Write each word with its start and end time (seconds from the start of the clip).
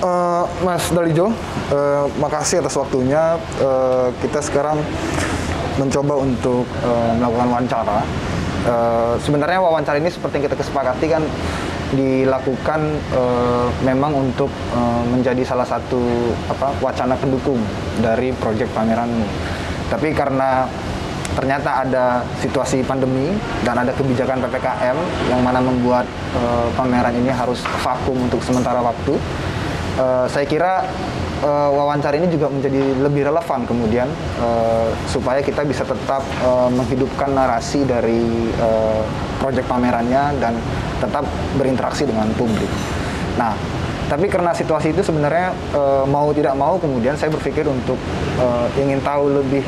Uh, 0.00 0.48
Mas 0.64 0.88
Dalijo, 0.88 1.28
uh, 1.28 2.08
makasih 2.16 2.64
atas 2.64 2.72
waktunya. 2.72 3.36
Uh, 3.60 4.08
kita 4.24 4.40
sekarang 4.40 4.80
mencoba 5.76 6.24
untuk 6.24 6.64
uh, 6.80 7.12
melakukan 7.20 7.48
wawancara. 7.52 8.00
Uh, 8.64 9.20
sebenarnya 9.20 9.60
wawancara 9.60 10.00
ini 10.00 10.08
seperti 10.08 10.40
yang 10.40 10.44
kita 10.48 10.56
kesepakati 10.56 11.04
kan 11.04 11.20
dilakukan 11.92 12.80
uh, 13.12 13.68
memang 13.84 14.16
untuk 14.16 14.48
uh, 14.72 15.04
menjadi 15.04 15.44
salah 15.44 15.68
satu 15.68 16.32
apa 16.48 16.72
wacana 16.80 17.12
pendukung 17.20 17.60
dari 18.00 18.32
proyek 18.40 18.72
pameran. 18.72 19.12
Tapi 19.92 20.16
karena 20.16 20.64
ternyata 21.36 21.84
ada 21.84 22.24
situasi 22.40 22.80
pandemi 22.88 23.36
dan 23.68 23.84
ada 23.84 23.92
kebijakan 23.92 24.48
PPKM 24.48 24.96
yang 25.28 25.44
mana 25.44 25.60
membuat 25.60 26.08
uh, 26.40 26.72
pameran 26.72 27.12
ini 27.20 27.28
harus 27.28 27.60
vakum 27.84 28.16
untuk 28.16 28.40
sementara 28.40 28.80
waktu 28.80 29.20
uh, 29.98 30.26
saya 30.30 30.46
kira 30.46 30.86
uh, 31.42 31.70
wawancara 31.72 32.14
ini 32.20 32.28
juga 32.30 32.52
menjadi 32.52 32.80
lebih 33.00 33.26
relevan 33.26 33.64
kemudian 33.64 34.08
uh, 34.38 34.92
supaya 35.08 35.40
kita 35.40 35.64
bisa 35.64 35.82
tetap 35.82 36.22
uh, 36.44 36.68
menghidupkan 36.68 37.32
narasi 37.32 37.82
dari 37.88 38.52
uh, 38.60 39.02
proyek 39.40 39.64
pamerannya 39.66 40.36
dan 40.38 40.54
tetap 41.00 41.24
berinteraksi 41.56 42.04
dengan 42.04 42.28
publik. 42.36 42.68
Nah, 43.40 43.56
tapi 44.12 44.28
karena 44.28 44.52
situasi 44.52 44.92
itu 44.92 45.00
sebenarnya 45.00 45.54
uh, 45.72 46.04
mau 46.04 46.28
tidak 46.36 46.52
mau 46.58 46.76
kemudian 46.76 47.16
saya 47.16 47.32
berpikir 47.32 47.64
untuk 47.64 47.96
uh, 48.36 48.68
ingin 48.76 49.00
tahu 49.00 49.40
lebih 49.40 49.64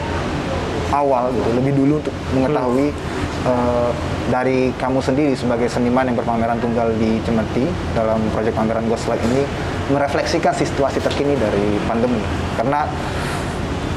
awal 0.92 1.32
gitu, 1.32 1.48
lebih 1.56 1.72
dulu 1.72 1.94
untuk 2.04 2.14
mengetahui 2.36 2.92
hmm. 2.92 3.11
Uh, 3.46 3.90
dari 4.30 4.70
kamu 4.78 4.98
sendiri 5.02 5.32
sebagai 5.34 5.68
seniman 5.68 6.06
yang 6.08 6.16
berpameran 6.18 6.58
tunggal 6.62 6.90
di 6.96 7.18
Cemeti 7.26 7.66
dalam 7.92 8.22
proyek 8.32 8.54
pameran 8.54 8.86
Ghostlight 8.86 9.22
ini 9.32 9.42
merefleksikan 9.90 10.54
situasi 10.54 11.02
terkini 11.02 11.34
dari 11.36 11.78
pandemi 11.86 12.22
karena 12.54 12.86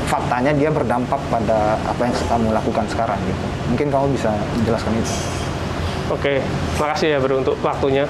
faktanya 0.05 0.53
dia 0.53 0.69
berdampak 0.69 1.17
pada 1.33 1.81
apa 1.81 2.01
yang 2.05 2.13
kamu 2.13 2.47
lakukan 2.53 2.85
sekarang 2.87 3.17
gitu. 3.25 3.45
Mungkin 3.73 3.87
kamu 3.89 4.05
bisa 4.13 4.31
menjelaskan 4.61 4.93
itu. 5.01 5.13
Oke, 6.13 6.33
makasih 6.77 7.17
ya 7.17 7.19
Bro 7.19 7.41
untuk 7.41 7.57
waktunya. 7.65 8.05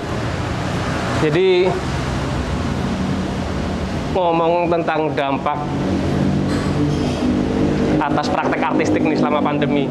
Jadi 1.23 1.71
ngomong 4.11 4.67
tentang 4.67 5.11
dampak 5.15 5.59
atas 7.95 8.27
praktek 8.27 8.61
artistik 8.61 9.01
nih 9.01 9.15
selama 9.15 9.39
pandemi. 9.39 9.87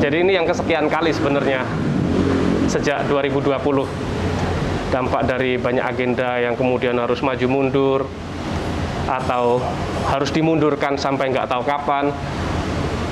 Jadi 0.00 0.16
ini 0.24 0.32
yang 0.32 0.48
kesekian 0.48 0.88
kali 0.88 1.12
sebenarnya 1.12 1.60
sejak 2.72 3.04
2020 3.12 3.52
dampak 4.88 5.28
dari 5.28 5.60
banyak 5.60 5.84
agenda 5.84 6.40
yang 6.40 6.56
kemudian 6.56 6.96
harus 6.96 7.20
maju 7.20 7.46
mundur 7.52 8.00
atau 9.04 9.60
harus 10.08 10.32
dimundurkan 10.32 10.96
sampai 10.96 11.28
nggak 11.28 11.52
tahu 11.52 11.68
kapan 11.68 12.08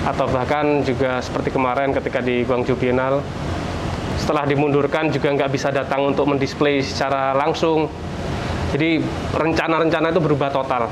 atau 0.09 0.33
bahkan 0.33 0.81
juga 0.81 1.21
seperti 1.21 1.53
kemarin 1.53 1.93
ketika 1.93 2.25
di 2.25 2.49
Guangzhou 2.49 2.81
Biennale 2.81 3.21
setelah 4.17 4.49
dimundurkan 4.49 5.13
juga 5.13 5.29
nggak 5.29 5.51
bisa 5.53 5.69
datang 5.69 6.09
untuk 6.09 6.25
mendisplay 6.25 6.81
secara 6.81 7.37
langsung. 7.37 7.85
Jadi 8.73 8.97
rencana-rencana 9.37 10.09
itu 10.09 10.21
berubah 10.25 10.49
total. 10.49 10.89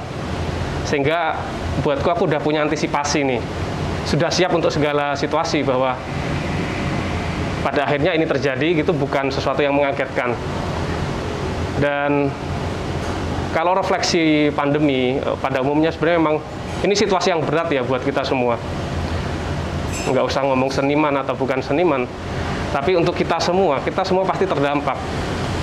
Sehingga 0.84 1.40
buatku 1.80 2.04
aku 2.04 2.28
udah 2.28 2.40
punya 2.44 2.60
antisipasi 2.68 3.24
nih 3.24 3.40
sudah 4.06 4.30
siap 4.30 4.54
untuk 4.54 4.70
segala 4.70 5.18
situasi 5.18 5.66
bahwa 5.66 5.98
pada 7.66 7.82
akhirnya 7.82 8.14
ini 8.14 8.22
terjadi 8.22 8.86
gitu 8.86 8.94
bukan 8.94 9.34
sesuatu 9.34 9.58
yang 9.58 9.74
mengagetkan 9.74 10.38
dan 11.82 12.30
kalau 13.56 13.72
refleksi 13.72 14.52
pandemi 14.52 15.16
eh, 15.16 15.36
pada 15.40 15.64
umumnya 15.64 15.88
sebenarnya 15.88 16.18
memang 16.20 16.36
ini 16.84 16.92
situasi 16.92 17.32
yang 17.32 17.40
berat 17.40 17.72
ya 17.72 17.80
buat 17.80 18.04
kita 18.04 18.20
semua. 18.20 18.60
Nggak 20.06 20.24
usah 20.28 20.44
ngomong 20.44 20.68
seniman 20.68 21.14
atau 21.18 21.32
bukan 21.32 21.58
seniman, 21.64 22.04
tapi 22.70 22.94
untuk 22.94 23.16
kita 23.16 23.40
semua, 23.40 23.80
kita 23.80 24.04
semua 24.04 24.28
pasti 24.28 24.44
terdampak. 24.44 24.94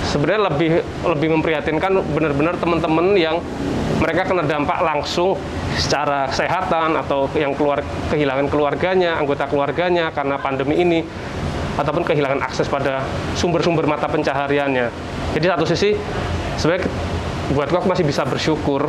Sebenarnya 0.04 0.52
lebih 0.52 0.70
lebih 1.06 1.28
memprihatinkan 1.38 2.02
benar-benar 2.12 2.58
teman-teman 2.60 3.14
yang 3.16 3.40
mereka 4.02 4.26
kena 4.28 4.44
dampak 4.44 4.84
langsung 4.84 5.38
secara 5.74 6.30
kesehatan 6.30 6.94
atau 6.98 7.26
yang 7.34 7.54
keluar 7.54 7.82
kehilangan 8.10 8.46
keluarganya, 8.46 9.18
anggota 9.18 9.50
keluarganya 9.50 10.10
karena 10.14 10.38
pandemi 10.38 10.78
ini 10.78 11.00
ataupun 11.74 12.06
kehilangan 12.06 12.38
akses 12.46 12.70
pada 12.70 13.02
sumber-sumber 13.34 13.86
mata 13.86 14.06
pencahariannya. 14.06 14.88
Jadi 15.34 15.46
satu 15.50 15.64
sisi 15.66 15.98
sebenarnya 16.58 16.86
buat 17.52 17.68
aku 17.68 17.90
masih 17.90 18.06
bisa 18.06 18.22
bersyukur 18.22 18.88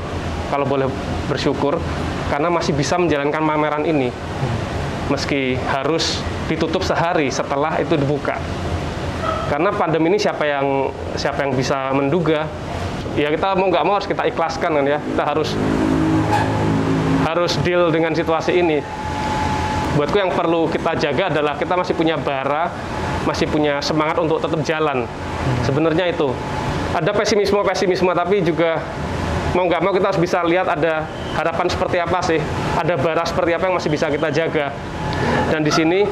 kalau 0.53 0.65
boleh 0.69 0.85
bersyukur 1.25 1.81
karena 2.29 2.47
masih 2.53 2.77
bisa 2.77 2.95
menjalankan 3.01 3.41
pameran 3.41 3.83
ini 3.83 4.13
meski 5.09 5.57
harus 5.69 6.21
ditutup 6.49 6.81
sehari 6.85 7.29
setelah 7.29 7.77
itu 7.81 7.97
dibuka. 7.97 8.37
Karena 9.49 9.69
pandemi 9.73 10.09
ini 10.13 10.17
siapa 10.17 10.45
yang 10.45 10.89
siapa 11.17 11.45
yang 11.45 11.53
bisa 11.53 11.93
menduga? 11.93 12.45
Ya 13.13 13.29
kita 13.29 13.53
mau 13.57 13.69
nggak 13.69 13.85
mau 13.85 13.97
harus 13.97 14.09
kita 14.09 14.25
ikhlaskan 14.29 14.81
kan 14.81 14.85
ya. 14.85 14.97
Kita 15.01 15.23
harus 15.25 15.53
harus 17.25 17.57
deal 17.65 17.89
dengan 17.89 18.13
situasi 18.13 18.53
ini 18.53 18.79
buatku 19.95 20.17
yang 20.19 20.29
perlu 20.29 20.67
kita 20.69 20.93
jaga 20.99 21.31
adalah 21.31 21.55
kita 21.55 21.73
masih 21.73 21.95
punya 21.95 22.19
bara, 22.19 22.67
masih 23.23 23.47
punya 23.47 23.79
semangat 23.79 24.19
untuk 24.19 24.43
tetap 24.43 24.59
jalan. 24.67 25.07
Sebenarnya 25.63 26.11
itu 26.11 26.35
ada 26.91 27.11
pesimisme 27.15 27.59
pesimisme 27.63 28.11
tapi 28.11 28.43
juga 28.43 28.83
mau 29.55 29.63
nggak 29.71 29.81
mau 29.81 29.95
kita 29.95 30.11
harus 30.11 30.19
bisa 30.19 30.43
lihat 30.43 30.67
ada 30.67 31.07
harapan 31.39 31.67
seperti 31.71 31.97
apa 32.03 32.19
sih, 32.27 32.39
ada 32.75 32.99
bara 32.99 33.23
seperti 33.23 33.55
apa 33.55 33.63
yang 33.71 33.75
masih 33.79 33.89
bisa 33.89 34.11
kita 34.11 34.27
jaga. 34.35 34.75
Dan 35.47 35.63
di 35.63 35.71
sini 35.71 36.03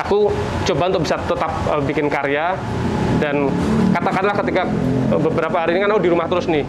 aku 0.00 0.32
coba 0.64 0.88
untuk 0.88 1.04
bisa 1.04 1.20
tetap 1.20 1.52
uh, 1.68 1.82
bikin 1.84 2.08
karya 2.08 2.56
dan 3.20 3.52
katakanlah 3.92 4.32
ketika 4.40 4.64
beberapa 5.12 5.60
hari 5.60 5.76
ini 5.76 5.84
kan 5.84 5.92
aku 5.92 6.00
di 6.00 6.10
rumah 6.10 6.24
terus 6.24 6.48
nih 6.48 6.64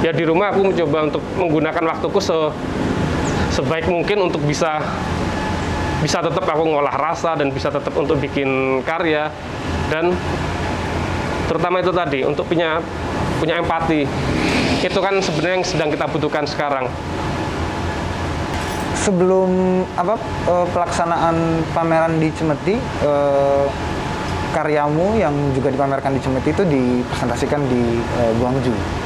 ya 0.00 0.16
di 0.16 0.24
rumah 0.24 0.54
aku 0.54 0.72
mencoba 0.72 1.12
untuk 1.12 1.22
menggunakan 1.36 1.84
waktuku 1.92 2.18
se 2.24 2.36
sebaik 3.54 3.86
mungkin 3.86 4.18
untuk 4.26 4.42
bisa 4.42 4.82
bisa 6.02 6.18
tetap 6.20 6.42
aku 6.42 6.66
ngolah 6.66 6.98
rasa 6.98 7.38
dan 7.38 7.54
bisa 7.54 7.70
tetap 7.70 7.94
untuk 7.94 8.18
bikin 8.18 8.82
karya. 8.82 9.30
Dan 9.88 10.10
terutama 11.46 11.78
itu 11.78 11.94
tadi 11.94 12.26
untuk 12.26 12.50
punya 12.50 12.82
punya 13.38 13.62
empati. 13.62 14.02
Itu 14.82 14.98
kan 15.00 15.22
sebenarnya 15.22 15.62
yang 15.62 15.66
sedang 15.66 15.88
kita 15.94 16.10
butuhkan 16.10 16.44
sekarang. 16.50 16.90
Sebelum 19.00 19.84
apa 19.94 20.18
eh, 20.50 20.66
pelaksanaan 20.74 21.62
pameran 21.76 22.18
di 22.18 22.28
Cemeti 22.34 22.76
eh, 22.80 23.66
karyamu 24.50 25.18
yang 25.20 25.34
juga 25.54 25.70
dipamerkan 25.70 26.16
di 26.16 26.20
Cemeti 26.24 26.50
itu 26.50 26.64
dipresentasikan 26.64 27.60
di 27.68 28.00
eh, 28.00 28.32
Guangzhou 28.40 29.03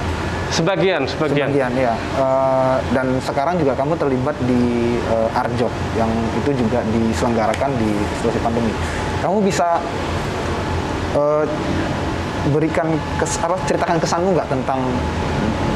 Sebagian, 0.48 1.04
sebagian. 1.04 1.52
Sebagian, 1.52 1.72
ya. 1.76 1.94
Uh, 2.16 2.80
dan 2.96 3.20
sekarang 3.20 3.60
juga 3.60 3.76
kamu 3.76 4.00
terlibat 4.00 4.36
di 4.48 4.96
uh, 5.12 5.40
Arjok 5.44 5.72
yang 6.00 6.08
itu 6.40 6.50
juga 6.56 6.80
diselenggarakan 6.88 7.70
di 7.76 7.90
situasi 8.20 8.40
pandemi. 8.40 8.72
Kamu 9.20 9.44
bisa 9.44 9.76
uh, 11.12 11.44
berikan 12.48 12.88
kes, 13.20 13.36
apa 13.44 13.60
ceritakan 13.68 14.00
kesanmu 14.00 14.32
nggak 14.32 14.48
tentang 14.48 14.80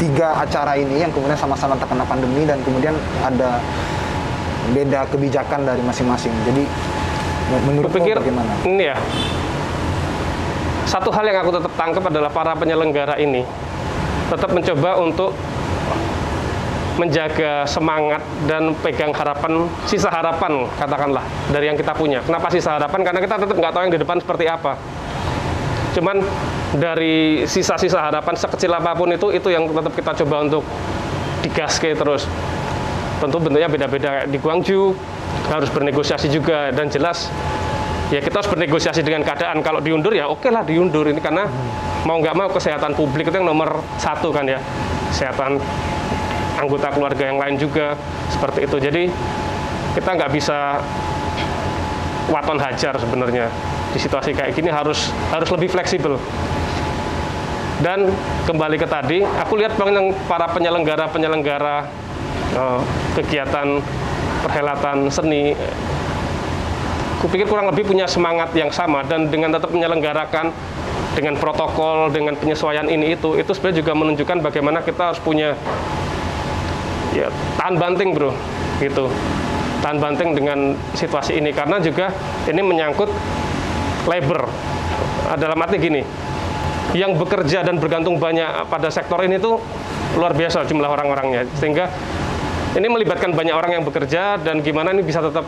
tiga 0.01 0.41
acara 0.41 0.73
ini 0.75 1.05
yang 1.05 1.13
kemudian 1.13 1.37
sama-sama 1.37 1.77
terkena 1.77 2.09
pandemi 2.09 2.49
dan 2.49 2.57
kemudian 2.65 2.97
ada 3.21 3.61
beda 4.73 5.05
kebijakan 5.13 5.69
dari 5.69 5.85
masing-masing. 5.85 6.33
Jadi 6.49 6.65
menurut 7.69 7.93
pikir 7.93 8.17
bagaimana? 8.17 8.57
Ini 8.65 8.85
ya. 8.95 8.97
Satu 10.89 11.13
hal 11.13 11.29
yang 11.29 11.45
aku 11.45 11.61
tetap 11.61 11.73
tangkap 11.77 12.05
adalah 12.09 12.33
para 12.33 12.57
penyelenggara 12.57 13.21
ini 13.21 13.45
tetap 14.33 14.49
mencoba 14.57 14.97
untuk 14.97 15.37
menjaga 16.97 17.65
semangat 17.69 18.21
dan 18.49 18.77
pegang 18.81 19.13
harapan 19.17 19.65
sisa 19.89 20.13
harapan 20.13 20.69
katakanlah 20.77 21.25
dari 21.53 21.69
yang 21.69 21.77
kita 21.77 21.93
punya. 21.93 22.21
Kenapa 22.25 22.49
sisa 22.53 22.77
harapan? 22.77 23.01
Karena 23.05 23.21
kita 23.21 23.37
tetap 23.41 23.57
nggak 23.57 23.73
tahu 23.73 23.83
yang 23.89 23.93
di 23.93 24.01
depan 24.01 24.17
seperti 24.21 24.45
apa. 24.49 24.77
Cuman 25.93 26.25
dari 26.73 27.45
sisa-sisa 27.45 28.01
harapan 28.01 28.33
sekecil 28.33 28.73
apa 28.73 28.97
pun 28.97 29.13
itu 29.13 29.29
itu 29.29 29.49
yang 29.53 29.69
tetap 29.69 29.93
kita 29.93 30.13
coba 30.25 30.37
untuk 30.49 30.65
digaske 31.45 31.93
terus. 31.93 32.25
Tentu 33.21 33.37
bentuknya 33.37 33.69
beda-beda 33.69 34.25
di 34.25 34.41
Guangzhou 34.41 34.97
harus 35.49 35.69
bernegosiasi 35.69 36.33
juga 36.33 36.73
dan 36.73 36.89
jelas 36.89 37.29
ya 38.13 38.21
kita 38.21 38.45
harus 38.45 38.51
bernegosiasi 38.53 39.01
dengan 39.01 39.25
keadaan 39.25 39.65
kalau 39.65 39.81
diundur 39.81 40.13
ya 40.13 40.29
oke 40.29 40.45
lah 40.53 40.61
diundur 40.61 41.09
ini 41.09 41.21
karena 41.21 41.49
mau 42.03 42.19
nggak 42.19 42.35
mau 42.35 42.49
kesehatan 42.51 42.99
publik 42.99 43.31
itu 43.31 43.37
yang 43.39 43.49
nomor 43.49 43.83
satu 43.99 44.35
kan 44.35 44.47
ya. 44.47 44.59
Kesehatan 45.15 45.61
anggota 46.59 46.89
keluarga 46.95 47.25
yang 47.27 47.39
lain 47.39 47.57
juga 47.59 47.95
seperti 48.31 48.67
itu. 48.67 48.77
Jadi 48.79 49.03
kita 49.95 50.11
nggak 50.17 50.31
bisa 50.33 50.83
waton 52.33 52.59
hajar 52.59 52.95
sebenarnya. 52.97 53.47
Di 53.93 53.99
situasi 54.01 54.33
kayak 54.33 54.57
gini 54.57 54.73
harus 54.73 55.13
harus 55.31 55.49
lebih 55.53 55.69
fleksibel. 55.69 56.17
Dan 57.83 58.15
kembali 58.47 58.79
ke 58.79 58.87
tadi, 58.87 59.27
aku 59.27 59.59
lihat 59.59 59.75
para 60.31 60.47
penyelenggara-penyelenggara 60.55 61.91
uh, 62.55 62.79
kegiatan 63.19 63.83
perhelatan 64.47 65.11
seni, 65.11 65.51
kupikir 67.19 67.47
kurang 67.51 67.71
lebih 67.75 67.87
punya 67.91 68.07
semangat 68.07 68.55
yang 68.55 68.71
sama 68.71 69.03
dan 69.03 69.27
dengan 69.31 69.51
tetap 69.55 69.75
menyelenggarakan 69.75 70.55
dengan 71.13 71.37
protokol, 71.37 72.09
dengan 72.09 72.33
penyesuaian 72.37 72.89
ini 72.89 73.17
itu, 73.17 73.37
itu 73.37 73.51
sebenarnya 73.53 73.85
juga 73.85 73.93
menunjukkan 73.93 74.39
bagaimana 74.41 74.81
kita 74.81 75.13
harus 75.13 75.21
punya 75.21 75.53
ya 77.13 77.29
tahan 77.61 77.77
banting 77.77 78.17
bro, 78.17 78.33
gitu. 78.81 79.13
Tahan 79.83 79.99
banting 79.99 80.39
dengan 80.39 80.79
situasi 80.95 81.43
ini 81.43 81.51
karena 81.51 81.83
juga 81.83 82.15
ini 82.47 82.63
menyangkut 82.63 83.11
labor. 84.07 84.47
Dalam 85.37 85.59
arti 85.59 85.77
gini, 85.81 86.03
yang 86.95 87.19
bekerja 87.19 87.65
dan 87.67 87.83
bergantung 87.83 88.21
banyak 88.21 88.69
pada 88.69 88.89
sektor 88.93 89.19
ini 89.25 89.41
tuh 89.43 89.59
luar 90.15 90.37
biasa 90.37 90.65
jumlah 90.69 90.87
orang-orangnya. 90.87 91.49
Sehingga 91.59 91.91
ini 92.79 92.87
melibatkan 92.89 93.37
banyak 93.37 93.53
orang 93.53 93.81
yang 93.81 93.85
bekerja 93.85 94.41
dan 94.41 94.65
gimana 94.65 94.97
ini 94.97 95.05
bisa 95.05 95.21
tetap 95.21 95.45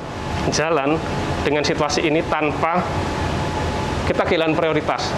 jalan 0.52 1.00
dengan 1.46 1.64
situasi 1.64 2.04
ini 2.04 2.20
tanpa 2.26 2.84
kita 4.04 4.28
kehilangan 4.28 4.56
prioritas 4.56 5.08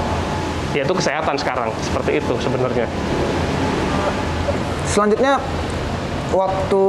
yaitu 0.74 0.92
kesehatan 0.96 1.36
sekarang 1.38 1.70
seperti 1.84 2.18
itu 2.18 2.34
sebenarnya 2.40 2.86
selanjutnya 4.90 5.38
waktu 6.34 6.84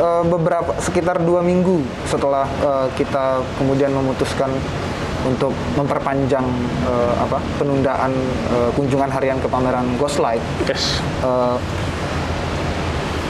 uh, 0.00 0.24
beberapa 0.24 0.76
sekitar 0.80 1.20
dua 1.20 1.44
minggu 1.44 1.84
setelah 2.08 2.48
uh, 2.64 2.86
kita 2.96 3.42
kemudian 3.60 3.92
memutuskan 3.92 4.48
untuk 5.26 5.50
memperpanjang 5.74 6.46
uh, 6.86 7.14
apa 7.18 7.42
penundaan 7.58 8.14
uh, 8.54 8.70
kunjungan 8.78 9.10
harian 9.10 9.42
ke 9.42 9.50
pameran 9.50 9.98
Ghostlight. 9.98 10.42
Yes. 10.70 11.02
Uh, 11.18 11.58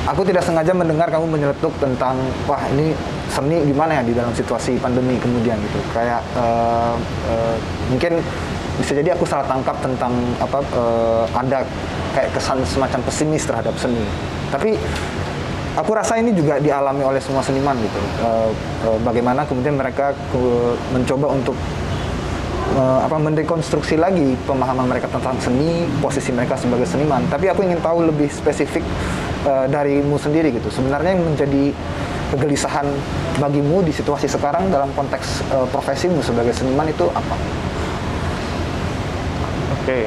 aku 0.05 0.23
tidak 0.29 0.45
sengaja 0.45 0.77
mendengar 0.77 1.09
kamu 1.09 1.25
menyeletuk 1.25 1.73
tentang 1.81 2.21
wah 2.45 2.61
ini 2.77 2.93
seni 3.33 3.65
gimana 3.65 4.01
ya 4.01 4.03
di 4.05 4.13
dalam 4.13 4.31
situasi 4.37 4.77
pandemi 4.77 5.17
kemudian 5.17 5.57
gitu. 5.57 5.81
Kayak 5.97 6.21
uh, 6.37 6.95
uh, 7.33 7.57
mungkin 7.89 8.21
bisa 8.77 8.93
jadi 8.93 9.17
aku 9.17 9.25
salah 9.25 9.49
tangkap 9.49 9.77
tentang 9.81 10.13
apa 10.37 10.61
uh, 10.77 11.25
ada 11.33 11.65
kayak 12.13 12.31
kesan 12.37 12.61
semacam 12.69 13.01
pesimis 13.09 13.45
terhadap 13.49 13.73
seni. 13.81 14.05
Tapi 14.53 14.77
aku 15.77 15.91
rasa 15.93 16.17
ini 16.21 16.33
juga 16.33 16.57
dialami 16.61 17.05
oleh 17.05 17.21
semua 17.21 17.45
seniman 17.45 17.77
gitu. 17.81 18.01
Uh, 18.21 18.51
uh, 18.89 18.99
bagaimana 19.05 19.45
kemudian 19.49 19.77
mereka 19.77 20.13
ke, 20.33 20.41
mencoba 20.93 21.33
untuk 21.33 21.57
uh, 22.77 23.01
apa 23.05 23.17
mendekonstruksi 23.17 23.97
lagi 24.01 24.37
pemahaman 24.49 24.89
mereka 24.89 25.09
tentang 25.09 25.37
seni, 25.41 25.89
posisi 26.01 26.33
mereka 26.33 26.57
sebagai 26.57 26.89
seniman. 26.89 27.25
Tapi 27.33 27.49
aku 27.49 27.65
ingin 27.65 27.81
tahu 27.81 28.09
lebih 28.09 28.29
spesifik 28.29 28.85
uh, 29.49 29.69
darimu 29.69 30.17
sendiri 30.21 30.53
gitu. 30.53 30.69
Sebenarnya 30.69 31.17
yang 31.17 31.25
menjadi 31.25 31.73
kegelisahan 32.27 32.89
bagimu 33.39 33.87
di 33.87 33.93
situasi 33.95 34.27
sekarang 34.27 34.69
dalam 34.69 34.91
konteks 34.93 35.47
uh, 35.53 35.67
profesimu 35.71 36.21
sebagai 36.21 36.53
seniman 36.53 36.89
itu 36.89 37.07
apa? 37.13 37.37
Oke. 39.87 40.03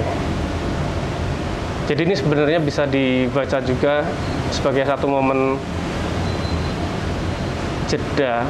Jadi 1.88 2.04
ini 2.04 2.12
sebenarnya 2.12 2.60
bisa 2.60 2.84
dibaca 2.84 3.64
juga 3.64 4.04
sebagai 4.52 4.84
satu 4.84 5.08
momen 5.08 5.56
jeda, 7.88 8.44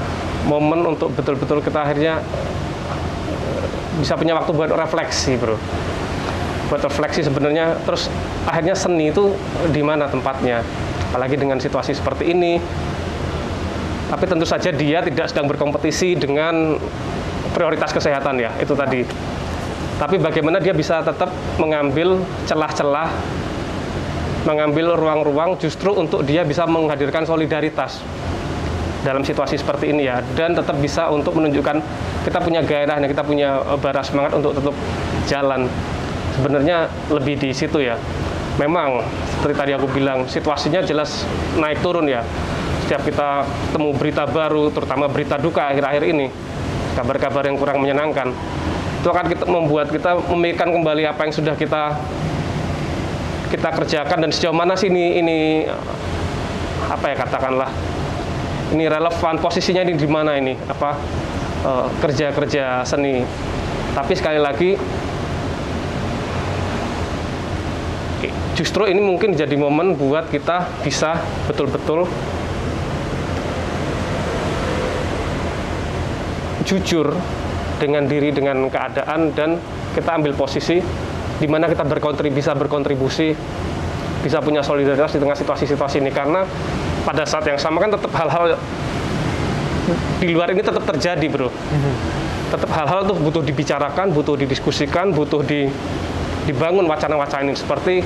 momen 0.49 0.89
untuk 0.89 1.13
betul-betul 1.13 1.61
kita 1.61 1.85
akhirnya 1.85 2.25
bisa 4.01 4.17
punya 4.17 4.33
waktu 4.41 4.57
buat 4.57 4.73
refleksi 4.73 5.37
bro. 5.37 5.53
Buat 6.73 6.89
refleksi 6.89 7.21
sebenarnya 7.21 7.77
terus 7.85 8.09
akhirnya 8.49 8.73
seni 8.73 9.13
itu 9.13 9.37
di 9.69 9.85
mana 9.85 10.09
tempatnya? 10.09 10.65
Apalagi 11.13 11.37
dengan 11.37 11.61
situasi 11.61 11.93
seperti 11.93 12.33
ini. 12.33 12.57
Tapi 14.09 14.25
tentu 14.25 14.49
saja 14.49 14.73
dia 14.73 15.05
tidak 15.05 15.29
sedang 15.29 15.45
berkompetisi 15.45 16.17
dengan 16.17 16.81
prioritas 17.53 17.93
kesehatan 17.93 18.41
ya 18.41 18.49
itu 18.57 18.73
tadi 18.73 19.05
tapi 19.99 20.15
bagaimana 20.15 20.63
dia 20.63 20.71
bisa 20.71 21.03
tetap 21.03 21.27
mengambil 21.59 22.23
celah-celah 22.47 23.11
mengambil 24.47 24.95
ruang-ruang 24.95 25.59
justru 25.59 25.91
untuk 25.91 26.23
dia 26.23 26.47
bisa 26.47 26.63
menghadirkan 26.63 27.27
solidaritas 27.27 27.99
dalam 29.03 29.23
situasi 29.23 29.59
seperti 29.59 29.91
ini 29.91 30.07
ya 30.07 30.23
dan 30.35 30.55
tetap 30.55 30.75
bisa 30.79 31.11
untuk 31.11 31.35
menunjukkan 31.35 31.83
kita 32.23 32.39
punya 32.39 32.63
gairah 32.63 32.99
kita 33.03 33.23
punya 33.23 33.59
eh, 33.63 33.79
bara 33.79 34.03
semangat 34.03 34.35
untuk 34.35 34.55
tetap 34.55 34.75
jalan. 35.27 35.67
Sebenarnya 36.39 36.87
lebih 37.11 37.35
di 37.35 37.51
situ 37.51 37.83
ya. 37.83 37.99
Memang 38.59 39.03
seperti 39.39 39.55
tadi 39.55 39.71
aku 39.75 39.87
bilang 39.91 40.27
situasinya 40.27 40.83
jelas 40.83 41.23
naik 41.59 41.79
turun 41.83 42.07
ya. 42.07 42.23
Setiap 42.87 43.03
kita 43.07 43.43
temu 43.75 43.91
berita 43.95 44.23
baru 44.27 44.71
terutama 44.71 45.07
berita 45.07 45.35
duka 45.35 45.71
akhir-akhir 45.71 46.03
ini 46.09 46.27
kabar-kabar 46.95 47.43
yang 47.47 47.55
kurang 47.55 47.79
menyenangkan 47.83 48.33
itu 48.99 49.07
akan 49.07 49.25
kita 49.31 49.43
membuat 49.47 49.87
kita 49.87 50.19
memikirkan 50.27 50.75
kembali 50.75 51.07
apa 51.07 51.23
yang 51.23 51.33
sudah 51.33 51.55
kita 51.55 51.95
kita 53.49 53.69
kerjakan 53.71 54.27
dan 54.27 54.31
sejauh 54.35 54.53
mana 54.53 54.75
sih 54.75 54.91
ini 54.91 55.23
ini 55.23 55.37
apa 56.91 57.05
ya 57.11 57.15
katakanlah 57.15 57.71
ini 58.75 58.85
relevan 58.85 59.41
posisinya 59.41 59.81
ini 59.81 59.97
di 59.97 60.05
mana 60.05 60.37
ini 60.37 60.53
apa 60.69 60.93
eh, 61.65 61.87
kerja-kerja 62.03 62.83
uh, 62.83 62.85
seni. 62.85 63.25
Tapi 63.89 64.13
sekali 64.13 64.37
lagi 64.37 64.77
justru 68.53 68.85
ini 68.85 68.99
mungkin 68.99 69.33
jadi 69.33 69.55
momen 69.55 69.95
buat 69.95 70.27
kita 70.27 70.83
bisa 70.83 71.23
betul-betul 71.47 72.05
jujur 76.67 77.15
dengan 77.79 78.03
diri 78.05 78.29
dengan 78.35 78.67
keadaan 78.67 79.31
dan 79.33 79.55
kita 79.95 80.19
ambil 80.19 80.35
posisi 80.35 80.83
di 81.39 81.47
mana 81.47 81.71
kita 81.71 81.87
berkontribusi 81.87 82.35
bisa 82.35 82.51
berkontribusi 82.51 83.31
bisa 84.19 84.43
punya 84.43 84.59
solidaritas 84.59 85.15
di 85.15 85.19
tengah 85.23 85.37
situasi-situasi 85.39 86.03
ini. 86.03 86.11
Karena 86.11 86.43
pada 87.07 87.23
saat 87.23 87.47
yang 87.47 87.55
sama 87.55 87.79
kan 87.79 87.95
tetap 87.95 88.11
hal-hal 88.11 88.59
di 90.19 90.27
luar 90.35 90.51
ini 90.51 90.61
tetap 90.61 90.83
terjadi 90.83 91.25
bro. 91.31 91.49
Tetap 92.51 92.69
hal-hal 92.75 93.07
tuh 93.07 93.15
butuh 93.15 93.41
dibicarakan 93.41 94.11
butuh 94.11 94.35
didiskusikan 94.35 95.15
butuh 95.15 95.41
di 95.41 95.71
dibangun 96.45 96.85
wacana-wacana 96.91 97.47
ini. 97.47 97.55
Seperti 97.55 98.03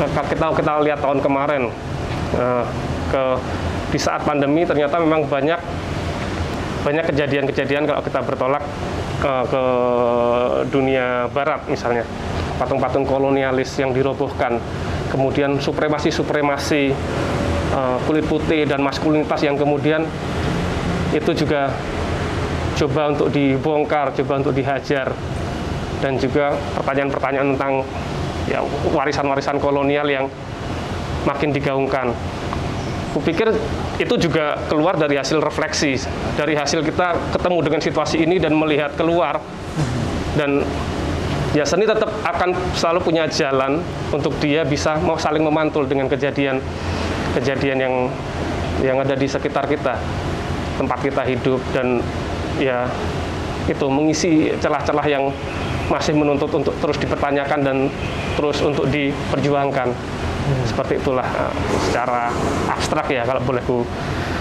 uh, 0.00 0.08
kita 0.32 0.46
kita 0.56 0.72
lihat 0.80 1.04
tahun 1.04 1.20
kemarin 1.20 1.68
uh, 2.40 2.64
ke 3.12 3.24
di 3.94 3.98
saat 4.02 4.26
pandemi 4.26 4.66
ternyata 4.66 4.98
memang 4.98 5.28
banyak 5.30 5.60
banyak 6.86 7.02
kejadian-kejadian 7.10 7.82
kalau 7.82 7.98
kita 7.98 8.22
bertolak 8.22 8.62
uh, 9.26 9.42
ke 9.42 9.62
dunia 10.70 11.26
barat 11.34 11.66
misalnya. 11.66 12.06
Patung-patung 12.62 13.02
kolonialis 13.02 13.74
yang 13.82 13.90
dirobohkan. 13.90 14.62
Kemudian 15.10 15.58
supremasi-supremasi 15.58 16.94
uh, 17.74 17.98
kulit 18.06 18.22
putih 18.30 18.62
dan 18.70 18.86
maskulinitas 18.86 19.42
yang 19.42 19.58
kemudian 19.58 20.06
itu 21.10 21.34
juga 21.34 21.74
coba 22.78 23.10
untuk 23.10 23.34
dibongkar, 23.34 24.14
coba 24.22 24.32
untuk 24.38 24.54
dihajar. 24.54 25.10
Dan 25.98 26.22
juga 26.22 26.54
pertanyaan-pertanyaan 26.78 27.56
tentang 27.56 27.72
ya 28.46 28.62
warisan-warisan 28.94 29.58
kolonial 29.58 30.06
yang 30.06 30.30
makin 31.26 31.50
digaungkan. 31.50 32.14
Kupikir 33.10 33.50
itu 33.96 34.14
juga 34.20 34.60
keluar 34.68 35.00
dari 35.00 35.16
hasil 35.16 35.40
refleksi, 35.40 35.96
dari 36.36 36.52
hasil 36.52 36.84
kita 36.84 37.32
ketemu 37.32 37.58
dengan 37.64 37.80
situasi 37.80 38.16
ini 38.20 38.36
dan 38.36 38.52
melihat 38.52 38.92
keluar 38.92 39.40
dan 40.36 40.60
ya 41.56 41.64
seni 41.64 41.88
tetap 41.88 42.12
akan 42.20 42.52
selalu 42.76 43.00
punya 43.00 43.24
jalan 43.32 43.80
untuk 44.12 44.36
dia 44.44 44.68
bisa 44.68 45.00
mau 45.00 45.16
saling 45.16 45.40
memantul 45.40 45.88
dengan 45.88 46.12
kejadian 46.12 46.60
kejadian 47.40 47.78
yang 47.80 47.94
yang 48.84 48.96
ada 49.00 49.16
di 49.16 49.24
sekitar 49.24 49.64
kita, 49.64 49.96
tempat 50.76 50.98
kita 51.00 51.24
hidup 51.24 51.60
dan 51.72 52.04
ya 52.60 52.84
itu 53.66 53.86
mengisi 53.88 54.52
celah-celah 54.60 55.06
yang 55.08 55.32
masih 55.88 56.12
menuntut 56.12 56.52
untuk 56.52 56.76
terus 56.84 57.00
dipertanyakan 57.00 57.60
dan 57.64 57.76
terus 58.36 58.60
untuk 58.60 58.84
diperjuangkan. 58.92 59.96
Hmm. 60.46 60.62
Seperti 60.62 61.02
itulah 61.02 61.26
uh, 61.26 61.52
secara 61.90 62.30
abstrak 62.70 63.10
ya 63.10 63.26
kalau 63.26 63.42
boleh 63.42 63.62
ku 63.66 63.82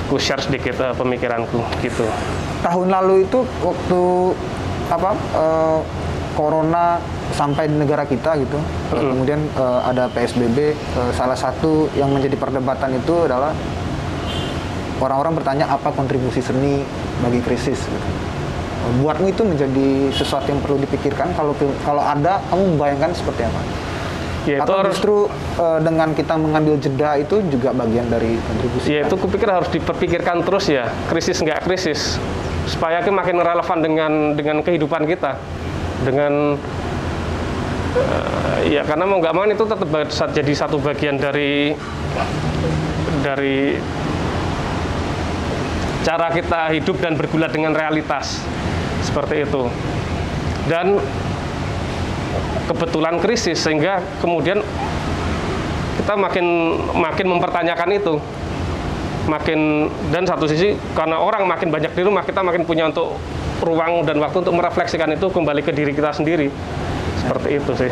ku 0.06 0.22
share 0.22 0.42
sedikit 0.42 0.78
uh, 0.82 0.94
pemikiranku 0.94 1.58
gitu. 1.82 2.06
Tahun 2.62 2.88
lalu 2.94 3.26
itu 3.26 3.42
waktu 3.66 4.02
apa 4.94 5.12
uh, 5.34 5.80
corona 6.38 7.02
sampai 7.34 7.66
di 7.66 7.76
negara 7.82 8.06
kita 8.06 8.38
gitu. 8.38 8.62
Mm 8.62 8.94
-hmm. 8.94 9.10
Kemudian 9.18 9.42
uh, 9.58 9.82
ada 9.82 10.06
PSBB. 10.14 10.78
Uh, 10.94 11.12
salah 11.18 11.36
satu 11.36 11.90
yang 11.98 12.14
menjadi 12.14 12.38
perdebatan 12.38 13.02
itu 13.02 13.26
adalah 13.26 13.50
orang-orang 15.02 15.42
bertanya 15.42 15.66
apa 15.68 15.90
kontribusi 15.92 16.40
seni 16.40 16.86
bagi 17.26 17.42
krisis. 17.42 17.82
Gitu. 17.82 18.10
Buatmu 19.02 19.34
itu 19.34 19.42
menjadi 19.42 20.14
sesuatu 20.14 20.46
yang 20.46 20.62
perlu 20.62 20.78
dipikirkan. 20.86 21.34
Kalau 21.34 21.58
kalau 21.82 22.04
ada, 22.06 22.38
kamu 22.54 22.78
membayangkan 22.78 23.18
seperti 23.18 23.50
apa? 23.50 23.62
Ya, 24.46 24.62
itu 24.62 24.70
Atau 24.70 24.78
harus- 24.78 24.94
justru 24.94 25.16
eh, 25.58 25.80
dengan 25.82 26.14
kita 26.14 26.38
mengambil 26.38 26.78
jeda 26.78 27.18
itu 27.18 27.42
juga 27.50 27.74
bagian 27.74 28.06
dari 28.08 28.38
kontribusi. 28.46 28.94
Ya 28.94 29.10
itu 29.10 29.16
kupikir 29.18 29.50
harus 29.50 29.70
diperpikirkan 29.74 30.46
terus 30.46 30.70
ya, 30.70 30.86
krisis 31.10 31.42
nggak 31.42 31.66
krisis, 31.66 32.22
supaya 32.70 33.02
kita 33.02 33.10
makin 33.10 33.42
relevan 33.42 33.80
dengan 33.82 34.12
dengan 34.38 34.58
kehidupan 34.62 35.10
kita, 35.10 35.42
dengan 36.06 36.62
eh, 37.98 38.60
ya 38.70 38.86
karena 38.86 39.10
mau 39.10 39.18
nggak 39.18 39.34
mau 39.34 39.50
itu 39.50 39.66
tetap 39.66 39.90
jadi 40.30 40.54
satu 40.54 40.78
bagian 40.78 41.18
dari 41.18 41.74
dari 43.26 43.82
cara 46.06 46.30
kita 46.30 46.70
hidup 46.70 47.02
dan 47.02 47.18
bergulat 47.18 47.50
dengan 47.50 47.74
realitas. 47.74 48.46
Seperti 49.02 49.42
itu. 49.42 49.66
Dan 50.70 51.02
kebetulan 52.70 53.22
krisis 53.22 53.62
sehingga 53.62 54.02
kemudian 54.20 54.62
kita 56.02 56.14
makin 56.18 56.46
makin 56.94 57.28
mempertanyakan 57.32 57.90
itu. 57.96 58.16
Makin 59.26 59.90
dan 60.14 60.22
satu 60.22 60.46
sisi 60.46 60.78
karena 60.94 61.18
orang 61.18 61.50
makin 61.50 61.74
banyak 61.74 61.98
di 61.98 62.02
rumah 62.06 62.22
kita 62.22 62.46
makin 62.46 62.62
punya 62.62 62.86
untuk 62.86 63.18
ruang 63.66 64.06
dan 64.06 64.22
waktu 64.22 64.46
untuk 64.46 64.54
merefleksikan 64.54 65.18
itu 65.18 65.34
kembali 65.34 65.66
ke 65.66 65.74
diri 65.74 65.98
kita 65.98 66.14
sendiri. 66.14 66.54
Seperti 67.26 67.58
itu 67.58 67.72
sih. 67.74 67.92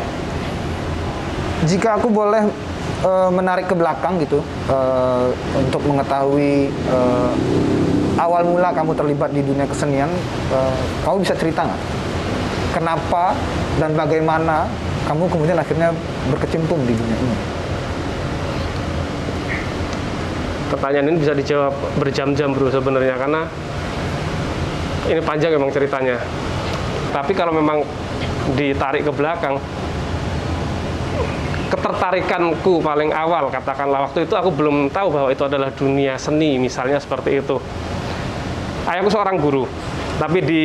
Jika 1.66 1.98
aku 1.98 2.06
boleh 2.06 2.46
eh, 3.02 3.30
menarik 3.34 3.66
ke 3.66 3.74
belakang 3.74 4.22
gitu 4.22 4.46
eh, 4.70 5.26
untuk 5.58 5.82
mengetahui 5.82 6.70
eh, 6.70 7.32
awal 8.14 8.46
mula 8.46 8.70
kamu 8.70 8.94
terlibat 8.94 9.34
di 9.34 9.42
dunia 9.42 9.66
kesenian, 9.66 10.10
eh, 10.54 10.76
kamu 11.02 11.26
bisa 11.26 11.34
cerita 11.34 11.66
nggak? 11.66 11.82
Kenapa 12.78 13.34
dan 13.82 13.90
bagaimana 13.98 14.70
kamu 15.04 15.26
kemudian 15.28 15.58
akhirnya 15.58 15.90
berkecimpung 16.30 16.80
di 16.86 16.94
dunia 16.94 17.18
ini? 17.18 17.54
pertanyaan 20.74 21.06
ini 21.14 21.18
bisa 21.22 21.32
dijawab 21.38 21.74
berjam-jam 22.02 22.50
bro 22.50 22.66
sebenarnya. 22.66 23.14
Karena 23.14 23.46
ini 25.06 25.20
panjang 25.22 25.54
memang 25.54 25.70
ceritanya. 25.70 26.18
Tapi 27.14 27.32
kalau 27.36 27.54
memang 27.54 27.86
ditarik 28.58 29.06
ke 29.06 29.12
belakang 29.14 29.56
ketertarikanku 31.64 32.84
paling 32.84 33.10
awal 33.10 33.48
katakanlah 33.48 34.06
waktu 34.06 34.28
itu 34.28 34.36
aku 34.36 34.52
belum 34.52 34.92
tahu 34.92 35.08
bahwa 35.10 35.28
itu 35.32 35.42
adalah 35.42 35.72
dunia 35.72 36.18
seni 36.18 36.58
misalnya 36.58 36.98
seperti 36.98 37.38
itu. 37.38 37.56
Ayahku 38.84 39.08
seorang 39.08 39.40
guru 39.40 39.64
tapi 40.20 40.44
di 40.44 40.64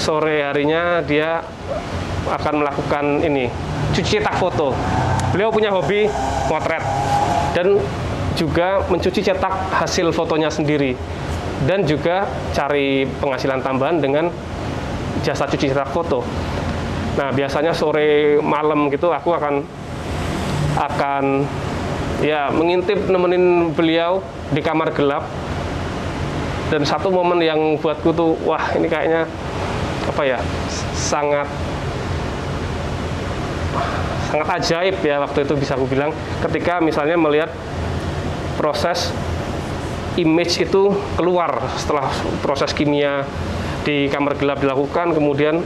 sore 0.00 0.40
harinya 0.40 1.04
dia 1.04 1.44
akan 2.24 2.64
melakukan 2.64 3.20
ini 3.20 3.52
cuci 3.92 4.16
cetak 4.16 4.40
foto. 4.40 4.72
Beliau 5.36 5.52
punya 5.52 5.68
hobi 5.68 6.08
motret 6.48 6.82
dan 7.52 7.76
juga 8.34 8.80
mencuci 8.88 9.20
cetak 9.20 9.76
hasil 9.76 10.08
fotonya 10.16 10.48
sendiri 10.48 10.96
dan 11.68 11.84
juga 11.84 12.24
cari 12.56 13.04
penghasilan 13.20 13.60
tambahan 13.60 14.00
dengan 14.00 14.32
jasa 15.20 15.44
cuci 15.44 15.68
cetak 15.68 15.92
foto. 15.92 16.24
Nah 17.20 17.28
biasanya 17.36 17.76
sore 17.76 18.40
malam 18.40 18.88
gitu 18.88 19.12
aku 19.12 19.36
akan 19.36 19.60
akan 20.80 21.44
ya 22.24 22.48
mengintip 22.48 22.96
nemenin 23.10 23.76
beliau 23.76 24.24
di 24.48 24.64
kamar 24.64 24.96
gelap. 24.96 25.28
Dan 26.70 26.86
satu 26.86 27.10
momen 27.10 27.42
yang 27.42 27.58
buatku 27.82 28.14
tuh 28.14 28.38
wah 28.46 28.62
ini 28.78 28.86
kayaknya 28.86 29.26
apa 30.10 30.22
ya 30.26 30.38
sangat 30.98 31.46
sangat 34.30 34.48
ajaib 34.58 34.98
ya 35.02 35.22
waktu 35.22 35.46
itu 35.46 35.54
bisa 35.54 35.78
aku 35.78 35.86
bilang. 35.86 36.10
Ketika 36.42 36.82
misalnya 36.82 37.14
melihat 37.14 37.50
proses 38.58 39.14
image 40.18 40.58
itu 40.58 40.90
keluar 41.14 41.62
setelah 41.78 42.10
proses 42.42 42.74
kimia 42.74 43.22
di 43.86 44.10
kamar 44.10 44.36
gelap 44.36 44.60
dilakukan 44.60 45.16
kemudian 45.16 45.62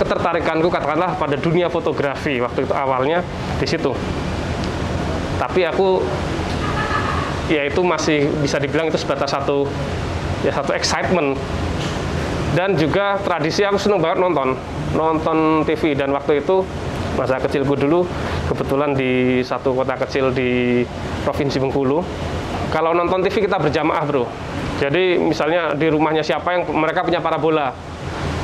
ketertarikanku 0.00 0.72
katakanlah 0.72 1.18
pada 1.20 1.36
dunia 1.36 1.68
fotografi 1.68 2.40
waktu 2.40 2.64
itu 2.64 2.72
awalnya 2.72 3.20
di 3.58 3.66
situ. 3.68 3.92
Tapi 5.38 5.66
aku 5.68 6.02
ya 7.52 7.68
itu 7.68 7.80
masih 7.84 8.28
bisa 8.40 8.56
dibilang 8.58 8.88
itu 8.88 8.98
sebatas 8.98 9.32
satu 9.32 9.68
ya 10.46 10.54
satu 10.54 10.72
excitement 10.72 11.36
dan 12.58 12.74
juga 12.74 13.14
tradisi 13.22 13.62
aku 13.62 13.78
seneng 13.78 14.02
banget 14.02 14.18
nonton. 14.18 14.58
Nonton 14.98 15.62
TV 15.62 15.94
dan 15.94 16.10
waktu 16.10 16.42
itu 16.42 16.66
masa 17.14 17.38
kecilku 17.38 17.78
dulu 17.78 18.02
kebetulan 18.50 18.98
di 18.98 19.42
satu 19.46 19.78
kota 19.78 19.94
kecil 19.94 20.34
di 20.34 20.82
provinsi 21.22 21.62
Bengkulu. 21.62 22.02
Kalau 22.74 22.98
nonton 22.98 23.22
TV 23.22 23.46
kita 23.46 23.62
berjamaah 23.62 24.02
bro. 24.02 24.26
Jadi 24.82 25.22
misalnya 25.22 25.70
di 25.78 25.86
rumahnya 25.86 26.26
siapa 26.26 26.58
yang 26.58 26.66
mereka 26.74 27.06
punya 27.06 27.22
parabola. 27.22 27.70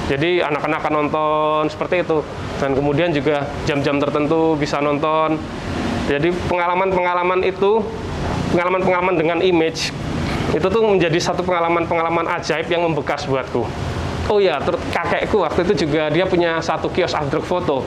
Jadi 0.07 0.39
anak-anak 0.39 0.79
akan 0.79 0.93
nonton 0.95 1.63
seperti 1.75 2.07
itu. 2.07 2.23
Dan 2.63 2.79
kemudian 2.79 3.11
juga 3.11 3.51
jam-jam 3.67 3.99
tertentu 3.99 4.55
bisa 4.55 4.79
nonton. 4.79 5.43
Jadi 6.07 6.31
pengalaman-pengalaman 6.47 7.43
itu 7.43 7.83
pengalaman-pengalaman 8.55 9.15
dengan 9.19 9.39
image 9.43 9.91
itu 10.55 10.67
tuh 10.71 10.87
menjadi 10.87 11.19
satu 11.19 11.43
pengalaman-pengalaman 11.43 12.31
ajaib 12.39 12.71
yang 12.71 12.87
membekas 12.87 13.27
buatku 13.27 13.67
oh 14.31 14.39
ya 14.41 14.61
terus 14.63 14.81
kakekku 14.93 15.43
waktu 15.45 15.61
itu 15.69 15.87
juga 15.87 16.09
dia 16.09 16.25
punya 16.25 16.61
satu 16.61 16.89
kios 16.89 17.13
artwork 17.13 17.45
foto. 17.45 17.85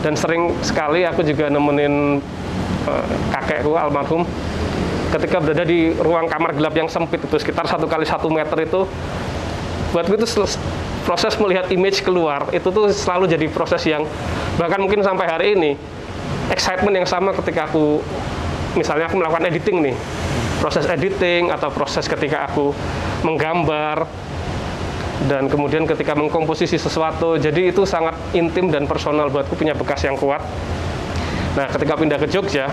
Dan 0.00 0.16
sering 0.16 0.56
sekali 0.64 1.04
aku 1.04 1.20
juga 1.20 1.52
nemenin 1.52 2.18
eh, 2.88 3.06
kakekku 3.32 3.76
almarhum 3.76 4.24
ketika 5.10 5.42
berada 5.42 5.66
di 5.66 5.90
ruang 5.98 6.30
kamar 6.30 6.54
gelap 6.54 6.74
yang 6.78 6.86
sempit 6.86 7.20
itu 7.20 7.36
sekitar 7.36 7.66
satu 7.66 7.84
kali 7.90 8.06
satu 8.06 8.30
meter 8.30 8.56
itu. 8.62 8.86
Buatku 9.90 10.14
itu 10.14 10.26
proses 11.02 11.34
melihat 11.42 11.66
image 11.74 12.06
keluar 12.06 12.46
itu 12.54 12.70
tuh 12.70 12.94
selalu 12.94 13.26
jadi 13.26 13.50
proses 13.50 13.82
yang 13.82 14.06
bahkan 14.54 14.78
mungkin 14.78 15.02
sampai 15.02 15.26
hari 15.26 15.46
ini 15.58 15.74
excitement 16.54 16.94
yang 16.94 17.08
sama 17.08 17.34
ketika 17.34 17.66
aku 17.66 17.98
misalnya 18.78 19.10
aku 19.10 19.18
melakukan 19.18 19.50
editing 19.50 19.82
nih. 19.82 19.96
Proses 20.60 20.84
editing 20.86 21.48
atau 21.48 21.72
proses 21.72 22.04
ketika 22.04 22.46
aku 22.46 22.70
menggambar 23.24 24.04
dan 25.28 25.50
kemudian 25.50 25.84
ketika 25.84 26.16
mengkomposisi 26.16 26.80
sesuatu 26.80 27.36
jadi 27.36 27.74
itu 27.74 27.84
sangat 27.84 28.16
intim 28.32 28.72
dan 28.72 28.88
personal 28.88 29.28
buatku 29.28 29.52
punya 29.52 29.76
bekas 29.76 30.00
yang 30.06 30.16
kuat 30.16 30.40
nah 31.58 31.66
ketika 31.68 31.98
pindah 31.98 32.16
ke 32.16 32.30
Jogja 32.30 32.70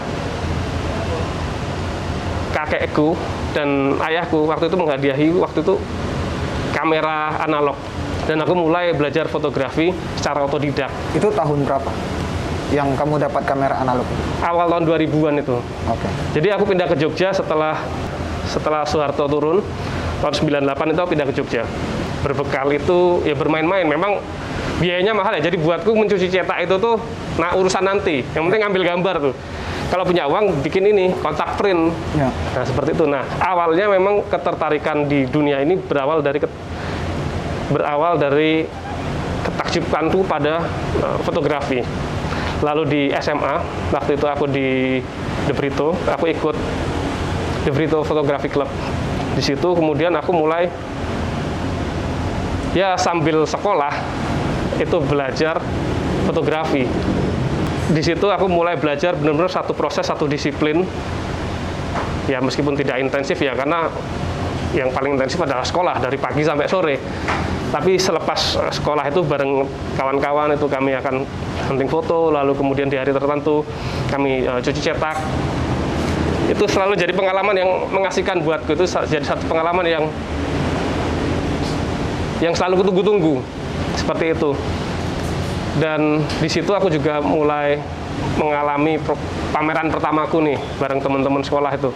kakekku 2.55 3.17
dan 3.51 3.99
ayahku 3.99 4.47
waktu 4.47 4.71
itu 4.71 4.77
menghadiahi 4.79 5.27
waktu 5.35 5.59
itu 5.65 5.75
kamera 6.71 7.41
analog 7.43 7.75
dan 8.27 8.43
aku 8.43 8.53
mulai 8.59 8.91
belajar 8.91 9.31
fotografi 9.31 9.95
secara 10.19 10.43
otodidak 10.43 10.91
Itu 11.15 11.31
tahun 11.31 11.63
berapa? 11.63 11.91
Yang 12.75 12.99
kamu 12.99 13.23
dapat 13.23 13.47
kamera 13.47 13.79
analog? 13.79 14.03
awal 14.43 14.67
tahun 14.67 14.83
2000-an 14.83 15.35
itu 15.39 15.55
Oke. 15.87 16.07
Jadi 16.35 16.47
aku 16.51 16.67
pindah 16.67 16.91
ke 16.91 16.99
Jogja 16.99 17.31
setelah 17.31 17.79
setelah 18.43 18.83
Soeharto 18.83 19.31
turun 19.31 19.63
tahun 20.19 20.33
98 20.65 20.91
itu 20.91 20.99
aku 20.99 21.09
pindah 21.15 21.27
ke 21.31 21.33
Jogja. 21.39 21.63
Berbekal 22.27 22.67
itu 22.75 23.23
ya 23.23 23.31
bermain-main. 23.39 23.87
Memang 23.87 24.19
biayanya 24.83 25.15
mahal 25.15 25.39
ya. 25.39 25.47
Jadi 25.47 25.63
buatku 25.63 25.95
mencuci 25.95 26.27
cetak 26.27 26.67
itu 26.67 26.75
tuh 26.75 26.99
nah 27.39 27.55
urusan 27.55 27.87
nanti. 27.87 28.27
Yang 28.35 28.43
penting 28.51 28.61
ambil 28.67 28.83
gambar 28.83 29.15
tuh. 29.31 29.35
Kalau 29.87 30.03
punya 30.03 30.27
uang 30.27 30.59
bikin 30.59 30.83
ini 30.91 31.15
kontak 31.23 31.55
print. 31.55 31.95
Ya. 32.19 32.27
Nah 32.27 32.63
seperti 32.67 32.91
itu. 32.91 33.07
Nah 33.07 33.23
awalnya 33.39 33.87
memang 33.87 34.27
ketertarikan 34.27 35.07
di 35.07 35.23
dunia 35.23 35.63
ini 35.63 35.79
berawal 35.79 36.19
dari 36.19 36.43
berawal 37.71 38.19
dari 38.19 38.67
ketakjubanku 39.47 40.27
pada 40.27 40.67
eh, 40.99 41.17
fotografi. 41.23 41.79
Lalu 42.59 42.83
di 42.89 43.01
SMA 43.21 43.55
waktu 43.93 44.17
itu 44.17 44.25
aku 44.27 44.45
di 44.49 44.99
De 45.47 45.53
Brito, 45.53 45.93
aku 46.09 46.25
ikut 46.27 46.55
De 47.63 47.71
Brito 47.71 48.01
Photography 48.03 48.49
Club. 48.49 48.67
Di 49.37 49.45
situ 49.45 49.77
kemudian 49.77 50.11
aku 50.17 50.33
mulai 50.33 50.65
ya 52.77 52.93
sambil 52.93 53.41
sekolah 53.41 53.89
itu 54.77 54.97
belajar 55.01 55.57
fotografi. 56.29 56.85
Di 57.89 58.01
situ 58.05 58.29
aku 58.29 58.45
mulai 58.45 58.77
belajar 58.77 59.17
benar-benar 59.17 59.49
satu 59.49 59.73
proses, 59.73 60.05
satu 60.05 60.29
disiplin. 60.29 60.85
Ya 62.29 62.37
meskipun 62.43 62.77
tidak 62.77 63.01
intensif 63.01 63.39
ya 63.41 63.55
karena 63.57 63.89
yang 64.75 64.91
paling 64.91 65.15
intensif 65.15 65.39
adalah 65.39 65.63
sekolah 65.65 65.97
dari 65.97 66.19
pagi 66.21 66.45
sampai 66.45 66.67
sore. 66.69 66.95
Tapi 67.67 67.97
selepas 67.97 68.59
eh, 68.61 68.71
sekolah 68.71 69.09
itu 69.09 69.25
bareng 69.25 69.65
kawan-kawan 69.97 70.53
itu 70.53 70.67
kami 70.69 70.93
akan 70.99 71.23
hunting 71.71 71.89
foto, 71.89 72.29
lalu 72.29 72.53
kemudian 72.53 72.91
di 72.91 72.99
hari 72.99 73.15
tertentu 73.15 73.63
kami 74.11 74.43
eh, 74.43 74.59
cuci 74.59 74.81
cetak. 74.83 75.17
Itu 76.51 76.63
selalu 76.67 76.95
jadi 76.95 77.11
pengalaman 77.11 77.55
yang 77.55 77.69
mengasihkan 77.91 78.39
buatku 78.43 78.75
itu 78.75 78.85
jadi 78.87 79.23
satu 79.23 79.47
pengalaman 79.51 79.83
yang 79.83 80.03
yang 82.43 82.53
selalu 82.53 82.85
kutunggu-tunggu. 82.85 83.41
Seperti 83.97 84.33
itu. 84.33 84.51
dan 85.77 86.25
di 86.41 86.49
situ 86.49 86.73
aku 86.73 86.89
juga 86.89 87.21
mulai 87.21 87.77
mengalami 88.41 88.97
pameran 89.53 89.93
pertamaku 89.93 90.41
nih 90.41 90.57
bareng 90.81 90.97
teman-teman 91.01 91.45
sekolah 91.45 91.69
itu. 91.77 91.93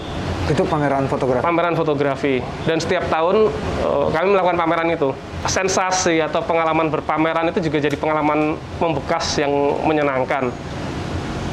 Itu 0.49 0.65
pameran 0.65 1.05
fotografi. 1.05 1.45
pameran 1.45 1.73
fotografi. 1.77 2.41
Dan 2.65 2.81
setiap 2.81 3.09
tahun 3.09 3.49
eh, 3.81 4.05
kami 4.13 4.27
melakukan 4.33 4.57
pameran 4.57 4.89
itu. 4.93 5.09
Sensasi 5.45 6.21
atau 6.21 6.45
pengalaman 6.45 6.93
berpameran 6.93 7.49
itu 7.49 7.65
juga 7.69 7.81
jadi 7.81 7.97
pengalaman 7.97 8.57
membekas 8.77 9.41
yang 9.41 9.49
menyenangkan. 9.85 10.53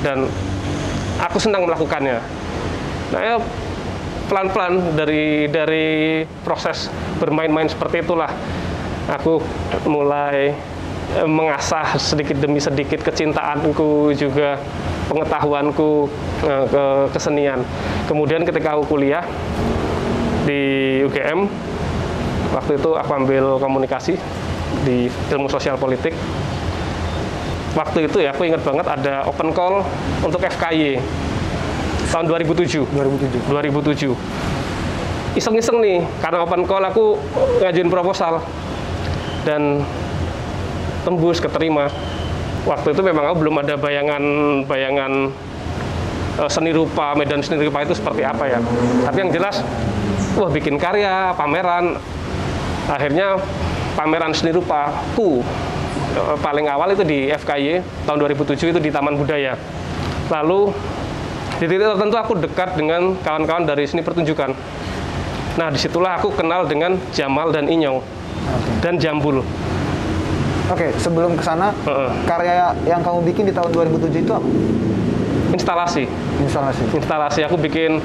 Dan 0.04 0.28
aku 1.20 1.36
senang 1.40 1.64
melakukannya. 1.64 2.18
Nah 3.12 3.20
ya 3.24 3.36
pelan-pelan 4.28 4.92
dari 4.92 5.48
dari 5.48 5.88
proses 6.44 6.92
bermain-main 7.16 7.64
seperti 7.64 8.04
itulah 8.04 8.28
aku 9.08 9.40
mulai 9.88 10.52
eh, 11.16 11.28
mengasah 11.28 11.96
sedikit 11.96 12.36
demi 12.36 12.60
sedikit 12.60 13.00
kecintaanku 13.00 14.12
juga 14.12 14.60
pengetahuanku 15.08 15.90
eh, 16.44 16.64
ke 16.68 16.84
kesenian. 17.16 17.64
Kemudian 18.04 18.44
ketika 18.44 18.76
aku 18.76 18.96
kuliah 18.96 19.24
di 20.44 20.60
UGM, 21.08 21.48
waktu 22.52 22.72
itu 22.76 22.90
aku 22.96 23.10
ambil 23.16 23.56
komunikasi 23.56 24.14
di 24.84 25.08
ilmu 25.32 25.48
sosial 25.48 25.80
politik. 25.80 26.12
Waktu 27.76 28.08
itu 28.08 28.24
ya 28.24 28.32
aku 28.32 28.48
ingat 28.48 28.64
banget 28.64 28.86
ada 28.88 29.28
open 29.28 29.52
call 29.52 29.84
untuk 30.24 30.40
FKY 30.40 30.98
tahun 32.12 32.24
2007. 32.26 32.84
2007. 32.96 33.44
2007 33.52 34.16
iseng-iseng 35.36 35.78
nih 35.78 36.02
karena 36.18 36.42
open 36.42 36.66
call 36.66 36.82
aku 36.82 37.14
ngajuin 37.62 37.86
proposal 37.86 38.42
dan 39.48 39.80
tembus 41.08 41.40
keterima. 41.40 41.88
Waktu 42.68 42.92
itu 42.92 43.00
memang 43.00 43.32
aku 43.32 43.48
belum 43.48 43.64
ada 43.64 43.80
bayangan 43.80 44.22
bayangan 44.68 45.32
eh, 46.36 46.50
seni 46.52 46.76
rupa 46.76 47.16
medan 47.16 47.40
seni 47.40 47.64
rupa 47.64 47.80
itu 47.80 47.96
seperti 47.96 48.28
apa 48.28 48.44
ya. 48.44 48.60
Tapi 49.08 49.16
yang 49.16 49.32
jelas 49.32 49.64
wah 50.36 50.52
bikin 50.52 50.76
karya 50.76 51.32
pameran. 51.32 51.96
Akhirnya 52.88 53.40
pameran 53.96 54.36
seni 54.36 54.52
rupa 54.52 54.92
ku 55.16 55.40
eh, 56.12 56.36
paling 56.44 56.68
awal 56.68 56.92
itu 56.92 57.08
di 57.08 57.32
FKY 57.32 57.80
tahun 58.04 58.18
2007 58.28 58.76
itu 58.76 58.80
di 58.84 58.92
Taman 58.92 59.16
Budaya. 59.16 59.56
Lalu 60.28 60.76
di 61.56 61.66
titik 61.66 61.88
tertentu 61.88 62.16
aku 62.20 62.32
dekat 62.36 62.76
dengan 62.76 63.16
kawan-kawan 63.24 63.64
dari 63.64 63.88
seni 63.88 64.04
pertunjukan. 64.04 64.52
Nah, 65.58 65.74
di 65.74 65.78
situlah 65.80 66.22
aku 66.22 66.30
kenal 66.30 66.70
dengan 66.70 66.94
Jamal 67.10 67.50
dan 67.50 67.66
Inyong 67.66 68.17
dan 68.78 68.96
Jambul. 68.96 69.42
Oke, 70.68 70.92
sebelum 70.96 71.32
ke 71.32 71.40
sana, 71.40 71.72
Heeh. 71.82 72.10
karya 72.28 72.52
yang 72.84 73.00
kamu 73.00 73.24
bikin 73.24 73.48
di 73.48 73.52
tahun 73.52 73.72
2007 73.72 74.20
itu 74.20 74.32
apa? 74.32 74.44
Instalasi, 75.48 76.04
Instalasi. 76.38 76.84
instalasi 76.92 77.40
aku 77.40 77.56
bikin 77.56 78.04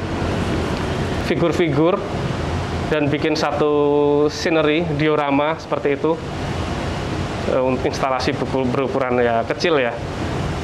figur-figur 1.26 2.00
dan 2.88 3.08
bikin 3.08 3.36
satu 3.36 3.74
scenery 4.28 4.88
diorama 4.96 5.60
seperti 5.60 5.98
itu. 5.98 6.16
Untuk 7.44 7.84
instalasi 7.84 8.32
beruku- 8.32 8.66
berukuran 8.66 9.20
ya 9.20 9.44
kecil 9.44 9.76
ya. 9.76 9.92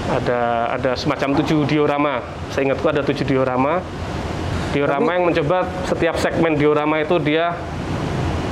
Ada 0.10 0.40
ada 0.74 0.92
semacam 0.96 1.36
tujuh 1.38 1.68
diorama. 1.68 2.24
Seingatku 2.50 2.88
ada 2.88 3.04
tujuh 3.04 3.28
diorama. 3.28 3.84
Diorama 4.72 5.04
Tapi- 5.04 5.16
yang 5.20 5.24
mencoba 5.28 5.58
setiap 5.84 6.16
segmen 6.16 6.56
diorama 6.56 6.98
itu 6.98 7.20
dia 7.20 7.54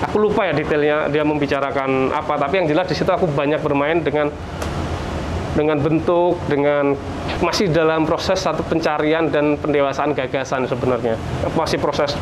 aku 0.04 0.18
lupa 0.22 0.46
ya 0.46 0.54
detailnya 0.54 1.10
dia 1.10 1.24
membicarakan 1.26 2.14
apa 2.14 2.38
tapi 2.38 2.62
yang 2.62 2.68
jelas 2.70 2.86
di 2.86 2.96
situ 2.98 3.10
aku 3.10 3.26
banyak 3.26 3.62
bermain 3.62 4.02
dengan 4.06 4.30
dengan 5.58 5.82
bentuk 5.82 6.38
dengan 6.46 6.94
masih 7.42 7.74
dalam 7.74 8.06
proses 8.06 8.38
satu 8.38 8.62
pencarian 8.62 9.26
dan 9.34 9.58
pendewasaan 9.58 10.14
gagasan 10.14 10.70
sebenarnya. 10.70 11.18
Masih 11.58 11.82
proses 11.82 12.14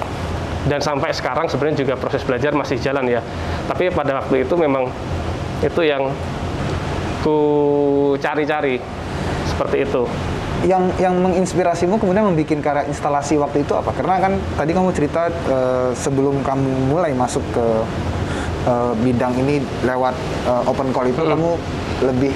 dan 0.71 0.79
sampai 0.79 1.11
sekarang 1.11 1.51
sebenarnya 1.51 1.83
juga 1.83 1.99
proses 1.99 2.23
belajar 2.23 2.55
masih 2.55 2.79
jalan 2.79 3.03
ya. 3.11 3.19
Tapi 3.67 3.91
pada 3.91 4.23
waktu 4.23 4.47
itu 4.47 4.55
memang 4.55 4.87
itu 5.59 5.81
yang 5.83 6.15
ku 7.27 8.15
cari-cari 8.23 8.79
seperti 9.51 9.83
itu 9.83 10.07
Yang 10.65 10.83
yang 10.97 11.15
menginspirasimu 11.21 12.01
kemudian 12.01 12.25
membuat 12.25 12.57
karya 12.65 12.83
instalasi 12.89 13.37
waktu 13.37 13.61
itu 13.61 13.77
apa? 13.77 13.93
Karena 13.93 14.17
kan 14.17 14.33
tadi 14.57 14.73
kamu 14.73 14.89
cerita 14.97 15.29
eh, 15.29 15.89
sebelum 15.93 16.41
kamu 16.41 16.89
mulai 16.89 17.13
masuk 17.13 17.45
ke 17.53 17.65
eh, 18.65 18.93
bidang 19.05 19.37
ini 19.45 19.61
lewat 19.85 20.15
eh, 20.49 20.69
open 20.69 20.89
call 20.89 21.05
itu 21.13 21.21
kamu 21.21 21.51
lebih 22.01 22.33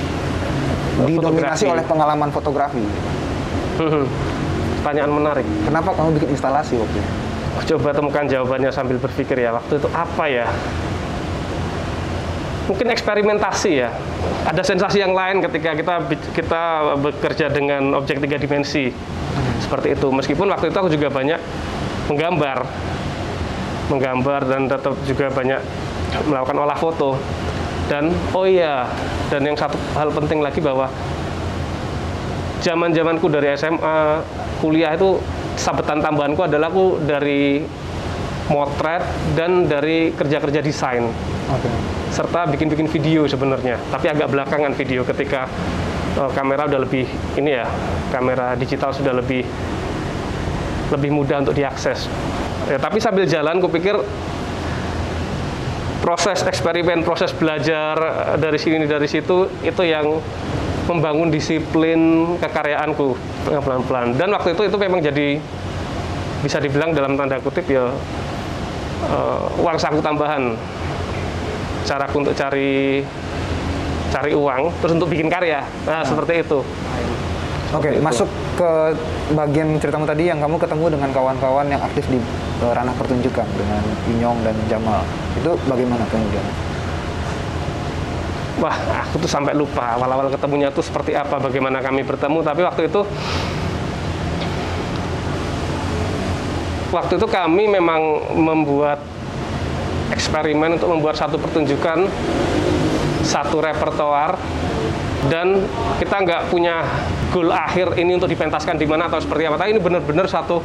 didominasi 1.09 1.65
Fotografi. 1.65 1.73
oleh 1.73 1.83
pengalaman 1.89 2.29
fotografi. 2.29 2.83
pertanyaan 4.79 5.11
menarik 5.11 5.47
Kenapa 5.67 5.95
kamu 5.95 6.19
bikin 6.19 6.29
instalasi 6.35 6.75
waktu 6.79 6.97
itu? 6.99 7.11
Coba 7.75 7.91
temukan 7.91 8.23
jawabannya 8.27 8.71
sambil 8.71 8.95
berpikir 8.99 9.35
ya 9.35 9.51
waktu 9.51 9.79
itu 9.79 9.87
apa 9.91 10.25
ya 10.31 10.47
mungkin 12.69 12.93
eksperimentasi 12.93 13.71
ya. 13.81 13.89
Ada 14.45 14.61
sensasi 14.61 15.01
yang 15.01 15.17
lain 15.17 15.41
ketika 15.41 15.73
kita 15.73 15.95
kita 16.37 16.63
bekerja 17.01 17.49
dengan 17.49 17.97
objek 17.97 18.21
tiga 18.21 18.37
dimensi. 18.37 18.93
Seperti 19.57 19.97
itu. 19.97 20.07
Meskipun 20.13 20.45
waktu 20.53 20.69
itu 20.69 20.77
aku 20.77 20.93
juga 20.93 21.09
banyak 21.09 21.41
menggambar. 22.13 22.61
Menggambar 23.89 24.41
dan 24.45 24.69
tetap 24.69 24.93
juga 25.09 25.33
banyak 25.33 25.59
melakukan 26.29 26.57
olah 26.61 26.77
foto. 26.77 27.17
Dan 27.89 28.13
oh 28.37 28.45
iya 28.45 28.85
dan 29.33 29.41
yang 29.41 29.57
satu 29.57 29.73
hal 29.97 30.13
penting 30.13 30.45
lagi 30.45 30.61
bahwa 30.61 30.93
zaman 32.61 32.93
zamanku 32.93 33.25
dari 33.33 33.49
SMA 33.57 34.21
kuliah 34.61 34.93
itu 34.93 35.17
sabetan 35.57 35.97
tambahanku 35.97 36.45
adalah 36.45 36.69
aku 36.69 37.01
dari 37.01 37.65
motret 38.53 39.01
dan 39.33 39.65
dari 39.65 40.13
kerja-kerja 40.13 40.61
desain. 40.61 41.09
Oke. 41.49 41.98
Serta 42.09 42.49
bikin-bikin 42.49 42.89
video 42.89 43.25
sebenarnya. 43.29 43.77
Tapi 43.93 44.09
agak 44.09 44.29
belakangan 44.33 44.73
video 44.73 45.01
ketika 45.05 45.45
eh, 46.17 46.29
kamera 46.33 46.65
udah 46.65 46.81
lebih 46.81 47.05
ini 47.37 47.57
ya 47.57 47.65
kamera 48.09 48.57
digital 48.57 48.93
sudah 48.93 49.13
lebih 49.13 49.45
lebih 50.89 51.09
mudah 51.13 51.45
untuk 51.45 51.53
diakses. 51.53 52.09
Ya, 52.69 52.77
tapi 52.77 53.01
sambil 53.01 53.25
jalan 53.25 53.61
kupikir 53.61 53.97
proses 55.99 56.41
eksperimen 56.41 57.05
proses 57.05 57.29
belajar 57.35 57.95
eh, 57.97 58.35
dari 58.41 58.57
sini 58.57 58.89
dari 58.89 59.05
situ 59.05 59.45
itu 59.61 59.83
yang 59.85 60.17
membangun 60.89 61.29
disiplin 61.29 62.33
kekaryaanku 62.41 63.13
eh, 63.53 63.61
pelan-pelan. 63.61 64.17
Dan 64.17 64.33
waktu 64.33 64.57
itu 64.57 64.65
itu 64.65 64.77
memang 64.81 65.05
jadi 65.05 65.37
bisa 66.39 66.57
dibilang 66.57 66.95
dalam 66.95 67.19
tanda 67.19 67.37
kutip 67.37 67.67
ya 67.69 67.93
eh, 69.05 69.61
uang 69.61 69.77
saku 69.77 70.01
tambahan 70.01 70.57
caraku 71.89 72.15
untuk 72.21 72.37
cari 72.37 73.01
cari 74.13 74.31
uang 74.37 74.61
terus 74.77 74.93
untuk 74.93 75.09
bikin 75.09 75.25
karya 75.25 75.65
nah 75.89 76.05
seperti 76.05 76.45
itu 76.45 76.61
Oke, 77.69 77.93
itu. 77.93 78.01
masuk 78.01 78.25
ke 78.57 78.97
bagian 79.37 79.77
ceritamu 79.77 80.01
tadi 80.01 80.25
yang 80.25 80.41
kamu 80.41 80.57
ketemu 80.57 80.89
dengan 80.89 81.09
kawan-kawan 81.13 81.69
yang 81.69 81.77
aktif 81.85 82.01
di 82.09 82.17
eh, 82.65 82.71
ranah 82.73 82.97
pertunjukan 82.97 83.45
dengan 83.45 83.83
Inyong 84.09 84.41
dan 84.41 84.57
Jamal. 84.65 85.05
Itu 85.37 85.53
bagaimana 85.69 86.01
kemudian? 86.09 86.41
wah 88.59 88.75
aku 89.07 89.23
tuh 89.23 89.31
sampai 89.31 89.55
lupa 89.55 89.95
awal-awal 89.95 90.27
ketemunya 90.27 90.67
tuh 90.69 90.83
seperti 90.83 91.15
apa 91.15 91.39
bagaimana 91.39 91.79
kami 91.79 92.03
bertemu 92.03 92.43
tapi 92.43 92.61
waktu 92.67 92.91
itu 92.91 93.01
waktu 96.91 97.13
itu 97.15 97.27
kami 97.27 97.71
memang 97.71 98.01
membuat 98.35 98.99
eksperimen 100.19 100.75
untuk 100.75 100.91
membuat 100.91 101.15
satu 101.15 101.39
pertunjukan 101.39 102.11
satu 103.23 103.63
repertoar 103.63 104.35
dan 105.31 105.63
kita 105.99 106.15
nggak 106.23 106.41
punya 106.51 106.83
goal 107.31 107.51
akhir 107.51 107.95
ini 107.95 108.15
untuk 108.19 108.31
dipentaskan 108.31 108.75
di 108.75 108.87
mana 108.87 109.07
atau 109.07 109.19
seperti 109.19 109.47
apa. 109.47 109.59
Tapi 109.59 109.75
ini 109.75 109.81
benar-benar 109.83 110.27
satu 110.27 110.63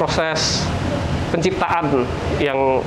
proses 0.00 0.64
penciptaan 1.32 2.04
yang 2.40 2.80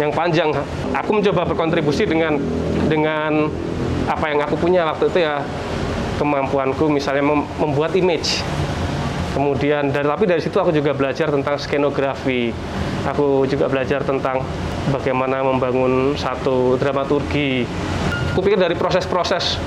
yang 0.00 0.08
panjang. 0.12 0.48
Aku 0.96 1.12
mencoba 1.12 1.44
berkontribusi 1.44 2.08
dengan 2.08 2.40
dengan 2.88 3.52
apa 4.08 4.24
yang 4.32 4.40
aku 4.40 4.56
punya 4.56 4.88
waktu 4.88 5.12
itu 5.12 5.18
ya 5.20 5.44
kemampuanku 6.16 6.88
misalnya 6.88 7.24
mem- 7.24 7.48
membuat 7.60 7.92
image. 7.92 8.40
Kemudian 9.36 9.92
dari 9.92 10.08
tapi 10.08 10.24
dari 10.28 10.40
situ 10.40 10.56
aku 10.56 10.72
juga 10.72 10.92
belajar 10.92 11.28
tentang 11.28 11.56
skenografi 11.60 12.52
aku 13.06 13.46
juga 13.50 13.66
belajar 13.66 14.02
tentang 14.06 14.42
bagaimana 14.90 15.42
membangun 15.42 16.14
satu 16.14 16.78
dramaturgi. 16.78 17.66
Pikir 18.32 18.56
dari 18.56 18.74
proses-proses 18.74 19.60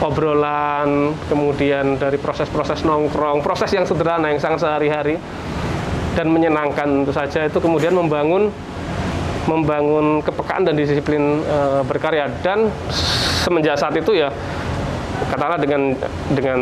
obrolan 0.00 1.16
kemudian 1.28 1.96
dari 1.96 2.20
proses-proses 2.20 2.84
nongkrong 2.84 3.40
proses 3.40 3.72
yang 3.72 3.88
sederhana 3.88 4.28
yang 4.28 4.40
sangat 4.40 4.64
sehari-hari 4.64 5.16
dan 6.16 6.26
menyenangkan 6.32 7.04
tentu 7.04 7.12
saja. 7.12 7.44
Itu 7.44 7.60
kemudian 7.60 7.92
membangun 7.92 8.48
membangun 9.46 10.24
kepekaan 10.26 10.66
dan 10.66 10.74
disiplin 10.74 11.44
eh, 11.44 11.82
berkarya. 11.86 12.32
Dan 12.40 12.72
semenjak 13.44 13.78
saat 13.78 13.94
itu 13.94 14.16
ya 14.16 14.32
katakanlah 15.30 15.60
dengan 15.60 15.96
dengan 16.32 16.58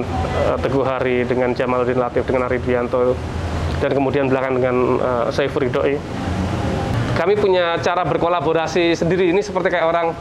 uh, 0.46 0.56
Teguh 0.58 0.84
Hari, 0.86 1.26
dengan 1.26 1.50
Jamaluddin 1.52 1.98
Latif, 1.98 2.22
dengan 2.22 2.46
Aridianto, 2.46 3.18
dan 3.84 3.92
kemudian 3.92 4.32
belakang 4.32 4.56
dengan 4.56 4.96
uh, 4.96 5.28
Saiful 5.28 5.68
Ridhoi. 5.68 6.00
Kami 7.14 7.36
punya 7.36 7.76
cara 7.84 8.00
berkolaborasi 8.08 8.96
sendiri 8.96 9.28
ini 9.28 9.44
seperti 9.44 9.68
kayak 9.68 9.84
orang 9.84 10.16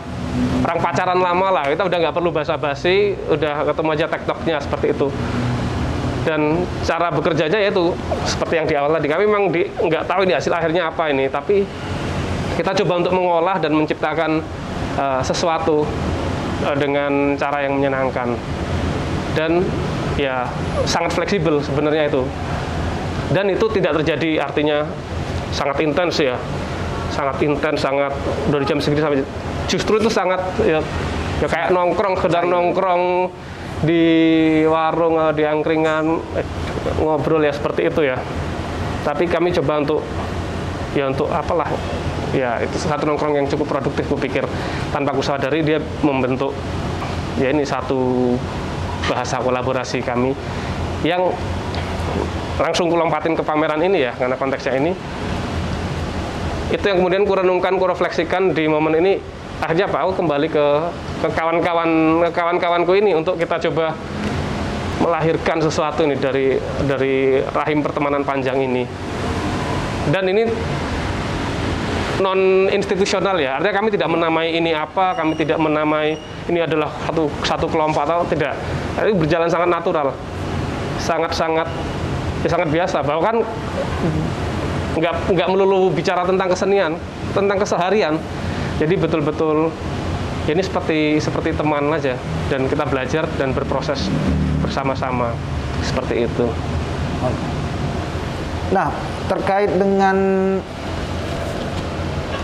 orang 0.68 0.78
pacaran 0.84 1.16
lama 1.16 1.48
lah. 1.48 1.64
Kita 1.72 1.88
udah 1.88 1.98
nggak 2.04 2.16
perlu 2.20 2.36
basa-basi, 2.36 3.16
udah 3.32 3.64
ketemu 3.72 3.90
aja 3.96 4.06
tektoknya 4.12 4.58
seperti 4.60 4.92
itu. 4.92 5.08
Dan 6.28 6.68
cara 6.84 7.08
bekerjanya 7.08 7.60
yaitu 7.64 7.96
seperti 8.28 8.60
yang 8.60 8.68
di 8.68 8.76
awal 8.76 8.92
tadi. 9.00 9.08
Kami 9.08 9.24
memang 9.24 9.48
nggak 9.80 10.04
tahu 10.12 10.28
ini 10.28 10.36
hasil 10.36 10.52
akhirnya 10.52 10.92
apa 10.92 11.08
ini, 11.08 11.32
tapi 11.32 11.64
kita 12.60 12.76
coba 12.84 13.00
untuk 13.00 13.16
mengolah 13.16 13.58
dan 13.64 13.72
menciptakan 13.74 14.44
uh, 15.00 15.24
sesuatu 15.24 15.88
uh, 16.68 16.76
dengan 16.78 17.40
cara 17.40 17.64
yang 17.64 17.80
menyenangkan 17.80 18.36
dan 19.34 19.66
ya 20.14 20.46
sangat 20.86 21.18
fleksibel 21.18 21.58
sebenarnya 21.58 22.10
itu 22.10 22.22
dan 23.32 23.48
itu 23.48 23.66
tidak 23.72 24.02
terjadi 24.02 24.44
artinya 24.44 24.84
sangat 25.54 25.80
intens 25.86 26.20
ya. 26.20 26.36
Sangat 27.14 27.38
intens 27.46 27.80
sangat 27.86 28.10
dari 28.50 28.66
jam 28.66 28.82
segini 28.82 29.00
sampai 29.00 29.22
justru 29.70 30.02
itu 30.02 30.10
sangat 30.10 30.42
ya, 30.66 30.82
ya 31.40 31.48
kayak 31.48 31.70
nongkrong 31.70 32.18
sekedar 32.18 32.44
nongkrong 32.50 33.30
di 33.86 34.04
warung 34.66 35.22
eh, 35.22 35.32
di 35.38 35.44
angkringan 35.46 36.18
eh, 36.36 36.48
ngobrol 37.00 37.46
ya 37.46 37.54
seperti 37.54 37.88
itu 37.88 38.02
ya. 38.10 38.18
Tapi 39.06 39.30
kami 39.30 39.54
coba 39.54 39.84
untuk 39.86 40.02
ya 40.98 41.06
untuk 41.08 41.30
apalah. 41.30 41.70
Ya 42.34 42.58
itu 42.66 42.82
satu 42.82 43.06
nongkrong 43.06 43.38
yang 43.38 43.46
cukup 43.46 43.78
produktif 43.78 44.10
kupikir. 44.10 44.50
Tanpa 44.90 45.14
aku 45.14 45.22
sadari 45.22 45.62
dia 45.62 45.78
membentuk 46.02 46.58
ya 47.38 47.54
ini 47.54 47.62
satu 47.62 48.34
bahasa 49.06 49.38
kolaborasi 49.38 50.02
kami 50.02 50.34
yang 51.04 51.30
langsung 52.62 52.90
kulompatin 52.90 53.34
ke 53.34 53.44
pameran 53.46 53.82
ini 53.82 54.06
ya 54.06 54.12
karena 54.14 54.36
konteksnya 54.38 54.78
ini 54.78 54.92
itu 56.74 56.86
yang 56.86 56.98
kemudian 57.02 57.24
kurenungkan 57.26 57.78
kurefleksikan 57.78 58.54
di 58.54 58.66
momen 58.66 58.98
ini 58.98 59.14
akhirnya 59.62 59.90
apa 59.90 60.10
aku 60.10 60.22
kembali 60.22 60.48
ke 60.50 60.66
ke 61.22 61.28
kawan-kawan 61.34 61.90
kawan-kawanku 62.34 62.94
ini 62.98 63.14
untuk 63.14 63.38
kita 63.38 63.62
coba 63.70 63.94
melahirkan 65.02 65.62
sesuatu 65.62 66.06
ini 66.06 66.16
dari 66.18 66.58
dari 66.86 67.42
rahim 67.54 67.82
pertemanan 67.82 68.26
panjang 68.26 68.58
ini 68.62 68.84
dan 70.12 70.28
ini 70.28 70.44
non 72.20 72.70
institusional 72.70 73.36
ya. 73.36 73.58
Artinya 73.58 73.76
kami 73.84 73.90
tidak 73.92 74.10
menamai 74.12 74.56
ini 74.56 74.72
apa, 74.72 75.12
kami 75.18 75.36
tidak 75.36 75.58
menamai 75.58 76.16
ini 76.48 76.60
adalah 76.64 76.92
satu 77.10 77.28
satu 77.44 77.66
kelompok 77.68 78.08
atau 78.08 78.24
tidak. 78.32 78.54
Ini 79.02 79.12
berjalan 79.18 79.50
sangat 79.52 79.70
natural, 79.72 80.08
sangat 81.02 81.32
sangat 81.34 81.68
ya 82.44 82.50
sangat 82.52 82.70
biasa. 82.70 83.02
Bahwa 83.02 83.22
kan 83.24 83.36
nggak 84.94 85.16
nggak 85.34 85.48
melulu 85.50 85.90
bicara 85.90 86.28
tentang 86.28 86.52
kesenian, 86.52 87.00
tentang 87.34 87.58
keseharian. 87.58 88.20
Jadi 88.78 88.94
betul-betul 89.00 89.72
ya 90.44 90.52
ini 90.52 90.64
seperti 90.64 91.24
seperti 91.24 91.56
teman 91.56 91.88
aja 91.96 92.20
dan 92.52 92.68
kita 92.68 92.84
belajar 92.84 93.24
dan 93.40 93.56
berproses 93.56 94.12
bersama-sama 94.60 95.32
seperti 95.80 96.28
itu. 96.28 96.48
Nah, 98.74 98.90
terkait 99.32 99.72
dengan 99.72 100.18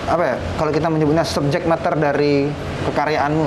apa 0.09 0.23
ya 0.25 0.38
kalau 0.57 0.71
kita 0.73 0.89
menyebutnya 0.89 1.21
subject 1.21 1.69
matter 1.69 1.93
dari 1.93 2.49
kekaryaanmu 2.89 3.45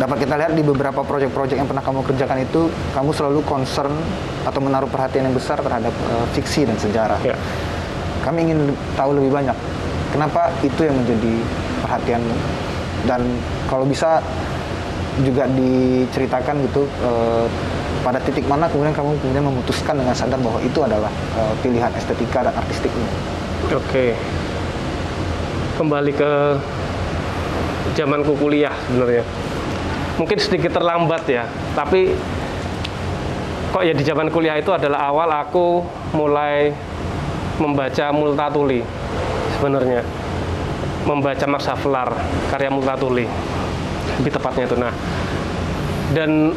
dapat 0.00 0.24
kita 0.24 0.34
lihat 0.40 0.52
di 0.56 0.64
beberapa 0.64 1.04
proyek-proyek 1.04 1.60
yang 1.60 1.68
pernah 1.68 1.84
kamu 1.84 2.00
kerjakan 2.08 2.40
itu 2.40 2.72
kamu 2.96 3.12
selalu 3.12 3.44
concern 3.44 3.92
atau 4.48 4.60
menaruh 4.64 4.88
perhatian 4.88 5.28
yang 5.28 5.36
besar 5.36 5.60
terhadap 5.60 5.92
uh, 6.08 6.24
fiksi 6.32 6.64
dan 6.64 6.80
sejarah. 6.80 7.20
Ya. 7.20 7.36
Kami 8.24 8.48
ingin 8.48 8.72
tahu 8.96 9.20
lebih 9.20 9.28
banyak 9.28 9.56
kenapa 10.16 10.48
itu 10.64 10.80
yang 10.80 10.96
menjadi 10.96 11.32
perhatianmu 11.84 12.36
dan 13.04 13.20
kalau 13.68 13.84
bisa 13.84 14.24
juga 15.20 15.44
diceritakan 15.52 16.64
gitu 16.64 16.88
uh, 17.04 17.44
pada 18.00 18.16
titik 18.24 18.48
mana 18.48 18.64
kemudian 18.72 18.96
kamu 18.96 19.12
kemudian 19.20 19.44
memutuskan 19.44 20.00
dengan 20.00 20.16
sadar 20.16 20.40
bahwa 20.40 20.56
itu 20.64 20.80
adalah 20.80 21.12
uh, 21.36 21.52
pilihan 21.60 21.92
estetika 21.92 22.40
dan 22.40 22.56
artistiknya. 22.56 23.08
Oke. 23.68 23.76
Okay 23.84 24.10
kembali 25.80 26.12
ke 26.12 26.32
zamanku 27.96 28.36
kuliah 28.36 28.76
sebenarnya. 28.84 29.24
Mungkin 30.20 30.36
sedikit 30.36 30.76
terlambat 30.76 31.24
ya, 31.24 31.48
tapi 31.72 32.12
kok 33.72 33.80
ya 33.80 33.96
di 33.96 34.04
zaman 34.04 34.28
kuliah 34.28 34.60
itu 34.60 34.68
adalah 34.68 35.08
awal 35.08 35.32
aku 35.32 35.80
mulai 36.12 36.76
membaca 37.56 38.12
Multatuli 38.12 38.84
sebenarnya. 39.56 40.04
Membaca 41.08 41.44
Max 41.48 41.64
Havelaar, 41.64 42.12
karya 42.52 42.68
Multatuli. 42.68 43.24
Lebih 44.20 44.32
tepatnya 44.36 44.68
itu. 44.68 44.76
Nah, 44.76 44.92
dan 46.12 46.52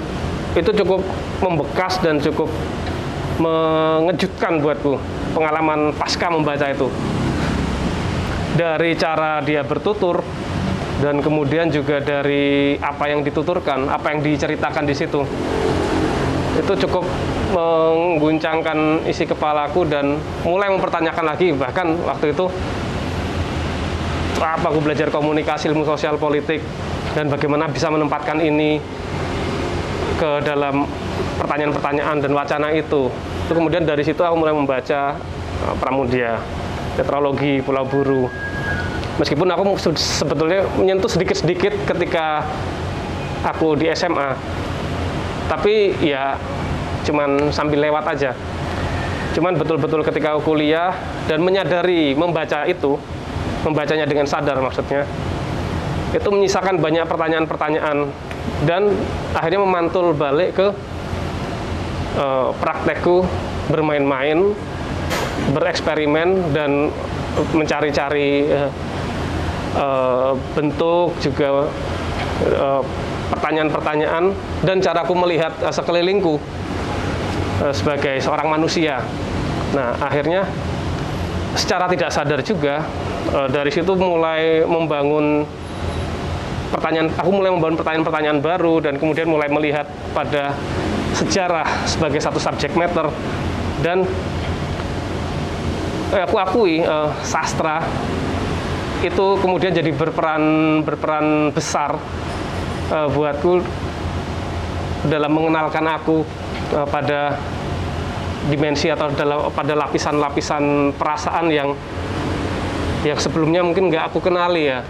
itu 0.60 0.70
cukup 0.84 1.00
membekas 1.40 2.04
dan 2.04 2.20
cukup 2.20 2.52
mengejutkan 3.40 4.62
buatku 4.62 5.00
pengalaman 5.34 5.90
pasca 5.98 6.30
membaca 6.30 6.70
itu 6.70 6.92
dari 8.54 8.94
cara 8.94 9.42
dia 9.42 9.66
bertutur 9.66 10.22
dan 11.04 11.20
kemudian 11.20 11.68
juga 11.68 12.00
dari 12.00 12.80
apa 12.80 13.12
yang 13.12 13.28
dituturkan, 13.28 13.92
apa 13.92 14.16
yang 14.16 14.24
diceritakan 14.24 14.88
di 14.88 14.96
situ. 14.96 15.20
Itu 16.56 16.74
cukup 16.88 17.04
mengguncangkan 17.52 19.04
isi 19.04 19.28
kepalaku 19.28 19.84
dan 19.84 20.16
mulai 20.48 20.72
mempertanyakan 20.72 21.26
lagi 21.28 21.52
bahkan 21.52 22.00
waktu 22.08 22.32
itu 22.32 22.48
apa 24.40 24.72
aku 24.72 24.80
belajar 24.80 25.12
komunikasi 25.12 25.70
ilmu 25.72 25.84
sosial 25.84 26.16
politik 26.16 26.64
dan 27.12 27.28
bagaimana 27.28 27.68
bisa 27.68 27.92
menempatkan 27.92 28.40
ini 28.40 28.80
ke 30.18 30.32
dalam 30.48 30.88
pertanyaan-pertanyaan 31.36 32.24
dan 32.24 32.32
wacana 32.32 32.72
itu. 32.72 33.12
Itu 33.44 33.52
kemudian 33.52 33.84
dari 33.84 34.08
situ 34.08 34.24
aku 34.24 34.40
mulai 34.40 34.56
membaca 34.56 35.20
uh, 35.68 35.76
Pramudia 35.78 36.40
tetralogi 36.96 37.60
Pulau 37.60 37.84
Buru. 37.84 38.53
Meskipun 39.22 39.46
aku 39.54 39.78
sebetulnya 39.94 40.66
menyentuh 40.74 41.06
sedikit-sedikit 41.06 41.86
ketika 41.86 42.42
aku 43.46 43.78
di 43.78 43.92
SMA, 43.94 44.34
tapi 45.46 45.94
ya 46.02 46.34
cuman 47.06 47.54
sambil 47.54 47.84
lewat 47.84 48.10
aja. 48.10 48.32
Cuman 49.38 49.54
betul-betul 49.58 50.02
ketika 50.02 50.34
aku 50.34 50.54
kuliah 50.54 50.98
dan 51.30 51.46
menyadari 51.46 52.18
membaca 52.18 52.66
itu, 52.66 52.98
membacanya 53.62 54.10
dengan 54.10 54.26
sadar 54.26 54.58
maksudnya, 54.58 55.06
itu 56.14 56.30
menyisakan 56.30 56.82
banyak 56.82 57.06
pertanyaan-pertanyaan 57.06 58.10
dan 58.66 58.94
akhirnya 59.34 59.62
memantul 59.62 60.14
balik 60.14 60.58
ke 60.58 60.68
uh, 62.18 62.50
praktekku 62.62 63.26
bermain-main 63.70 64.54
bereksperimen 65.54 66.54
dan 66.54 66.94
mencari-cari 67.58 68.46
uh, 68.54 68.70
uh, 69.78 70.34
bentuk 70.54 71.14
juga 71.22 71.68
pertanyaan 72.44 72.86
pertanyaan-pertanyaan 73.34 74.24
dan 74.66 74.78
caraku 74.82 75.14
melihat 75.18 75.54
uh, 75.64 75.74
sekelilingku 75.74 76.38
sebagai 77.72 78.20
seorang 78.20 78.50
manusia. 78.50 79.00
Nah, 79.72 79.96
akhirnya 80.02 80.44
secara 81.56 81.88
tidak 81.88 82.12
sadar 82.12 82.42
juga 82.44 82.84
dari 83.48 83.72
situ 83.72 83.94
mulai 83.96 84.66
membangun 84.68 85.48
pertanyaan 86.74 87.08
aku 87.14 87.30
mulai 87.30 87.54
membangun 87.54 87.78
pertanyaan-pertanyaan 87.78 88.40
baru 88.42 88.82
dan 88.82 88.98
kemudian 88.98 89.30
mulai 89.30 89.46
melihat 89.48 89.86
pada 90.18 90.58
sejarah 91.14 91.86
sebagai 91.86 92.18
satu 92.18 92.42
subject 92.42 92.74
matter 92.74 93.14
dan 93.86 94.02
eh, 96.10 96.22
aku 96.26 96.36
akui 96.42 96.82
eh, 96.82 97.10
sastra 97.22 97.86
itu 99.04 99.26
kemudian 99.44 99.76
jadi 99.76 99.92
berperan 99.92 100.44
berperan 100.88 101.52
besar 101.52 102.00
eh, 102.90 103.08
buatku 103.12 103.60
dalam 105.12 105.32
mengenalkan 105.36 105.84
aku 105.84 106.24
eh, 106.72 106.88
pada 106.88 107.36
dimensi 108.48 108.92
atau 108.92 109.08
dalam 109.16 109.48
pada 109.52 109.76
lapisan-lapisan 109.76 110.96
perasaan 110.96 111.48
yang 111.48 111.70
yang 113.04 113.20
sebelumnya 113.20 113.60
mungkin 113.64 113.92
nggak 113.92 114.12
aku 114.12 114.24
kenali 114.24 114.72
ya. 114.72 114.82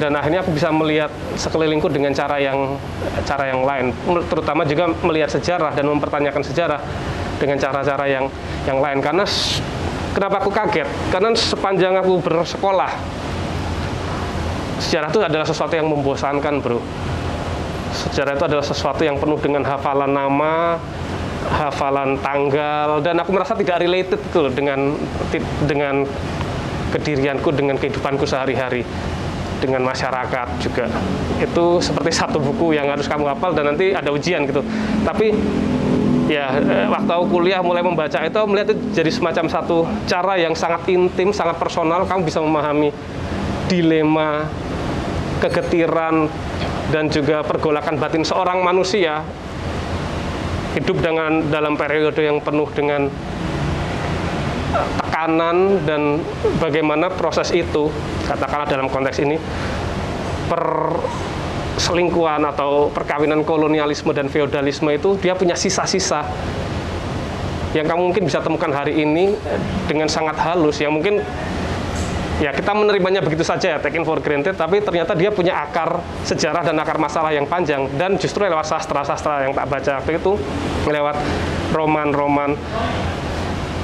Dan 0.00 0.16
akhirnya 0.16 0.40
aku 0.40 0.56
bisa 0.56 0.72
melihat 0.72 1.12
sekelilingku 1.36 1.92
dengan 1.92 2.16
cara 2.16 2.40
yang 2.40 2.80
cara 3.28 3.52
yang 3.52 3.68
lain. 3.68 3.92
Terutama 4.32 4.64
juga 4.64 4.88
melihat 5.04 5.28
sejarah 5.28 5.76
dan 5.76 5.84
mempertanyakan 5.92 6.40
sejarah 6.40 6.80
dengan 7.36 7.60
cara-cara 7.60 8.08
yang 8.08 8.24
yang 8.64 8.80
lain. 8.80 9.04
Karena 9.04 9.28
Kenapa 10.14 10.38
aku 10.38 10.50
kaget? 10.54 10.86
Karena 11.10 11.34
sepanjang 11.34 11.98
aku 11.98 12.22
bersekolah, 12.22 12.90
sejarah 14.78 15.10
itu 15.10 15.18
adalah 15.18 15.46
sesuatu 15.46 15.74
yang 15.74 15.90
membosankan, 15.90 16.62
bro. 16.62 16.78
sejarah 17.94 18.34
itu 18.34 18.44
adalah 18.46 18.62
sesuatu 18.66 19.06
yang 19.06 19.18
penuh 19.18 19.38
dengan 19.38 19.62
hafalan 19.62 20.10
nama, 20.10 20.78
hafalan 21.50 22.16
tanggal 22.24 23.04
dan 23.04 23.20
aku 23.20 23.30
merasa 23.36 23.52
tidak 23.54 23.84
related 23.84 24.18
itu 24.18 24.40
dengan 24.50 24.96
dengan 25.68 26.08
kedirianku 26.90 27.48
dengan 27.52 27.76
kehidupanku 27.76 28.24
sehari-hari 28.24 28.86
dengan 29.60 29.84
masyarakat 29.84 30.48
juga 30.60 30.88
itu 31.40 31.64
seperti 31.80 32.10
satu 32.12 32.38
buku 32.40 32.76
yang 32.76 32.88
harus 32.90 33.08
kamu 33.08 33.32
hafal 33.32 33.52
dan 33.52 33.72
nanti 33.72 33.92
ada 33.92 34.08
ujian 34.12 34.44
gitu 34.48 34.60
tapi 35.04 35.32
ya 36.28 36.56
eh, 36.56 36.86
waktu 36.88 37.10
aku 37.10 37.26
kuliah 37.40 37.60
mulai 37.60 37.84
membaca 37.84 38.16
itu 38.20 38.40
melihat 38.48 38.72
itu 38.72 38.80
jadi 38.96 39.10
semacam 39.12 39.44
satu 39.48 39.84
cara 40.08 40.40
yang 40.40 40.56
sangat 40.56 40.88
intim 40.88 41.30
sangat 41.30 41.56
personal. 41.60 42.08
Kamu 42.08 42.24
bisa 42.24 42.40
memahami 42.40 42.90
dilema 43.68 44.48
kegetiran 45.40 46.28
dan 46.92 47.08
juga 47.08 47.42
pergolakan 47.44 47.96
batin 47.96 48.24
seorang 48.24 48.60
manusia 48.60 49.24
hidup 50.74 50.98
dengan 51.00 51.46
dalam 51.48 51.78
periode 51.78 52.18
yang 52.18 52.42
penuh 52.42 52.66
dengan 52.74 53.06
tekanan 54.74 55.86
dan 55.86 56.18
bagaimana 56.58 57.06
proses 57.06 57.54
itu 57.54 57.88
katakanlah 58.26 58.66
dalam 58.66 58.90
konteks 58.90 59.22
ini 59.22 59.38
perselingkuhan 61.84 62.40
atau 62.48 62.88
perkawinan 62.88 63.44
kolonialisme 63.44 64.08
dan 64.16 64.32
feodalisme 64.32 64.88
itu 64.88 65.20
dia 65.20 65.36
punya 65.36 65.52
sisa-sisa 65.52 66.24
yang 67.76 67.84
kamu 67.84 68.08
mungkin 68.08 68.24
bisa 68.24 68.40
temukan 68.40 68.72
hari 68.72 69.04
ini 69.04 69.36
dengan 69.84 70.08
sangat 70.08 70.32
halus. 70.40 70.80
Yang 70.80 70.92
mungkin 70.96 71.14
ya 72.40 72.56
kita 72.56 72.72
menerimanya 72.72 73.20
begitu 73.20 73.44
saja 73.44 73.76
ya 73.76 73.78
taken 73.84 74.00
for 74.00 74.16
granted 74.24 74.56
tapi 74.56 74.80
ternyata 74.80 75.12
dia 75.12 75.28
punya 75.28 75.60
akar 75.60 76.00
sejarah 76.24 76.64
dan 76.64 76.80
akar 76.80 76.96
masalah 76.96 77.36
yang 77.36 77.44
panjang. 77.44 77.84
Dan 78.00 78.16
justru 78.16 78.48
lewat 78.48 78.64
sastra-sastra 78.64 79.44
yang 79.44 79.52
tak 79.52 79.68
baca 79.68 80.00
waktu 80.00 80.16
itu 80.16 80.40
lewat 80.88 81.20
roman-roman 81.76 82.56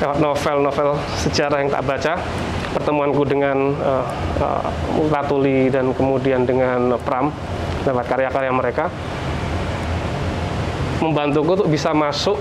lewat 0.00 0.16
novel-novel 0.24 0.96
sejarah 1.20 1.60
yang 1.60 1.68
tak 1.68 1.84
baca 1.84 2.16
pertemuanku 2.72 3.28
dengan 3.28 3.76
uh, 3.76 4.08
uh, 4.40 4.64
Ratuli 5.12 5.68
dan 5.68 5.92
kemudian 5.92 6.48
dengan 6.48 6.96
Pram 7.04 7.28
lewat 7.86 8.04
karya-karya 8.08 8.52
mereka 8.52 8.92
membantuku 11.00 11.50
untuk 11.56 11.68
bisa 11.72 11.96
masuk 11.96 12.36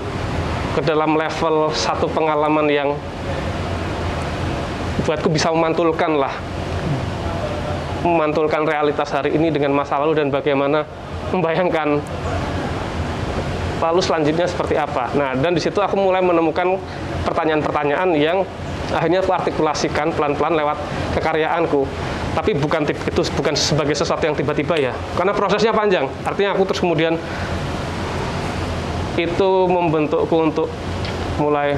ke 0.76 0.80
dalam 0.84 1.16
level 1.16 1.72
satu 1.72 2.06
pengalaman 2.12 2.66
yang 2.68 2.88
buatku 5.02 5.32
bisa 5.32 5.48
memantulkan 5.50 6.20
lah 6.20 6.34
memantulkan 8.04 8.64
realitas 8.64 9.12
hari 9.12 9.36
ini 9.36 9.52
dengan 9.52 9.76
masa 9.76 10.00
lalu 10.00 10.16
dan 10.24 10.28
bagaimana 10.32 10.84
membayangkan 11.32 12.00
lalu 13.80 14.00
selanjutnya 14.04 14.44
seperti 14.44 14.76
apa. 14.76 15.08
Nah, 15.16 15.32
dan 15.36 15.56
di 15.56 15.60
situ 15.60 15.80
aku 15.80 15.96
mulai 15.96 16.20
menemukan 16.20 16.76
pertanyaan-pertanyaan 17.24 18.12
yang 18.16 18.44
akhirnya 18.92 19.24
aku 19.24 19.32
artikulasikan 19.32 20.12
pelan-pelan 20.12 20.60
lewat 20.60 20.76
kekaryaanku. 21.16 21.88
Tapi 22.30 22.54
bukan 22.54 22.86
itu 22.86 23.20
bukan 23.34 23.54
sebagai 23.58 23.98
sesuatu 23.98 24.22
yang 24.22 24.38
tiba-tiba 24.38 24.78
ya, 24.78 24.92
karena 25.18 25.34
prosesnya 25.34 25.74
panjang. 25.74 26.06
Artinya 26.22 26.54
aku 26.54 26.62
terus 26.70 26.78
kemudian 26.78 27.18
itu 29.18 29.50
membentukku 29.66 30.36
untuk 30.38 30.70
mulai 31.42 31.74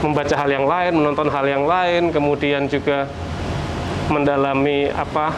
membaca 0.00 0.32
hal 0.32 0.48
yang 0.48 0.64
lain, 0.64 0.92
menonton 0.96 1.28
hal 1.28 1.44
yang 1.44 1.64
lain, 1.68 2.14
kemudian 2.14 2.70
juga 2.70 3.10
mendalami 4.08 4.88
apa 4.90 5.34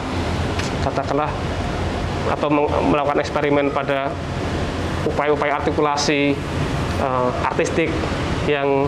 katakanlah 0.85 1.29
atau 2.31 2.47
melakukan 2.87 3.19
eksperimen 3.19 3.69
pada 3.75 4.09
upaya-upaya 5.03 5.59
artikulasi 5.59 6.33
uh, 7.03 7.29
artistik 7.43 7.91
yang 8.47 8.87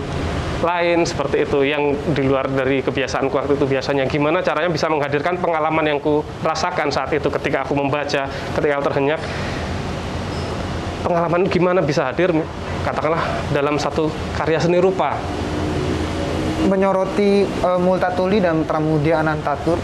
lain 0.63 1.03
seperti 1.03 1.43
itu 1.43 1.67
yang 1.67 1.95
di 2.15 2.23
luar 2.23 2.47
dari 2.47 2.79
kebiasaan 2.79 3.27
waktu 3.27 3.59
itu 3.59 3.65
biasanya. 3.67 4.07
Gimana 4.07 4.39
caranya 4.39 4.71
bisa 4.71 4.87
menghadirkan 4.87 5.35
pengalaman 5.41 5.83
yang 5.83 5.99
ku 5.99 6.23
rasakan 6.45 6.93
saat 6.93 7.11
itu 7.11 7.27
ketika 7.27 7.67
aku 7.67 7.75
membaca 7.75 8.29
ketika 8.29 8.75
terhenyak? 8.91 9.19
Pengalaman 11.03 11.45
gimana 11.51 11.79
bisa 11.85 12.07
hadir? 12.07 12.33
Katakanlah 12.81 13.21
dalam 13.53 13.77
satu 13.77 14.09
karya 14.37 14.57
seni 14.61 14.79
rupa. 14.81 15.17
Menyoroti 16.65 17.45
uh, 17.61 17.77
Multatuli 17.77 18.41
dan 18.41 18.65
Pramudia 18.65 19.21
Anantatur, 19.21 19.77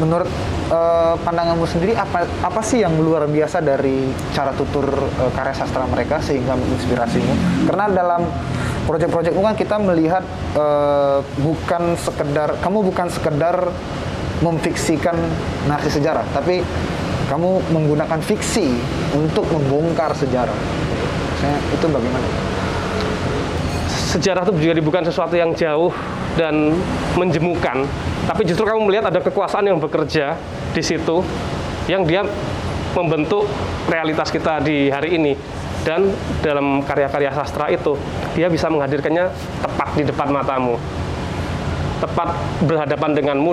menurut 0.00 0.32
uh, 0.72 1.12
pandanganmu 1.20 1.68
sendiri 1.68 1.92
apa 1.92 2.24
apa 2.40 2.60
sih 2.64 2.80
yang 2.80 2.96
luar 2.96 3.28
biasa 3.28 3.60
dari 3.60 4.08
cara 4.32 4.56
tutur 4.56 4.88
uh, 4.88 5.28
karya 5.36 5.52
sastra 5.52 5.84
mereka 5.84 6.16
sehingga 6.24 6.56
menginspirasimu? 6.56 7.68
Karena 7.68 7.84
dalam 7.92 8.24
proyek-proyekmu 8.88 9.40
kan 9.44 9.54
kita 9.56 9.76
melihat 9.80 10.24
uh, 10.56 11.20
bukan 11.40 11.96
sekedar 12.00 12.56
kamu 12.60 12.78
bukan 12.92 13.06
sekedar 13.12 13.56
memfiksikan 14.40 15.16
narasi 15.68 16.00
sejarah, 16.00 16.24
tapi 16.32 16.64
kamu 17.28 17.60
menggunakan 17.70 18.18
fiksi 18.24 18.72
untuk 19.12 19.44
membongkar 19.52 20.16
sejarah. 20.16 20.56
Maksudnya 20.56 21.56
itu 21.76 21.86
bagaimana? 21.86 22.28
sejarah 24.10 24.42
itu 24.42 24.74
jadi 24.74 24.82
bukan 24.82 25.06
sesuatu 25.06 25.38
yang 25.38 25.54
jauh 25.54 25.94
dan 26.34 26.74
menjemukan, 27.14 27.86
tapi 28.26 28.42
justru 28.42 28.66
kamu 28.66 28.90
melihat 28.90 29.06
ada 29.06 29.22
kekuasaan 29.22 29.70
yang 29.70 29.78
bekerja 29.78 30.34
di 30.74 30.82
situ 30.82 31.22
yang 31.86 32.02
dia 32.02 32.26
membentuk 32.94 33.46
realitas 33.86 34.34
kita 34.34 34.58
di 34.62 34.90
hari 34.90 35.14
ini 35.14 35.32
dan 35.84 36.12
dalam 36.44 36.84
karya-karya 36.84 37.32
sastra 37.32 37.72
itu 37.72 37.96
dia 38.36 38.52
bisa 38.52 38.68
menghadirkannya 38.68 39.32
tepat 39.64 39.88
di 39.96 40.04
depan 40.04 40.28
matamu. 40.28 40.76
Tepat 42.00 42.32
berhadapan 42.64 43.10
denganmu 43.12 43.52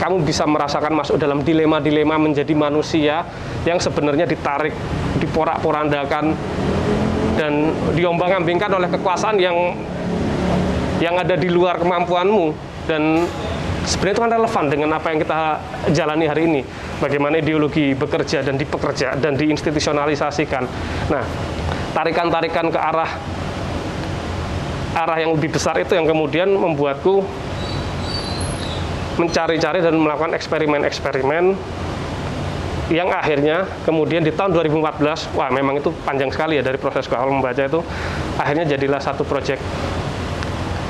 kamu 0.00 0.26
bisa 0.26 0.44
merasakan 0.44 0.92
masuk 0.96 1.16
dalam 1.16 1.40
dilema-dilema 1.40 2.18
menjadi 2.18 2.52
manusia 2.52 3.22
yang 3.62 3.78
sebenarnya 3.78 4.26
ditarik 4.26 4.74
diporak-porandakan 5.22 6.34
dan 7.38 7.52
diombang-ambingkan 7.94 8.70
oleh 8.74 8.88
kekuasaan 8.90 9.38
yang 9.38 9.56
yang 11.02 11.14
ada 11.18 11.34
di 11.38 11.50
luar 11.50 11.78
kemampuanmu. 11.78 12.74
Dan 12.84 13.24
sebenarnya 13.84 14.14
itu 14.16 14.22
kan 14.24 14.32
relevan 14.32 14.64
dengan 14.72 14.90
apa 14.96 15.06
yang 15.12 15.18
kita 15.20 15.38
jalani 15.92 16.24
hari 16.26 16.42
ini. 16.48 16.62
Bagaimana 16.98 17.38
ideologi 17.38 17.92
bekerja 17.92 18.40
dan 18.40 18.56
dipekerja 18.56 19.20
dan 19.20 19.36
diinstitusionalisasikan. 19.36 20.64
Nah 21.12 21.24
tarikan-tarikan 21.94 22.72
ke 22.72 22.80
arah 22.80 23.10
arah 24.94 25.18
yang 25.18 25.34
lebih 25.34 25.54
besar 25.54 25.78
itu 25.78 25.94
yang 25.94 26.06
kemudian 26.06 26.50
membuatku 26.50 27.22
mencari-cari 29.14 29.78
dan 29.78 29.94
melakukan 29.94 30.34
eksperimen-eksperimen 30.34 31.54
yang 32.92 33.08
akhirnya 33.08 33.64
kemudian 33.88 34.20
di 34.20 34.34
tahun 34.34 34.52
2014 34.52 35.32
wah 35.38 35.48
memang 35.48 35.80
itu 35.80 35.88
panjang 36.04 36.28
sekali 36.28 36.60
ya 36.60 36.62
dari 36.66 36.76
proses 36.76 37.08
awal 37.08 37.32
membaca 37.32 37.64
itu 37.64 37.80
akhirnya 38.36 38.68
jadilah 38.76 39.00
satu 39.00 39.24
proyek 39.24 39.56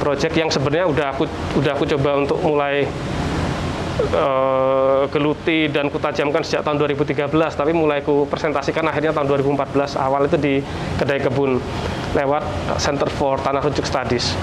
proyek 0.04 0.36
yang 0.36 0.52
sebenarnya 0.52 0.84
udah 0.84 1.06
aku 1.16 1.24
udah 1.56 1.72
aku 1.72 1.88
coba 1.96 2.20
untuk 2.20 2.36
mulai 2.44 2.84
uh, 4.12 5.08
geluti 5.08 5.72
dan 5.72 5.88
kutajamkan 5.88 6.44
sejak 6.44 6.60
tahun 6.60 6.76
2013 6.84 7.32
tapi 7.32 7.72
mulai 7.72 8.04
ku 8.04 8.28
presentasikan 8.28 8.84
akhirnya 8.84 9.16
tahun 9.16 9.32
2014 9.32 9.96
awal 9.96 10.28
itu 10.28 10.36
di 10.36 10.54
kedai 11.00 11.24
kebun 11.24 11.56
lewat 12.12 12.42
Center 12.76 13.08
for 13.08 13.40
Tanah 13.40 13.64
Rujuk 13.64 13.88
Studies. 13.88 14.36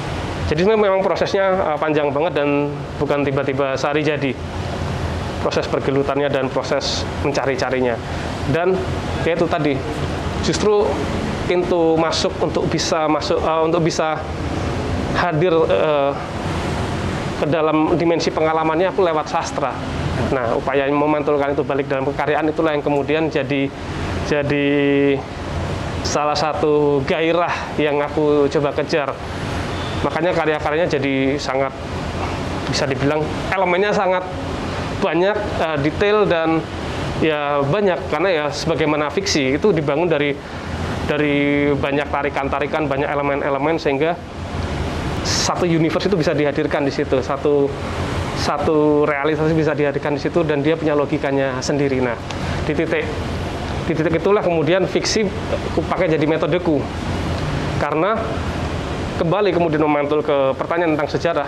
Jadi 0.50 0.67
memang 0.67 1.00
prosesnya 1.06 1.54
uh, 1.54 1.78
panjang 1.80 2.12
banget 2.12 2.41
dan 2.41 2.67
bukan 2.97 3.21
tiba-tiba 3.21 3.78
sehari 3.78 4.02
jadi. 4.02 4.34
Proses 5.45 5.65
pergelutannya 5.65 6.28
dan 6.28 6.52
proses 6.52 7.02
mencari-carinya. 7.24 7.97
Dan 8.52 8.78
ya 9.26 9.34
itu 9.34 9.47
tadi, 9.50 9.74
justru 10.43 10.86
pintu 11.50 11.97
masuk 11.97 12.36
untuk 12.43 12.67
bisa 12.67 13.08
masuk 13.08 13.39
uh, 13.41 13.63
untuk 13.63 13.82
bisa 13.82 14.19
hadir 15.21 15.53
uh, 15.53 16.12
ke 17.38 17.45
dalam 17.45 17.93
dimensi 17.97 18.34
pengalamannya 18.34 18.89
aku 18.89 19.05
lewat 19.05 19.29
sastra. 19.29 19.73
Nah, 20.34 20.57
upaya 20.57 20.89
memantulkan 20.89 21.53
itu 21.53 21.62
balik 21.65 21.89
dalam 21.89 22.05
kekaryaan 22.10 22.49
itulah 22.49 22.73
yang 22.73 22.81
kemudian 22.86 23.29
jadi 23.29 23.69
jadi 24.25 24.67
salah 26.01 26.38
satu 26.38 27.05
gairah 27.05 27.77
yang 27.77 28.01
aku 28.01 28.49
coba 28.49 28.73
kejar. 28.81 29.13
Makanya 30.01 30.34
karya-karyanya 30.34 30.89
jadi 30.89 31.38
sangat 31.38 31.73
bisa 32.69 32.89
dibilang 32.89 33.21
elemennya 33.53 33.93
sangat 33.93 34.25
banyak 35.01 35.38
uh, 35.62 35.77
detail 35.81 36.25
dan 36.25 36.62
ya 37.21 37.62
banyak 37.62 37.97
karena 38.10 38.29
ya 38.29 38.45
sebagaimana 38.49 39.13
fiksi 39.13 39.57
itu 39.57 39.69
dibangun 39.69 40.10
dari 40.10 40.34
dari 41.05 41.69
banyak 41.73 42.07
tarikan-tarikan, 42.07 42.86
banyak 42.88 43.10
elemen-elemen 43.10 43.75
sehingga 43.81 44.15
satu 45.23 45.69
universe 45.69 46.10
itu 46.10 46.17
bisa 46.17 46.34
dihadirkan 46.34 46.86
di 46.86 46.93
situ, 46.93 47.21
satu 47.21 47.69
satu 48.41 49.05
realisasi 49.05 49.53
bisa 49.53 49.77
dihadirkan 49.77 50.17
di 50.17 50.21
situ 50.21 50.41
dan 50.41 50.65
dia 50.65 50.73
punya 50.73 50.97
logikanya 50.97 51.62
sendiri. 51.62 52.01
Nah, 52.01 52.17
di 52.65 52.73
titik 52.73 53.05
di 53.86 53.93
titik 53.93 54.21
itulah 54.21 54.41
kemudian 54.41 54.86
fiksi 54.88 55.25
aku 55.73 55.84
pakai 55.84 56.07
jadi 56.10 56.23
metodeku 56.23 56.79
karena 57.81 58.15
kembali 59.17 59.49
kemudian 59.51 59.81
memantul 59.84 60.21
ke 60.23 60.53
pertanyaan 60.55 60.95
tentang 60.95 61.10
sejarah 61.12 61.47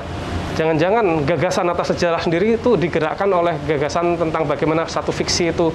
jangan-jangan 0.53 1.25
gagasan 1.25 1.65
atas 1.69 1.93
sejarah 1.93 2.21
sendiri 2.21 2.57
itu 2.57 2.77
digerakkan 2.77 3.29
oleh 3.33 3.57
gagasan 3.65 4.17
tentang 4.17 4.45
bagaimana 4.45 4.85
satu 4.85 5.09
fiksi 5.09 5.49
itu 5.49 5.73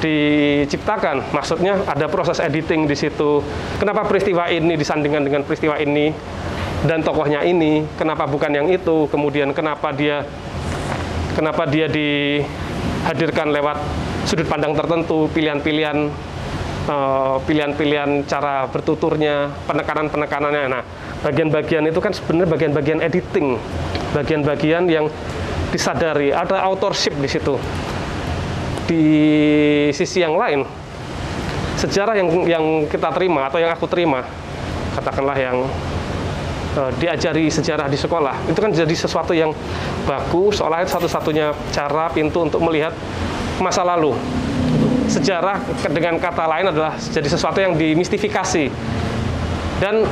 diciptakan. 0.00 1.32
Maksudnya 1.32 1.84
ada 1.84 2.08
proses 2.08 2.40
editing 2.40 2.88
di 2.88 2.96
situ. 2.96 3.44
Kenapa 3.76 4.08
peristiwa 4.08 4.48
ini 4.48 4.74
disandingkan 4.74 5.22
dengan 5.28 5.44
peristiwa 5.44 5.76
ini 5.76 6.12
dan 6.86 7.04
tokohnya 7.04 7.44
ini? 7.44 7.84
Kenapa 7.96 8.24
bukan 8.24 8.50
yang 8.52 8.68
itu? 8.70 9.08
Kemudian 9.12 9.52
kenapa 9.52 9.92
dia 9.92 10.24
kenapa 11.36 11.68
dia 11.68 11.86
dihadirkan 11.86 13.52
lewat 13.52 13.78
sudut 14.24 14.48
pandang 14.48 14.72
tertentu, 14.72 15.28
pilihan-pilihan 15.32 16.08
eh, 16.88 17.36
pilihan-pilihan 17.44 18.24
cara 18.24 18.64
bertuturnya, 18.68 19.52
penekanan-penekanannya. 19.68 20.64
Nah, 20.72 20.82
bagian-bagian 21.20 21.84
itu 21.88 22.00
kan 22.00 22.16
sebenarnya 22.16 22.48
bagian-bagian 22.48 23.00
editing, 23.04 23.60
bagian-bagian 24.16 24.88
yang 24.88 25.06
disadari 25.70 26.34
ada 26.34 26.66
authorship 26.66 27.14
di 27.14 27.30
situ 27.30 27.54
di 28.90 29.04
sisi 29.94 30.18
yang 30.18 30.34
lain 30.34 30.66
sejarah 31.78 32.18
yang 32.18 32.28
yang 32.44 32.64
kita 32.90 33.08
terima 33.14 33.46
atau 33.46 33.62
yang 33.62 33.70
aku 33.70 33.86
terima 33.86 34.26
katakanlah 34.98 35.38
yang 35.38 35.62
uh, 36.78 36.90
diajari 36.98 37.48
sejarah 37.50 37.86
di 37.90 37.98
sekolah. 37.98 38.46
Itu 38.50 38.58
kan 38.60 38.70
jadi 38.70 38.92
sesuatu 38.94 39.34
yang 39.34 39.50
baku 40.06 40.54
seolah 40.54 40.84
itu 40.84 40.90
satu-satunya 40.94 41.54
cara 41.74 42.10
pintu 42.12 42.46
untuk 42.46 42.60
melihat 42.62 42.94
masa 43.58 43.82
lalu. 43.82 44.14
Sejarah 45.10 45.58
dengan 45.90 46.22
kata 46.22 46.46
lain 46.46 46.70
adalah 46.70 46.94
jadi 46.98 47.26
sesuatu 47.26 47.58
yang 47.58 47.74
dimistifikasi. 47.74 48.70
Dan 49.80 50.06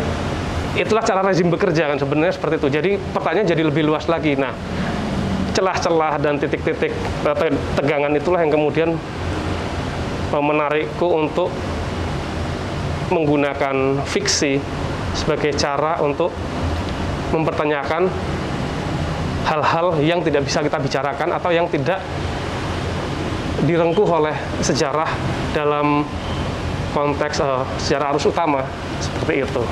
itulah 0.74 1.04
cara 1.04 1.22
rezim 1.22 1.50
bekerja 1.50 1.94
kan 1.94 1.98
sebenarnya 2.00 2.34
seperti 2.34 2.54
itu. 2.58 2.68
Jadi 2.70 2.90
pertanyaan 3.14 3.46
jadi 3.46 3.62
lebih 3.62 3.86
luas 3.86 4.10
lagi. 4.10 4.34
Nah 4.34 4.54
celah-celah 5.58 6.22
dan 6.22 6.38
titik-titik 6.38 6.94
eh, 6.94 7.54
tegangan 7.74 8.14
itulah 8.14 8.38
yang 8.42 8.52
kemudian 8.54 8.94
eh, 10.30 10.42
menarikku 10.42 11.06
untuk 11.06 11.50
menggunakan 13.10 14.04
fiksi 14.06 14.60
sebagai 15.16 15.52
cara 15.56 16.00
untuk 16.00 16.32
mempertanyakan 17.32 18.08
hal-hal 19.48 19.86
yang 20.04 20.20
tidak 20.20 20.44
bisa 20.44 20.60
kita 20.60 20.76
bicarakan 20.76 21.28
atau 21.32 21.50
yang 21.52 21.68
tidak 21.68 22.00
direngkuh 23.64 24.06
oleh 24.06 24.36
sejarah 24.60 25.08
dalam 25.56 26.04
konteks 26.92 27.40
uh, 27.40 27.64
sejarah 27.80 28.14
arus 28.14 28.28
utama 28.28 28.64
seperti 29.00 29.44
itu. 29.44 29.62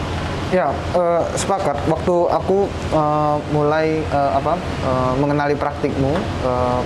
Ya, 0.55 0.71
uh, 0.95 1.27
sepakat. 1.35 1.75
Waktu 1.91 2.15
aku 2.31 2.71
uh, 2.95 3.37
mulai 3.51 3.99
uh, 4.15 4.39
apa 4.39 4.55
uh, 4.87 5.13
mengenali 5.19 5.59
praktikmu, 5.59 6.15
uh, 6.47 6.81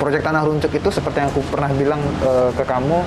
proyek 0.00 0.24
tanah 0.24 0.40
runcuk 0.44 0.72
itu 0.72 0.88
seperti 0.88 1.20
yang 1.20 1.28
aku 1.28 1.44
pernah 1.52 1.68
bilang 1.76 2.00
uh, 2.24 2.48
ke 2.56 2.64
kamu, 2.64 3.04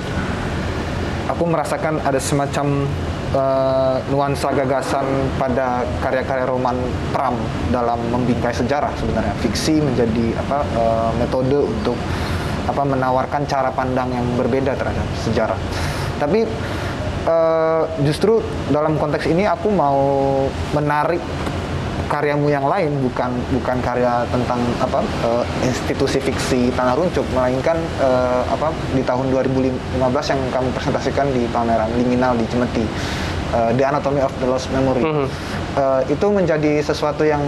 aku 1.26 1.44
merasakan 1.50 1.98
ada 2.06 2.20
semacam 2.22 2.86
uh, 3.34 3.96
nuansa 4.08 4.52
gagasan 4.54 5.04
pada 5.36 5.84
karya-karya 6.00 6.46
roman 6.48 6.76
Pram 7.12 7.36
dalam 7.68 7.98
membingkai 8.12 8.54
sejarah 8.54 8.92
sebenarnya. 8.96 9.34
Fiksi 9.42 9.82
menjadi 9.82 10.36
apa 10.38 10.58
uh, 10.76 11.10
metode 11.16 11.58
untuk 11.58 11.98
apa 12.68 12.82
menawarkan 12.84 13.48
cara 13.48 13.72
pandang 13.72 14.12
yang 14.12 14.26
berbeda 14.36 14.76
terhadap 14.76 15.06
sejarah. 15.24 15.58
Tapi 16.20 16.44
uh, 17.24 17.82
justru 18.04 18.44
dalam 18.68 19.00
konteks 19.00 19.24
ini 19.28 19.48
aku 19.48 19.72
mau 19.72 19.98
menarik 20.76 21.20
karyamu 22.08 22.48
yang 22.48 22.64
lain 22.64 22.90
bukan 23.04 23.30
bukan 23.52 23.76
karya 23.84 24.24
tentang 24.32 24.58
apa 24.80 25.04
uh, 25.22 25.44
institusi 25.62 26.18
fiksi 26.18 26.72
tanah 26.72 26.96
runcuk 26.96 27.24
melainkan 27.36 27.76
uh, 28.00 28.42
apa 28.48 28.72
di 28.96 29.04
tahun 29.04 29.28
2015 29.30 30.00
yang 30.32 30.40
kamu 30.48 30.68
presentasikan 30.72 31.28
di 31.30 31.44
pameran 31.52 31.92
liminal 32.00 32.32
di 32.34 32.48
Cemeti 32.48 32.84
uh, 33.52 33.70
The 33.76 33.84
Anatomy 33.84 34.24
of 34.24 34.32
the 34.40 34.48
Lost 34.48 34.72
Memory 34.72 35.04
mm 35.04 35.12
-hmm. 35.12 35.26
uh, 35.76 36.00
itu 36.08 36.26
menjadi 36.32 36.80
sesuatu 36.80 37.22
yang 37.28 37.44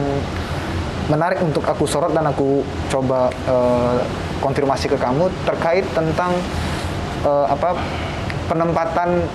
menarik 1.11 1.43
untuk 1.43 1.67
aku 1.67 1.89
sorot 1.89 2.15
dan 2.15 2.29
aku 2.29 2.63
coba 2.87 3.33
uh, 3.51 3.99
konfirmasi 4.39 4.87
ke 4.87 4.97
kamu 5.01 5.27
terkait 5.43 5.83
tentang 5.91 6.31
uh, 7.27 7.51
apa 7.51 7.75
penempatan 8.47 9.27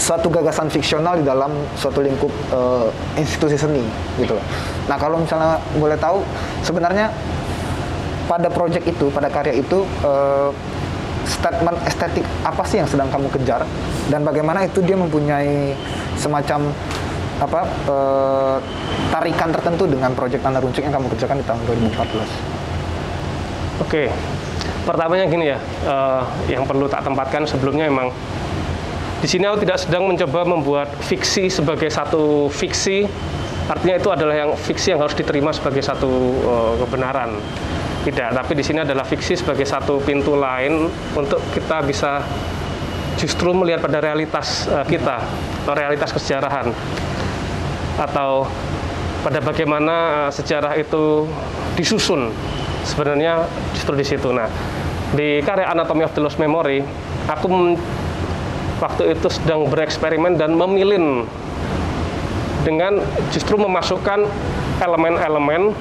suatu 0.00 0.32
gagasan 0.32 0.72
fiksional 0.72 1.20
di 1.20 1.24
dalam 1.28 1.52
suatu 1.76 2.00
lingkup 2.00 2.32
uh, 2.56 2.88
institusi 3.20 3.60
seni 3.60 3.84
gitu 4.16 4.32
loh. 4.32 4.44
Nah 4.88 4.96
kalau 4.96 5.20
misalnya 5.20 5.60
boleh 5.76 6.00
tahu 6.00 6.24
sebenarnya 6.64 7.12
pada 8.24 8.48
proyek 8.48 8.88
itu, 8.88 9.12
pada 9.12 9.28
karya 9.28 9.60
itu 9.60 9.84
uh, 10.00 10.48
statement 11.28 11.76
estetik 11.84 12.24
apa 12.48 12.64
sih 12.64 12.80
yang 12.80 12.88
sedang 12.88 13.12
kamu 13.12 13.28
kejar 13.28 13.60
dan 14.08 14.24
bagaimana 14.24 14.64
itu 14.64 14.80
dia 14.80 14.96
mempunyai 14.96 15.76
semacam 16.16 16.72
apa 17.40 17.60
uh, 17.88 18.56
tarikan 19.12 19.52
tertentu 19.52 19.84
dengan 19.84 20.12
proyek 20.16 20.40
Tanah 20.40 20.60
Runcing 20.64 20.88
yang 20.88 20.96
kamu 20.96 21.08
kerjakan 21.12 21.36
di 21.40 21.44
tahun 21.44 21.60
2014. 21.92 23.80
Oke, 23.80 24.12
pertamanya 24.84 25.24
gini 25.24 25.48
ya, 25.48 25.58
uh, 25.88 26.20
yang 26.52 26.68
perlu 26.68 26.84
tak 26.84 27.00
tempatkan 27.00 27.48
sebelumnya 27.48 27.88
memang 27.88 28.12
di 29.20 29.28
sini 29.28 29.44
aku 29.44 29.60
tidak 29.68 29.76
sedang 29.76 30.08
mencoba 30.08 30.48
membuat 30.48 30.88
fiksi 31.04 31.52
sebagai 31.52 31.92
satu 31.92 32.48
fiksi, 32.48 33.04
artinya 33.68 34.00
itu 34.00 34.08
adalah 34.08 34.32
yang 34.32 34.56
fiksi 34.56 34.96
yang 34.96 35.00
harus 35.04 35.12
diterima 35.12 35.52
sebagai 35.52 35.84
satu 35.84 36.08
uh, 36.40 36.72
kebenaran. 36.80 37.36
Tidak, 38.00 38.32
tapi 38.32 38.56
di 38.56 38.64
sini 38.64 38.80
adalah 38.80 39.04
fiksi 39.04 39.36
sebagai 39.36 39.68
satu 39.68 40.00
pintu 40.00 40.32
lain 40.32 40.88
untuk 41.12 41.36
kita 41.52 41.84
bisa 41.84 42.24
justru 43.20 43.52
melihat 43.52 43.84
pada 43.84 44.00
realitas 44.00 44.64
uh, 44.72 44.88
kita, 44.88 45.20
atau 45.68 45.74
realitas 45.76 46.08
kesejarahan, 46.16 46.72
atau 48.00 48.48
pada 49.20 49.44
bagaimana 49.44 50.24
uh, 50.24 50.30
sejarah 50.32 50.80
itu 50.80 51.28
disusun. 51.76 52.32
Sebenarnya 52.88 53.44
justru 53.76 53.92
di 54.00 54.06
situ. 54.08 54.32
Nah, 54.32 54.48
di 55.12 55.44
karya 55.44 55.68
Anatomy 55.68 56.08
of 56.08 56.16
the 56.16 56.24
Lost 56.24 56.40
Memory, 56.40 56.80
aku 57.28 57.76
waktu 58.80 59.12
itu 59.12 59.28
sedang 59.28 59.68
bereksperimen 59.68 60.40
dan 60.40 60.56
memilih 60.56 61.28
dengan 62.64 63.00
justru 63.32 63.56
memasukkan 63.56 64.24
elemen-elemen 64.80 65.72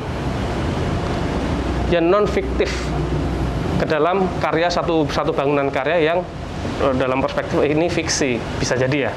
yang 1.90 2.06
non 2.06 2.30
fiktif 2.30 2.70
ke 3.80 3.86
dalam 3.88 4.28
karya 4.44 4.68
satu 4.70 5.08
satu 5.08 5.32
bangunan 5.32 5.72
karya 5.72 6.14
yang 6.14 6.20
eh, 6.84 6.94
dalam 7.00 7.24
perspektif 7.24 7.64
ini 7.64 7.88
fiksi 7.88 8.38
bisa 8.60 8.76
jadi 8.76 9.10
ya. 9.10 9.12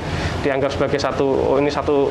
Dianggap 0.47 0.71
sebagai 0.79 0.99
satu 1.03 1.27
oh 1.27 1.59
ini 1.59 1.69
satu 1.69 2.09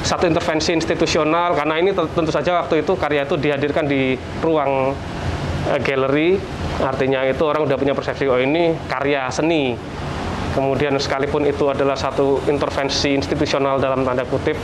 satu 0.00 0.24
intervensi 0.24 0.72
institusional 0.72 1.52
karena 1.52 1.76
ini 1.76 1.92
tentu 1.92 2.32
saja 2.32 2.56
waktu 2.64 2.84
itu 2.84 2.96
karya 2.96 3.28
itu 3.28 3.36
dihadirkan 3.36 3.84
di 3.84 4.16
ruang 4.40 4.96
uh, 5.68 5.78
galeri. 5.80 6.40
Artinya 6.80 7.28
itu 7.28 7.44
orang 7.44 7.68
udah 7.68 7.76
punya 7.76 7.92
persepsi 7.92 8.24
oh 8.24 8.40
ini 8.40 8.72
karya 8.88 9.28
seni 9.28 9.76
kemudian 10.54 10.98
sekalipun 10.98 11.46
itu 11.46 11.70
adalah 11.70 11.94
satu 11.94 12.42
intervensi 12.50 13.14
institusional 13.14 13.78
dalam 13.78 14.02
tanda 14.02 14.26
kutip 14.26 14.58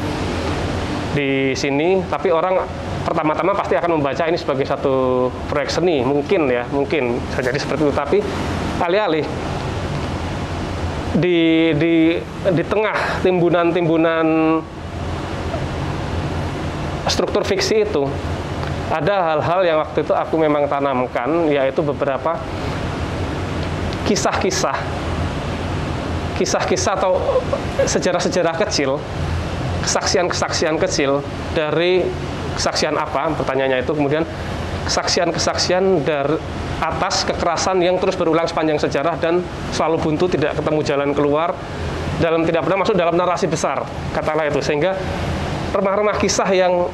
di 1.16 1.56
sini, 1.56 2.04
tapi 2.12 2.28
orang 2.28 2.60
pertama-tama 3.06 3.56
pasti 3.56 3.72
akan 3.72 3.96
membaca 3.96 4.28
ini 4.28 4.36
sebagai 4.36 4.68
satu 4.68 5.28
proyek 5.48 5.72
seni, 5.72 6.04
mungkin 6.04 6.50
ya, 6.50 6.68
mungkin 6.68 7.16
bisa 7.32 7.40
jadi 7.40 7.56
seperti 7.56 7.88
itu. 7.88 7.94
Tapi 7.96 8.18
alih-alih 8.82 9.24
di 11.16 11.72
di 11.80 12.20
di 12.52 12.62
tengah 12.68 13.24
timbunan-timbunan 13.24 14.60
struktur 17.08 17.48
fiksi 17.48 17.88
itu 17.88 18.04
ada 18.92 19.32
hal-hal 19.32 19.60
yang 19.64 19.78
waktu 19.80 20.04
itu 20.04 20.12
aku 20.12 20.36
memang 20.36 20.68
tanamkan, 20.68 21.48
yaitu 21.48 21.80
beberapa 21.80 22.36
kisah-kisah 24.04 25.05
kisah-kisah 26.36 26.92
atau 27.00 27.42
sejarah-sejarah 27.84 28.54
kecil, 28.60 29.00
kesaksian-kesaksian 29.84 30.76
kecil 30.76 31.24
dari 31.56 32.04
kesaksian 32.56 32.96
apa? 32.96 33.32
Pertanyaannya 33.36 33.84
itu 33.84 33.92
kemudian 33.92 34.24
kesaksian-kesaksian 34.86 36.06
dari 36.06 36.38
atas 36.76 37.24
kekerasan 37.24 37.80
yang 37.80 37.96
terus 37.96 38.14
berulang 38.14 38.44
sepanjang 38.44 38.76
sejarah 38.76 39.16
dan 39.16 39.40
selalu 39.72 39.96
buntu 39.96 40.28
tidak 40.36 40.60
ketemu 40.60 40.80
jalan 40.84 41.10
keluar 41.16 41.56
dalam 42.20 42.44
tidak 42.44 42.64
pernah 42.64 42.84
masuk 42.84 42.94
dalam 42.96 43.16
narasi 43.16 43.48
besar 43.48 43.84
katalah 44.12 44.44
itu 44.44 44.60
sehingga 44.60 44.92
remah-remah 45.72 46.16
kisah 46.20 46.48
yang 46.52 46.88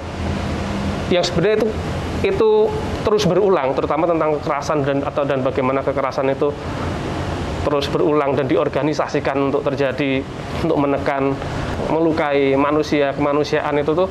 yang 1.11 1.23
sebenarnya 1.27 1.63
itu 1.63 1.69
itu 2.23 2.51
terus 3.03 3.27
berulang 3.27 3.75
terutama 3.75 4.07
tentang 4.07 4.39
kekerasan 4.39 4.79
dan 4.87 4.99
atau 5.03 5.23
dan 5.27 5.43
bagaimana 5.43 5.83
kekerasan 5.83 6.31
itu 6.31 6.55
terus 7.63 7.87
berulang 7.87 8.35
dan 8.35 8.51
diorganisasikan 8.51 9.51
untuk 9.51 9.63
terjadi 9.63 10.23
untuk 10.67 10.79
menekan 10.79 11.35
melukai 11.91 12.59
manusia 12.59 13.15
kemanusiaan 13.15 13.79
itu 13.79 13.95
tuh 13.95 14.09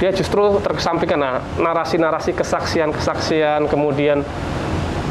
dia 0.00 0.10
justru 0.16 0.56
terkesampingkan. 0.64 1.20
Nah, 1.20 1.44
narasi-narasi 1.60 2.32
kesaksian-kesaksian 2.32 3.68
kemudian 3.68 4.24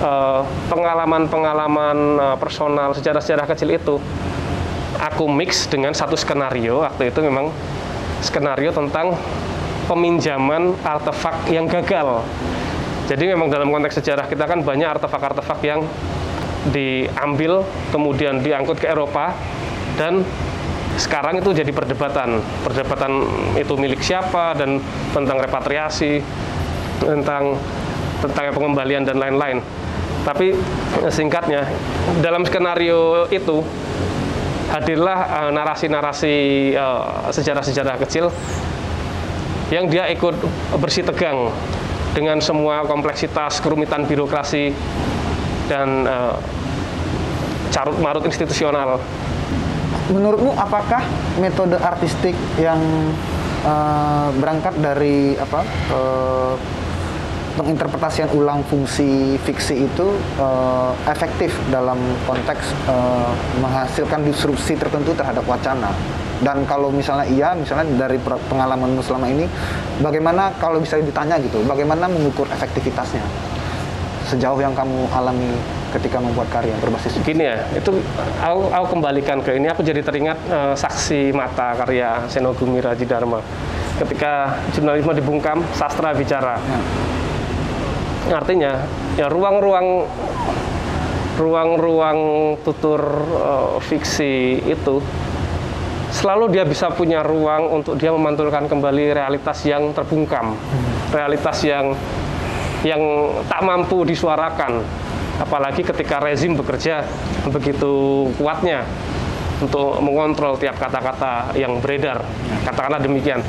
eh, 0.01 0.41
pengalaman-pengalaman 0.65 1.97
uh, 2.17 2.35
personal 2.41 2.97
sejarah-sejarah 2.97 3.45
kecil 3.53 3.69
itu 3.69 3.95
aku 4.97 5.29
mix 5.29 5.69
dengan 5.69 5.93
satu 5.93 6.17
skenario. 6.17 6.81
Waktu 6.81 7.13
itu 7.13 7.21
memang 7.21 7.53
skenario 8.25 8.73
tentang 8.73 9.13
peminjaman 9.85 10.73
artefak 10.81 11.45
yang 11.53 11.69
gagal. 11.69 12.25
Jadi 13.09 13.25
memang 13.25 13.49
dalam 13.49 13.73
konteks 13.73 14.01
sejarah 14.01 14.25
kita 14.29 14.45
kan 14.45 14.61
banyak 14.61 14.85
artefak-artefak 14.85 15.59
yang 15.65 15.81
diambil 16.69 17.65
kemudian 17.93 18.41
diangkut 18.41 18.79
ke 18.81 18.87
Eropa 18.89 19.33
dan 19.97 20.23
sekarang 20.99 21.39
itu 21.39 21.55
jadi 21.55 21.71
perdebatan. 21.71 22.43
Perdebatan 22.63 23.11
itu 23.55 23.73
milik 23.79 24.03
siapa 24.03 24.51
dan 24.53 24.83
tentang 25.15 25.39
repatriasi 25.39 26.19
tentang 26.99 27.55
tentang 28.19 28.51
pengembalian 28.51 29.07
dan 29.07 29.15
lain-lain. 29.15 29.63
Tapi 30.27 30.51
singkatnya 31.07 31.63
dalam 32.19 32.43
skenario 32.43 33.31
itu 33.31 33.63
hadirlah 34.69 35.19
uh, 35.25 35.49
narasi-narasi 35.55 36.35
uh, 36.77 37.31
sejarah-sejarah 37.31 37.97
kecil 38.05 38.29
yang 39.73 39.89
dia 39.89 40.05
ikut 40.11 40.35
bersih 40.77 41.07
tegang 41.07 41.49
dengan 42.13 42.41
semua 42.41 42.85
kompleksitas 42.85 43.61
kerumitan 43.61 44.05
birokrasi 44.05 44.73
dan 45.69 46.05
uh, 46.05 46.37
carut 47.69 47.97
marut 48.01 48.25
institusional. 48.25 48.99
Menurutmu 50.09 50.57
apakah 50.57 51.05
metode 51.37 51.77
artistik 51.77 52.33
yang 52.57 52.81
uh, 53.61 54.33
berangkat 54.37 54.73
dari 54.81 55.37
apa 55.37 55.61
uh, 55.93 56.53
penginterpretasian 57.57 58.31
ulang 58.33 58.63
fungsi 58.65 59.37
fiksi 59.43 59.85
itu 59.85 60.07
uh, 60.41 60.93
efektif 61.09 61.53
dalam 61.69 61.97
konteks 62.25 62.73
uh, 62.89 63.33
menghasilkan 63.61 64.25
disrupsi 64.25 64.73
tertentu 64.73 65.13
terhadap 65.13 65.45
wacana? 65.45 65.93
Dan 66.39 66.63
kalau 66.63 66.87
misalnya 66.89 67.27
iya 67.27 67.51
misalnya 67.51 68.07
dari 68.07 68.15
pengalamanmu 68.23 69.03
selama 69.03 69.27
ini 69.27 69.43
bagaimana 69.99 70.55
kalau 70.57 70.79
bisa 70.79 70.95
ditanya 70.95 71.35
gitu 71.43 71.59
bagaimana 71.67 72.07
mengukur 72.07 72.47
efektivitasnya? 72.49 73.21
Sejauh 74.25 74.61
yang 74.61 74.71
kamu 74.71 75.09
alami 75.11 75.51
ketika 75.89 76.21
membuat 76.21 76.49
karya 76.53 76.75
berbasis 76.77 77.17
gini 77.25 77.49
ya 77.49 77.65
itu 77.73 77.89
aku, 78.41 78.59
aku 78.69 78.85
kembalikan 78.97 79.41
ke 79.41 79.57
ini 79.57 79.67
aku 79.69 79.81
jadi 79.81 80.05
teringat 80.05 80.37
uh, 80.49 80.73
saksi 80.77 81.33
mata 81.33 81.73
karya 81.77 82.29
Senogumi 82.29 82.81
Raji 82.81 83.05
Dharma 83.09 83.41
ketika 83.99 84.55
jurnalisme 84.71 85.11
dibungkam 85.11 85.59
sastra 85.75 86.15
bicara. 86.15 86.55
Ya. 88.29 88.37
artinya 88.39 88.85
ya 89.17 89.27
ruang-ruang 89.27 90.05
ruang-ruang 91.39 92.19
tutur 92.61 93.01
uh, 93.35 93.79
fiksi 93.81 94.59
itu 94.63 95.01
selalu 96.13 96.51
dia 96.51 96.65
bisa 96.65 96.89
punya 96.93 97.21
ruang 97.21 97.81
untuk 97.81 97.95
dia 97.95 98.09
memantulkan 98.09 98.65
kembali 98.65 99.13
realitas 99.13 99.61
yang 99.65 99.93
terbungkam, 99.93 100.57
hmm. 100.57 101.13
realitas 101.15 101.57
yang 101.63 101.93
yang 102.83 103.01
tak 103.47 103.61
mampu 103.63 104.07
disuarakan 104.07 104.83
apalagi 105.39 105.81
ketika 105.81 106.19
rezim 106.19 106.53
bekerja 106.53 107.07
begitu 107.47 108.27
kuatnya 108.35 108.83
untuk 109.59 109.99
mengontrol 109.99 110.55
tiap 110.55 110.79
kata-kata 110.79 111.55
yang 111.55 111.79
beredar. 111.83 112.23
Katakanlah 112.63 113.03
demikian. 113.03 113.43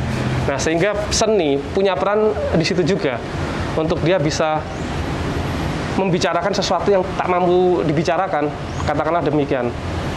Nah 0.47 0.59
sehingga 0.59 0.95
seni 1.15 1.59
punya 1.75 1.95
peran 1.95 2.35
di 2.59 2.65
situ 2.67 2.83
juga 2.83 3.19
untuk 3.79 4.03
dia 4.03 4.19
bisa 4.19 4.59
membicarakan 5.95 6.55
sesuatu 6.55 6.91
yang 6.91 7.03
tak 7.15 7.29
mampu 7.31 7.87
dibicarakan. 7.87 8.51
Katakanlah 8.87 9.23
demikian. 9.23 9.71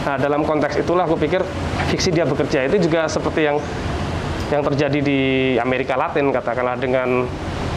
Nah 0.04 0.16
dalam 0.18 0.42
konteks 0.42 0.82
itulah 0.82 1.06
aku 1.06 1.14
pikir 1.14 1.40
fiksi 1.90 2.10
dia 2.10 2.26
bekerja 2.26 2.66
itu 2.66 2.90
juga 2.90 3.06
seperti 3.06 3.46
yang 3.46 3.56
yang 4.52 4.60
terjadi 4.60 4.98
di 5.00 5.20
Amerika 5.56 5.96
Latin 5.96 6.28
katakanlah 6.28 6.76
dengan 6.76 7.24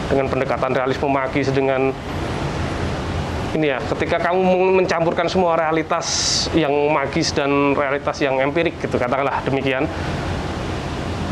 dengan 0.08 0.26
pendekatan 0.28 0.72
realisme 0.76 1.08
magis 1.08 1.48
dengan 1.52 1.92
ini 3.56 3.72
ya 3.72 3.78
ketika 3.96 4.20
kamu 4.20 4.76
mencampurkan 4.82 5.30
semua 5.30 5.56
realitas 5.56 6.46
yang 6.52 6.72
magis 6.92 7.32
dan 7.32 7.72
realitas 7.72 8.20
yang 8.20 8.36
empirik 8.42 8.76
gitu 8.82 9.00
katakanlah 9.00 9.40
demikian 9.46 9.88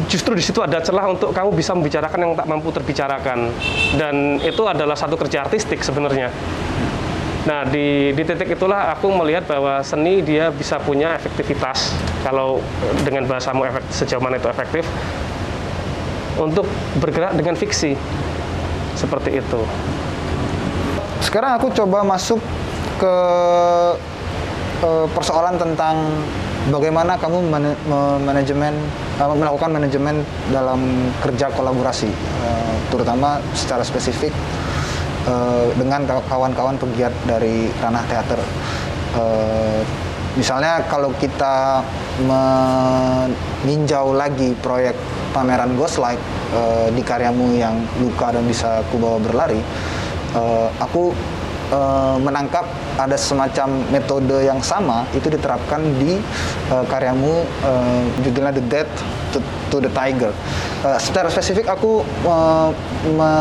justru 0.05 0.37
di 0.37 0.45
situ 0.45 0.61
ada 0.61 0.79
celah 0.85 1.09
untuk 1.09 1.33
kamu 1.33 1.57
bisa 1.57 1.73
membicarakan 1.73 2.19
yang 2.21 2.33
tak 2.37 2.47
mampu 2.47 2.69
terbicarakan. 2.69 3.49
Dan 3.97 4.39
itu 4.45 4.63
adalah 4.69 4.95
satu 4.95 5.17
kerja 5.17 5.49
artistik 5.49 5.81
sebenarnya. 5.81 6.29
Nah 7.47 7.63
di, 7.63 8.11
di 8.11 8.23
titik 8.27 8.59
itulah 8.59 8.91
aku 8.91 9.07
melihat 9.09 9.47
bahwa 9.47 9.79
seni 9.81 10.19
dia 10.19 10.51
bisa 10.51 10.83
punya 10.83 11.15
efektivitas 11.15 11.95
kalau 12.27 12.59
dengan 13.07 13.23
bahasamu 13.31 13.63
efek, 13.71 13.85
sejauh 13.95 14.19
mana 14.19 14.37
itu 14.37 14.51
efektif 14.51 14.83
untuk 16.37 16.67
bergerak 16.99 17.39
dengan 17.39 17.55
fiksi. 17.55 17.95
Seperti 18.97 19.39
itu. 19.39 19.61
Sekarang 21.25 21.57
aku 21.57 21.73
coba 21.73 22.05
masuk 22.05 22.41
ke 22.97 23.15
uh, 24.83 25.07
persoalan 25.13 25.61
tentang 25.61 25.97
bagaimana 26.73 27.15
kamu 27.21 27.47
man 27.47 27.77
manajemen 28.25 28.75
uh, 29.21 29.37
melakukan 29.37 29.71
manajemen 29.71 30.25
dalam 30.49 31.13
kerja 31.21 31.53
kolaborasi, 31.53 32.09
uh, 32.43 32.75
terutama 32.89 33.39
secara 33.53 33.85
spesifik 33.85 34.33
uh, 35.29 35.69
dengan 35.77 36.09
kawan-kawan 36.09 36.81
pegiat 36.81 37.13
dari 37.29 37.69
ranah 37.81 38.05
teater. 38.09 38.41
Uh, 39.17 39.81
misalnya 40.37 40.85
kalau 40.89 41.13
kita 41.17 41.81
meninjau 42.21 44.13
lagi 44.13 44.53
proyek 44.61 44.97
pameran 45.33 45.77
Ghostlight 45.77 46.21
uh, 46.57 46.89
di 46.93 47.01
karyamu 47.05 47.57
yang 47.57 47.77
luka 48.01 48.33
dan 48.33 48.45
bisa 48.49 48.81
kubawa 48.93 49.21
berlari, 49.21 49.61
uh, 50.37 50.69
aku 50.79 51.11
uh, 51.73 52.17
menangkap 52.21 52.67
ada 52.97 53.17
semacam 53.19 53.69
metode 53.91 54.37
yang 54.45 54.61
sama 54.63 55.09
itu 55.17 55.27
diterapkan 55.33 55.83
di 55.99 56.21
uh, 56.71 56.85
karyamu 56.87 57.43
uh, 57.65 58.03
judulnya 58.23 58.53
The 58.55 58.65
Death 58.65 58.93
to, 59.35 59.39
to 59.73 59.77
the 59.83 59.91
Tiger. 59.91 60.31
Uh, 60.85 60.99
secara 61.01 61.33
spesifik 61.33 61.67
aku 61.67 62.07
uh, 62.29 62.71
me 63.11 63.33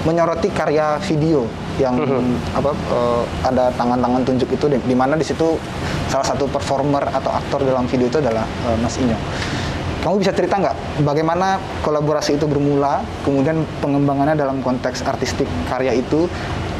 menyoroti 0.00 0.48
karya 0.48 0.96
video 1.04 1.44
yang 1.76 1.92
mm 1.92 2.08
-hmm. 2.08 2.56
apa 2.56 2.72
uh, 2.88 3.20
ada 3.44 3.68
tangan-tangan 3.76 4.24
tunjuk 4.24 4.48
itu 4.48 4.64
di, 4.68 4.76
di 4.80 4.96
mana 4.96 5.12
di 5.12 5.24
situ 5.24 5.60
salah 6.08 6.24
satu 6.24 6.48
performer 6.48 7.04
atau 7.12 7.28
aktor 7.28 7.60
dalam 7.68 7.84
video 7.84 8.08
itu 8.08 8.16
adalah 8.16 8.48
uh, 8.64 8.76
Mas 8.80 8.96
Inyo. 8.96 9.16
Kamu 10.00 10.16
bisa 10.16 10.32
cerita 10.32 10.56
nggak 10.56 11.04
bagaimana 11.04 11.60
kolaborasi 11.84 12.40
itu 12.40 12.48
bermula, 12.48 13.04
kemudian 13.20 13.68
pengembangannya 13.84 14.32
dalam 14.32 14.64
konteks 14.64 15.04
artistik 15.04 15.44
karya 15.68 15.92
itu, 15.92 16.24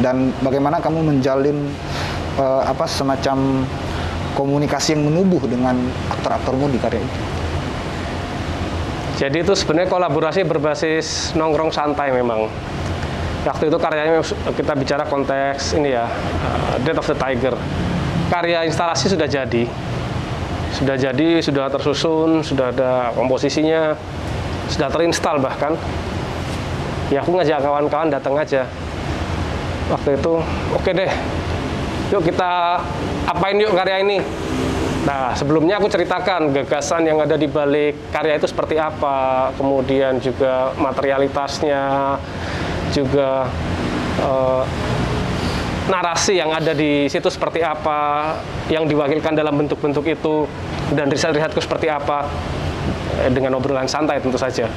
dan 0.00 0.32
bagaimana 0.40 0.80
kamu 0.80 1.04
menjalin 1.04 1.68
uh, 2.40 2.64
apa 2.64 2.88
semacam 2.88 3.68
komunikasi 4.32 4.96
yang 4.96 5.04
menubuh 5.12 5.44
dengan 5.44 5.76
aktor-aktormu 6.08 6.72
di 6.72 6.80
karya 6.80 7.04
itu? 7.04 7.20
Jadi 9.20 9.36
itu 9.44 9.52
sebenarnya 9.52 9.92
kolaborasi 9.92 10.40
berbasis 10.48 11.36
nongkrong 11.36 11.76
santai 11.76 12.08
memang. 12.16 12.48
Waktu 13.44 13.68
itu 13.68 13.76
karyanya 13.76 14.24
kita 14.56 14.72
bicara 14.72 15.04
konteks 15.04 15.76
ini 15.76 15.92
ya, 15.92 16.08
uh, 16.08 16.80
Death 16.80 17.04
of 17.04 17.08
the 17.12 17.16
Tiger. 17.20 17.52
Karya 18.32 18.64
instalasi 18.64 19.12
sudah 19.12 19.28
jadi, 19.28 19.68
sudah 20.80 20.96
jadi, 20.96 21.44
sudah 21.44 21.68
tersusun, 21.68 22.40
sudah 22.40 22.72
ada 22.72 23.12
komposisinya, 23.12 23.92
sudah 24.72 24.88
terinstal 24.88 25.36
bahkan. 25.36 25.76
Ya 27.12 27.20
aku 27.20 27.36
ngajak 27.36 27.60
kawan-kawan 27.60 28.08
datang 28.08 28.32
aja. 28.40 28.64
Waktu 29.92 30.16
itu, 30.16 30.40
oke 30.72 30.80
okay 30.80 30.92
deh, 30.96 31.12
yuk 32.14 32.24
kita 32.24 32.80
apain 33.28 33.60
yuk 33.60 33.76
karya 33.76 34.00
ini. 34.00 34.24
Nah, 35.04 35.36
sebelumnya 35.36 35.76
aku 35.80 35.88
ceritakan 35.92 36.52
gagasan 36.52 37.04
yang 37.08 37.20
ada 37.20 37.36
di 37.36 37.48
balik 37.48 37.98
karya 38.14 38.40
itu 38.40 38.48
seperti 38.48 38.80
apa, 38.80 39.50
kemudian 39.60 40.16
juga 40.22 40.72
materialitasnya, 40.80 42.16
juga 42.94 43.48
uh, 44.22 44.62
narasi 45.88 46.36
yang 46.36 46.52
ada 46.52 46.76
di 46.76 47.08
situ 47.08 47.30
seperti 47.32 47.64
apa, 47.64 48.34
yang 48.68 48.84
diwakilkan 48.84 49.32
dalam 49.32 49.56
bentuk-bentuk 49.56 50.04
itu, 50.04 50.44
dan 50.92 51.08
riset-risetku 51.08 51.62
seperti 51.62 51.88
apa, 51.88 52.28
eh, 53.24 53.30
dengan 53.32 53.56
obrolan 53.56 53.88
santai 53.88 54.20
tentu 54.20 54.36
saja. 54.36 54.68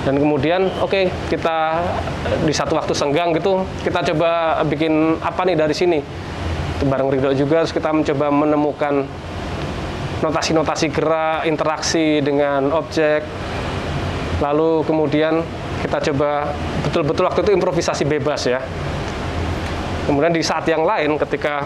Dan 0.00 0.16
kemudian, 0.16 0.64
oke, 0.80 0.88
okay, 0.88 1.04
kita 1.28 1.84
di 2.48 2.54
satu 2.56 2.72
waktu 2.72 2.96
senggang 2.96 3.36
gitu, 3.36 3.68
kita 3.84 4.00
coba 4.12 4.62
bikin 4.64 5.20
apa 5.20 5.44
nih 5.44 5.56
dari 5.58 5.76
sini. 5.76 6.00
bareng 6.80 7.12
Ridho 7.12 7.36
juga 7.36 7.60
terus 7.60 7.76
kita 7.76 7.92
mencoba 7.92 8.32
menemukan 8.32 9.04
notasi-notasi 10.24 10.88
gerak, 10.88 11.44
interaksi 11.44 12.24
dengan 12.24 12.72
objek. 12.72 13.20
Lalu 14.40 14.88
kemudian 14.88 15.44
kita 15.84 16.00
coba 16.12 16.56
betul-betul 16.88 17.24
waktu 17.28 17.40
itu 17.44 17.52
improvisasi 17.52 18.08
bebas 18.08 18.48
ya. 18.48 18.64
Kemudian 20.10 20.34
di 20.34 20.42
saat 20.42 20.66
yang 20.66 20.82
lain 20.82 21.14
ketika 21.22 21.62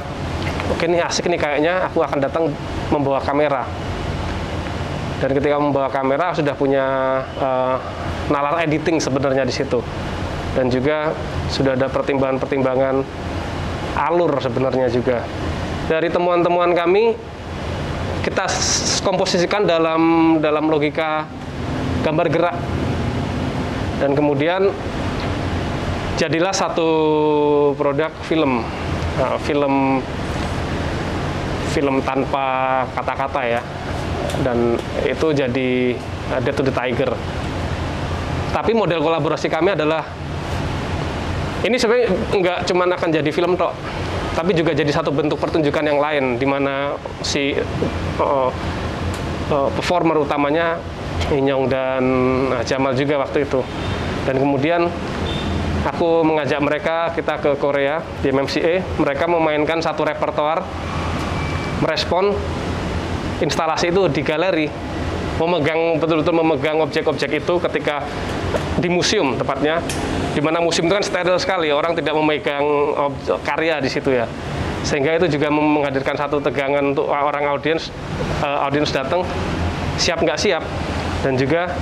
oke 0.68 0.84
ini 0.84 1.00
asik 1.00 1.32
nih 1.32 1.40
kayaknya 1.40 1.88
aku 1.88 2.04
akan 2.04 2.20
datang 2.20 2.52
membawa 2.92 3.16
kamera. 3.24 3.64
Dan 5.24 5.32
ketika 5.32 5.56
membawa 5.56 5.88
kamera 5.88 6.36
sudah 6.36 6.52
punya 6.52 6.84
uh, 7.40 7.80
nalar 8.28 8.60
editing 8.68 9.00
sebenarnya 9.00 9.48
di 9.48 9.54
situ. 9.56 9.80
Dan 10.52 10.68
juga 10.68 11.16
sudah 11.48 11.72
ada 11.72 11.88
pertimbangan-pertimbangan 11.88 13.00
alur 13.96 14.36
sebenarnya 14.36 14.92
juga. 14.92 15.24
Dari 15.88 16.12
temuan-temuan 16.12 16.76
kami 16.76 17.16
kita 18.28 18.44
komposisikan 19.00 19.64
dalam 19.64 20.36
dalam 20.44 20.68
logika 20.68 21.24
gambar 22.04 22.28
gerak 22.28 22.56
dan 24.04 24.12
kemudian 24.12 24.68
jadilah 26.18 26.54
satu 26.54 26.90
produk 27.74 28.10
film. 28.26 28.62
Nah, 29.14 29.38
film 29.42 30.02
film 31.74 31.94
tanpa 32.02 32.82
kata-kata 32.94 33.40
ya. 33.46 33.62
Dan 34.42 34.78
itu 35.06 35.26
jadi 35.30 35.94
uh, 36.34 36.40
Death 36.42 36.58
to 36.58 36.62
the 36.66 36.74
Tiger. 36.74 37.10
Tapi 38.54 38.70
model 38.70 39.02
kolaborasi 39.02 39.50
kami 39.50 39.74
adalah 39.74 40.06
ini 41.66 41.74
sebenarnya 41.80 42.12
nggak 42.30 42.58
cuma 42.70 42.84
akan 42.86 43.08
jadi 43.08 43.30
film 43.32 43.56
tok 43.56 43.72
tapi 44.34 44.50
juga 44.52 44.74
jadi 44.74 44.90
satu 44.90 45.14
bentuk 45.14 45.38
pertunjukan 45.38 45.80
yang 45.86 46.02
lain 46.02 46.36
di 46.36 46.44
mana 46.44 46.98
si 47.22 47.54
uh, 48.18 48.50
uh, 49.48 49.70
performer 49.78 50.18
utamanya 50.18 50.76
Inyong 51.30 51.64
dan 51.70 52.02
uh, 52.50 52.62
Jamal 52.66 52.98
juga 52.98 53.22
waktu 53.22 53.46
itu. 53.46 53.62
Dan 54.26 54.42
kemudian 54.42 54.90
aku 55.84 56.24
mengajak 56.24 56.60
mereka 56.64 57.12
kita 57.12 57.38
ke 57.40 57.50
Korea 57.60 58.00
di 58.24 58.32
MMCA 58.32 58.80
mereka 58.96 59.24
memainkan 59.28 59.84
satu 59.84 60.08
repertoar 60.08 60.64
merespon 61.84 62.32
instalasi 63.44 63.92
itu 63.92 64.08
di 64.08 64.24
galeri 64.24 64.66
memegang 65.36 65.98
betul-betul 65.98 66.34
memegang 66.34 66.78
objek-objek 66.80 67.42
itu 67.42 67.54
ketika 67.58 68.06
di 68.78 68.86
museum 68.86 69.34
tepatnya 69.34 69.82
di 70.34 70.40
mana 70.42 70.62
museum 70.62 70.86
itu 70.86 70.94
kan 70.94 71.04
steril 71.06 71.38
sekali 71.38 71.70
orang 71.70 71.94
tidak 71.94 72.14
memegang 72.14 72.66
karya 73.46 73.78
di 73.78 73.90
situ 73.90 74.10
ya. 74.14 74.26
Sehingga 74.84 75.16
itu 75.16 75.38
juga 75.38 75.48
menghadirkan 75.48 76.12
satu 76.18 76.42
tegangan 76.44 76.92
untuk 76.92 77.08
orang 77.08 77.48
audiens 77.48 77.88
uh, 78.44 78.68
audiens 78.68 78.92
datang 78.92 79.24
siap 79.96 80.20
nggak 80.20 80.36
siap. 80.36 80.60
Dan 81.24 81.40
juga 81.40 81.72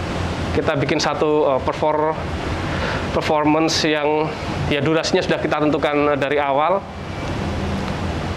kita 0.54 0.78
bikin 0.78 1.02
satu 1.02 1.56
uh, 1.56 1.60
perform 1.64 2.14
performance 3.12 3.84
yang 3.84 4.26
ya 4.72 4.80
durasinya 4.80 5.20
sudah 5.20 5.38
kita 5.38 5.62
tentukan 5.68 6.16
dari 6.16 6.40
awal 6.40 6.80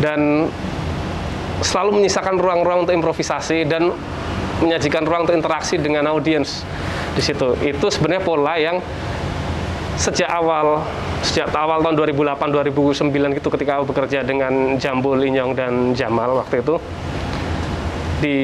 dan 0.04 0.52
selalu 1.64 2.04
menyisakan 2.04 2.36
ruang-ruang 2.36 2.84
untuk 2.84 2.94
improvisasi 2.94 3.64
dan 3.66 3.96
menyajikan 4.60 5.04
ruang 5.08 5.28
untuk 5.28 5.36
interaksi 5.36 5.80
dengan 5.80 6.08
audiens 6.12 6.68
di 7.16 7.22
situ. 7.24 7.56
Itu 7.64 7.88
sebenarnya 7.88 8.24
pola 8.24 8.56
yang 8.60 8.84
sejak 9.96 10.28
awal 10.28 10.84
sejak 11.24 11.50
awal 11.56 11.80
tahun 11.82 11.96
2008 11.96 12.36
2009 12.36 13.40
itu 13.40 13.48
ketika 13.48 13.80
aku 13.80 13.96
bekerja 13.96 14.22
dengan 14.22 14.76
Jambul 14.76 15.24
Inyong 15.24 15.52
dan 15.56 15.74
Jamal 15.96 16.36
waktu 16.36 16.62
itu 16.62 16.76
di 18.20 18.38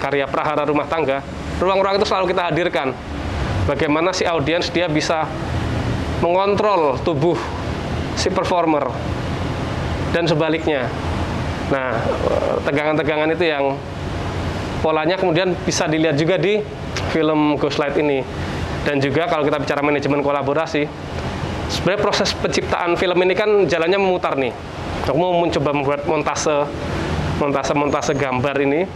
karya 0.00 0.24
Prahara 0.24 0.64
Rumah 0.64 0.88
Tangga, 0.88 1.20
ruang-ruang 1.60 2.00
itu 2.00 2.06
selalu 2.08 2.32
kita 2.32 2.48
hadirkan. 2.48 2.96
Bagaimana 3.68 4.10
si 4.10 4.26
audiens 4.26 4.72
dia 4.72 4.88
bisa 4.88 5.28
mengontrol 6.22 7.02
tubuh 7.02 7.36
si 8.14 8.30
performer 8.30 8.86
dan 10.14 10.24
sebaliknya. 10.24 10.86
Nah, 11.68 11.98
tegangan-tegangan 12.62 13.34
itu 13.34 13.44
yang 13.48 13.74
polanya 14.84 15.18
kemudian 15.18 15.56
bisa 15.66 15.90
dilihat 15.90 16.14
juga 16.14 16.38
di 16.38 16.62
film 17.10 17.58
Ghostlight 17.58 17.98
ini. 17.98 18.22
Dan 18.82 18.98
juga 18.98 19.30
kalau 19.30 19.46
kita 19.46 19.62
bicara 19.62 19.78
manajemen 19.82 20.22
kolaborasi, 20.26 20.86
sebenarnya 21.70 22.00
proses 22.02 22.34
penciptaan 22.34 22.98
film 22.98 23.18
ini 23.22 23.34
kan 23.34 23.50
jalannya 23.66 23.98
memutar 23.98 24.34
nih. 24.38 24.50
Aku 25.06 25.18
mau 25.18 25.34
mencoba 25.34 25.70
membuat 25.74 26.00
montase 26.06 26.66
montase 27.38 27.72
montase 27.74 28.12
gambar 28.14 28.56
ini. 28.62 28.86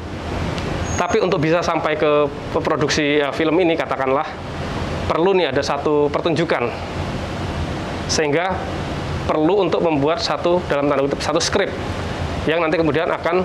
Tapi 0.97 1.21
untuk 1.21 1.43
bisa 1.43 1.61
sampai 1.61 1.99
ke 1.99 2.25
produksi 2.57 3.21
ya, 3.21 3.29
film 3.31 3.59
ini 3.61 3.77
katakanlah 3.77 4.27
perlu 5.07 5.37
nih 5.37 5.55
ada 5.55 5.63
satu 5.63 6.09
pertunjukan. 6.11 6.67
Sehingga 8.07 8.55
perlu 9.27 9.67
untuk 9.67 9.83
membuat 9.83 10.23
satu 10.23 10.63
dalam 10.71 10.87
tanda 10.87 11.03
kutip 11.03 11.19
satu 11.19 11.43
skrip 11.43 11.75
yang 12.47 12.63
nanti 12.63 12.79
kemudian 12.79 13.11
akan 13.11 13.43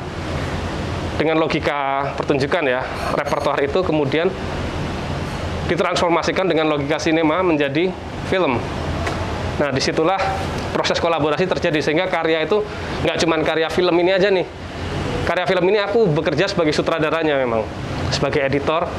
dengan 1.18 1.42
logika 1.42 2.14
pertunjukan 2.18 2.64
ya 2.70 2.86
repertoar 3.18 3.58
itu 3.66 3.82
kemudian 3.82 4.30
ditransformasikan 5.66 6.46
dengan 6.46 6.70
logika 6.70 7.02
sinema 7.02 7.42
menjadi 7.42 7.90
film. 8.30 8.62
Nah 9.58 9.70
di 9.74 9.82
situlah 9.82 10.18
proses 10.74 10.98
kolaborasi 11.02 11.50
terjadi 11.50 11.82
sehingga 11.82 12.06
karya 12.10 12.46
itu 12.46 12.62
nggak 13.06 13.18
cuma 13.22 13.38
karya 13.42 13.68
film 13.74 13.96
ini 14.02 14.12
aja 14.14 14.30
nih. 14.30 14.46
Karya 15.26 15.46
film 15.46 15.66
ini 15.70 15.78
aku 15.82 16.10
bekerja 16.10 16.50
sebagai 16.50 16.74
sutradaranya 16.74 17.38
memang 17.38 17.62
sebagai 18.10 18.42
editor, 18.44 18.90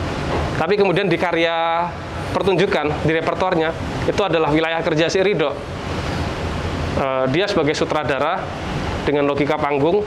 tapi 0.57 0.79
kemudian 0.79 1.11
di 1.11 1.19
karya 1.19 1.87
pertunjukan 2.33 3.05
di 3.05 3.13
repertoarnya 3.13 3.71
itu 4.09 4.23
adalah 4.25 4.51
wilayah 4.51 4.81
kerja 4.81 5.07
si 5.13 5.21
Rido. 5.21 5.53
Uh, 6.93 7.25
dia 7.33 7.49
sebagai 7.49 7.73
sutradara 7.73 8.45
dengan 9.05 9.25
logika 9.25 9.57
panggung 9.57 10.05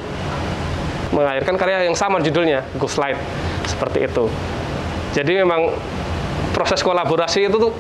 melahirkan 1.14 1.56
karya 1.56 1.88
yang 1.88 1.98
sama 1.98 2.20
judulnya 2.20 2.66
Ghost 2.76 3.00
Light 3.00 3.18
seperti 3.66 4.06
itu. 4.06 4.26
Jadi 5.16 5.42
memang 5.42 5.72
proses 6.52 6.84
kolaborasi 6.84 7.48
itu 7.48 7.58
tuh 7.58 7.74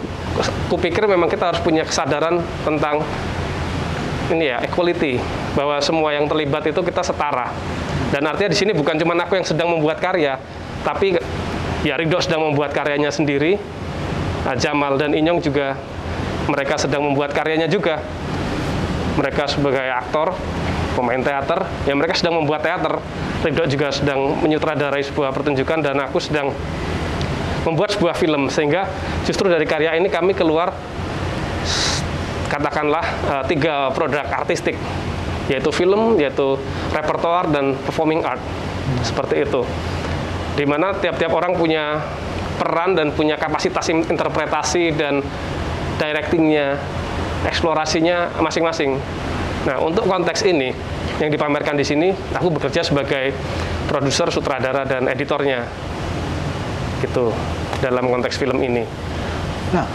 kupikir 0.71 1.03
memang 1.07 1.27
kita 1.27 1.51
harus 1.51 1.61
punya 1.61 1.83
kesadaran 1.83 2.39
tentang 2.63 3.03
ini 4.31 4.49
ya 4.49 4.57
equality 4.65 5.21
bahwa 5.53 5.77
semua 5.83 6.15
yang 6.15 6.25
terlibat 6.25 6.65
itu 6.65 6.81
kita 6.81 7.03
setara. 7.05 7.51
Dan 8.09 8.25
artinya 8.25 8.53
di 8.53 8.57
sini 8.57 8.71
bukan 8.71 8.95
cuma 9.01 9.17
aku 9.17 9.37
yang 9.37 9.47
sedang 9.47 9.69
membuat 9.69 9.99
karya 9.99 10.39
tapi 10.85 11.17
ya 11.81 11.97
Ridho 11.97 12.21
sedang 12.21 12.45
membuat 12.49 12.73
karyanya 12.73 13.09
sendiri 13.09 13.57
Jamal 14.53 15.01
dan 15.01 15.17
Inyong 15.17 15.41
juga 15.41 15.73
mereka 16.45 16.77
sedang 16.77 17.01
membuat 17.01 17.33
karyanya 17.33 17.65
juga 17.65 18.05
mereka 19.17 19.49
sebagai 19.49 19.89
aktor 19.89 20.37
pemain 20.93 21.19
teater, 21.19 21.65
ya 21.83 21.93
mereka 21.97 22.13
sedang 22.15 22.37
membuat 22.39 22.61
teater. 22.61 23.01
Ridho 23.41 23.65
juga 23.69 23.93
sedang 23.93 24.41
menyutradarai 24.41 25.05
sebuah 25.05 25.29
pertunjukan 25.29 25.81
dan 25.81 26.01
aku 26.01 26.17
sedang 26.17 26.49
membuat 27.61 27.93
sebuah 27.93 28.17
film 28.17 28.49
sehingga 28.49 28.89
justru 29.25 29.49
dari 29.49 29.65
karya 29.65 29.97
ini 29.97 30.09
kami 30.09 30.33
keluar 30.33 30.73
katakanlah 32.49 33.05
uh, 33.25 33.43
tiga 33.45 33.89
produk 33.93 34.25
artistik 34.29 34.77
yaitu 35.45 35.69
film, 35.69 36.17
yaitu 36.17 36.57
repertoire 36.89 37.45
dan 37.53 37.77
performing 37.85 38.25
art 38.25 38.41
seperti 39.05 39.45
itu. 39.45 39.61
Di 40.57 40.65
mana 40.65 40.97
tiap-tiap 40.97 41.29
orang 41.29 41.53
punya 41.53 42.01
peran 42.55 42.95
dan 42.95 43.11
punya 43.11 43.35
kapasitas 43.35 43.87
interpretasi 43.91 44.95
dan 44.95 45.19
directingnya, 45.99 46.79
eksplorasinya 47.47 48.39
masing-masing. 48.39 48.99
Nah, 49.65 49.81
untuk 49.81 50.05
konteks 50.05 50.45
ini 50.45 50.71
yang 51.17 51.31
dipamerkan 51.31 51.73
di 51.73 51.85
sini, 51.87 52.13
aku 52.35 52.53
bekerja 52.53 52.85
sebagai 52.85 53.33
produser, 53.89 54.29
sutradara 54.29 54.85
dan 54.85 55.09
editornya. 55.09 55.65
Gitu 57.01 57.33
dalam 57.83 58.07
konteks 58.07 58.39
film 58.39 58.57
ini. 58.63 58.83
Nah, 59.75 59.85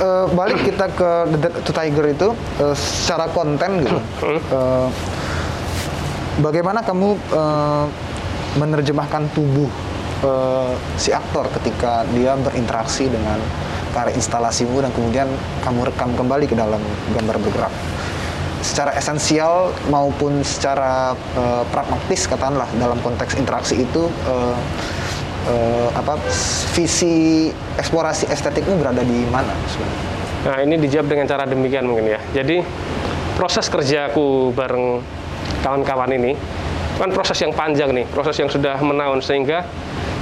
e, 0.00 0.08
balik 0.32 0.64
kita 0.64 0.86
ke 0.92 1.10
The 1.34 1.38
Dead 1.38 1.54
to 1.64 1.72
Tiger 1.74 2.06
itu 2.08 2.28
e, 2.60 2.64
secara 2.74 3.28
konten 3.30 3.84
gitu. 3.84 3.98
E, 4.26 4.60
bagaimana 6.40 6.80
kamu 6.82 7.14
e, 7.14 7.42
menerjemahkan 8.56 9.28
tubuh 9.36 9.68
e, 10.20 10.32
si 11.00 11.10
aktor 11.14 11.46
ketika 11.60 12.06
dia 12.14 12.34
berinteraksi 12.38 13.06
dengan 13.10 13.40
karya 13.92 14.14
instalasimu 14.14 14.84
dan 14.84 14.92
kemudian 14.92 15.28
kamu 15.64 15.88
rekam 15.88 16.12
kembali 16.14 16.46
ke 16.46 16.54
dalam 16.54 16.80
gambar 17.16 17.36
bergerak? 17.40 17.74
secara 18.62 18.94
esensial 18.98 19.70
maupun 19.86 20.42
secara 20.42 21.14
uh, 21.38 21.62
pragmatis 21.70 22.26
katakanlah 22.26 22.66
dalam 22.76 22.98
konteks 23.06 23.38
interaksi 23.38 23.86
itu 23.86 24.10
uh, 24.26 24.56
uh, 25.46 25.88
apa 25.94 26.18
visi 26.74 27.48
eksplorasi 27.78 28.26
estetikmu 28.30 28.78
berada 28.82 29.02
di 29.06 29.24
mana 29.30 29.54
sebenarnya? 29.70 30.02
Nah 30.38 30.58
ini 30.62 30.74
dijawab 30.78 31.06
dengan 31.10 31.26
cara 31.26 31.44
demikian 31.46 31.86
mungkin 31.86 32.14
ya. 32.14 32.20
Jadi 32.42 32.62
proses 33.38 33.66
kerjaku 33.70 34.50
bareng 34.54 35.02
kawan-kawan 35.62 36.10
ini 36.14 36.34
kan 36.98 37.14
proses 37.14 37.38
yang 37.38 37.54
panjang 37.54 37.94
nih, 37.94 38.04
proses 38.10 38.34
yang 38.42 38.50
sudah 38.50 38.76
menaun 38.82 39.22
sehingga 39.22 39.62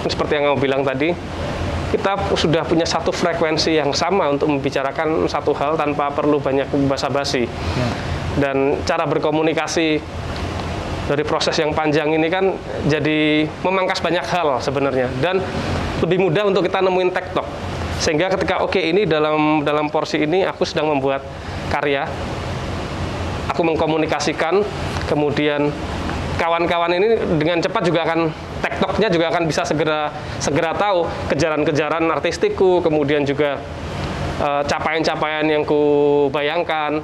seperti 0.07 0.39
yang 0.39 0.53
kamu 0.53 0.59
bilang 0.61 0.83
tadi, 0.85 1.11
kita 1.91 2.37
sudah 2.37 2.63
punya 2.69 2.85
satu 2.85 3.11
frekuensi 3.11 3.75
yang 3.75 3.91
sama 3.97 4.29
untuk 4.29 4.53
membicarakan 4.53 5.25
satu 5.27 5.57
hal 5.57 5.75
tanpa 5.75 6.13
perlu 6.13 6.39
banyak 6.39 6.69
basa-basi. 6.87 7.49
Ya. 7.49 7.89
Dan 8.37 8.85
cara 8.85 9.09
berkomunikasi 9.09 9.99
dari 11.07 11.23
proses 11.23 11.55
yang 11.57 11.71
panjang 11.71 12.11
ini 12.11 12.27
kan 12.27 12.59
jadi 12.91 13.47
memangkas 13.63 14.03
banyak 14.03 14.27
hal 14.27 14.59
sebenarnya 14.59 15.07
dan 15.23 15.39
lebih 16.03 16.19
mudah 16.19 16.51
untuk 16.51 16.67
kita 16.67 16.83
nemuin 16.83 17.15
tektok 17.15 17.47
sehingga 18.03 18.29
ketika 18.35 18.61
oke 18.61 18.75
okay, 18.75 18.91
ini 18.91 19.07
dalam 19.07 19.63
dalam 19.63 19.87
porsi 19.89 20.27
ini 20.27 20.43
aku 20.43 20.67
sedang 20.67 20.91
membuat 20.91 21.23
karya 21.71 22.11
aku 23.49 23.63
mengkomunikasikan 23.63 24.67
kemudian 25.07 25.71
kawan-kawan 26.37 26.93
ini 26.97 27.17
dengan 27.41 27.59
cepat 27.61 27.83
juga 27.89 28.05
akan 28.05 28.29
tektoknya 28.61 29.09
juga 29.09 29.27
akan 29.33 29.43
bisa 29.49 29.63
segera 29.65 30.13
segera 30.41 30.73
tahu 30.77 31.09
kejaran-kejaran 31.33 32.05
artistikku 32.13 32.85
kemudian 32.85 33.25
juga 33.25 33.61
uh, 34.41 34.63
capaian-capaian 34.65 35.45
yang 35.49 35.65
ku 35.65 36.29
bayangkan 36.33 37.01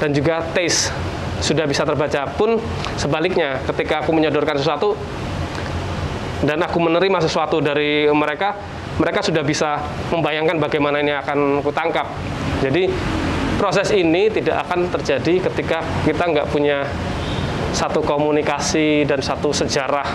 dan 0.00 0.10
juga 0.12 0.44
taste 0.52 0.92
sudah 1.40 1.68
bisa 1.68 1.84
terbaca. 1.84 2.28
Pun 2.36 2.60
sebaliknya 2.96 3.60
ketika 3.68 4.04
aku 4.04 4.12
menyodorkan 4.12 4.56
sesuatu 4.56 4.96
dan 6.44 6.60
aku 6.60 6.76
menerima 6.80 7.18
sesuatu 7.24 7.60
dari 7.64 8.08
mereka 8.12 8.56
mereka 8.96 9.20
sudah 9.20 9.44
bisa 9.44 9.76
membayangkan 10.08 10.56
bagaimana 10.56 11.00
ini 11.04 11.12
akan 11.12 11.60
kutangkap. 11.60 12.08
Jadi 12.64 12.88
proses 13.60 13.92
ini 13.92 14.32
tidak 14.32 14.64
akan 14.68 14.88
terjadi 14.92 15.48
ketika 15.48 15.84
kita 16.04 16.24
nggak 16.24 16.46
punya 16.48 16.84
satu 17.76 18.00
komunikasi 18.00 19.04
dan 19.04 19.20
satu 19.20 19.52
sejarah 19.52 20.08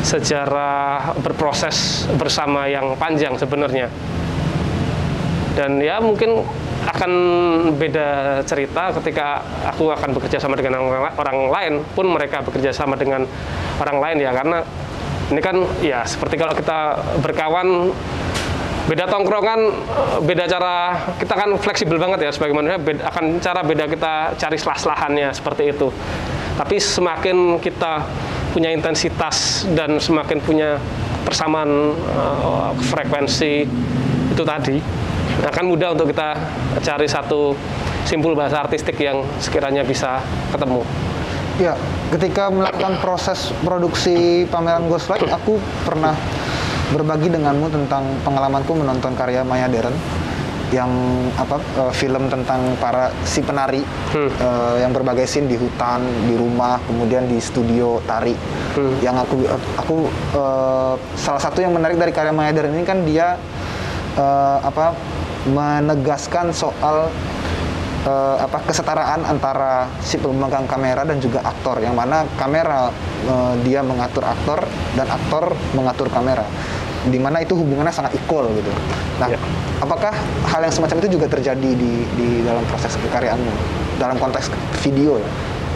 sejarah 0.00 1.12
berproses 1.20 2.08
bersama 2.16 2.64
yang 2.64 2.96
panjang 2.96 3.36
sebenarnya. 3.36 3.92
Dan 5.52 5.76
ya 5.76 6.00
mungkin 6.00 6.40
akan 6.88 7.12
beda 7.76 8.40
cerita 8.48 8.96
ketika 8.96 9.44
aku 9.68 9.92
akan 9.92 10.16
bekerja 10.16 10.40
sama 10.40 10.56
dengan 10.56 10.80
orang 11.20 11.52
lain 11.52 11.74
pun 11.92 12.08
mereka 12.08 12.40
bekerja 12.40 12.72
sama 12.72 12.96
dengan 12.96 13.28
orang 13.76 13.98
lain 14.00 14.16
ya 14.24 14.32
karena 14.32 14.64
ini 15.28 15.40
kan 15.44 15.56
ya 15.84 16.00
seperti 16.08 16.40
kalau 16.40 16.56
kita 16.56 17.04
berkawan 17.20 17.92
beda 18.88 19.04
tongkrongan 19.10 19.60
beda 20.24 20.44
cara 20.48 20.74
kita 21.20 21.34
kan 21.36 21.50
fleksibel 21.60 22.00
banget 22.00 22.28
ya 22.28 22.30
sebagai 22.32 22.56
manusia 22.56 22.80
beda, 22.80 23.12
akan 23.12 23.24
cara 23.42 23.60
beda 23.60 23.84
kita 23.90 24.12
cari 24.40 24.56
selah-selahannya 24.56 25.28
seperti 25.36 25.74
itu 25.74 25.88
tapi 26.56 26.76
semakin 26.80 27.60
kita 27.60 28.04
punya 28.50 28.74
intensitas 28.74 29.68
dan 29.72 30.02
semakin 30.02 30.42
punya 30.42 30.76
persamaan 31.22 31.94
uh, 32.16 32.74
frekuensi 32.90 33.64
itu 34.30 34.42
tadi 34.42 34.82
akan 35.40 35.64
mudah 35.72 35.96
untuk 35.96 36.12
kita 36.12 36.36
cari 36.84 37.06
satu 37.08 37.56
simpul 38.04 38.36
bahasa 38.36 38.60
artistik 38.60 38.98
yang 39.00 39.24
sekiranya 39.40 39.86
bisa 39.86 40.20
ketemu. 40.52 40.82
Ya, 41.60 41.76
ketika 42.12 42.48
melakukan 42.48 43.00
proses 43.04 43.52
produksi 43.60 44.48
pameran 44.48 44.88
Ghostlight, 44.88 45.28
aku 45.28 45.60
pernah 45.84 46.16
berbagi 46.90 47.30
denganmu 47.30 47.70
tentang 47.70 48.04
pengalamanku 48.26 48.74
menonton 48.74 49.14
karya 49.14 49.46
Maya 49.46 49.70
Deren 49.70 49.94
yang 50.70 50.90
apa 51.34 51.58
uh, 51.82 51.90
film 51.90 52.30
tentang 52.30 52.78
para 52.78 53.10
si 53.26 53.42
penari 53.42 53.82
hmm. 53.82 54.30
uh, 54.38 54.76
yang 54.78 54.94
berbagai 54.94 55.26
scene 55.26 55.50
di 55.50 55.58
hutan, 55.58 55.98
di 56.30 56.38
rumah, 56.38 56.78
kemudian 56.86 57.26
di 57.26 57.42
studio 57.42 57.98
tari. 58.06 58.34
Hmm. 58.78 58.94
Yang 59.02 59.16
aku 59.26 59.36
aku 59.74 59.96
uh, 60.38 60.94
salah 61.18 61.42
satu 61.42 61.58
yang 61.58 61.74
menarik 61.74 61.98
dari 61.98 62.14
karya 62.14 62.30
Maya 62.30 62.54
Deren 62.54 62.78
ini 62.78 62.86
kan 62.86 63.02
dia 63.02 63.34
uh, 64.14 64.58
apa 64.62 64.94
menegaskan 65.50 66.54
soal 66.54 67.10
uh, 68.06 68.36
apa 68.40 68.58
kesetaraan 68.70 69.26
antara 69.26 69.88
si 70.00 70.16
pemegang 70.16 70.64
kamera 70.70 71.02
dan 71.04 71.18
juga 71.20 71.42
aktor 71.44 71.80
yang 71.82 71.96
mana 71.96 72.24
kamera 72.38 72.92
uh, 73.26 73.54
dia 73.64 73.82
mengatur 73.84 74.24
aktor 74.24 74.64
dan 74.96 75.08
aktor 75.10 75.56
mengatur 75.74 76.08
kamera 76.12 76.44
di 77.08 77.16
mana 77.16 77.40
itu 77.40 77.56
hubungannya 77.56 77.88
sangat 77.88 78.12
equal 78.12 78.44
gitu. 78.52 78.68
Nah, 79.16 79.32
ya. 79.32 79.40
apakah 79.80 80.12
hal 80.44 80.60
yang 80.60 80.74
semacam 80.74 81.00
itu 81.00 81.16
juga 81.16 81.26
terjadi 81.32 81.70
di 81.72 82.04
di 82.20 82.28
dalam 82.44 82.60
proses 82.68 82.92
kekaryaanmu 83.00 83.52
dalam 83.96 84.20
konteks 84.20 84.52
video 84.84 85.16
ya 85.16 85.30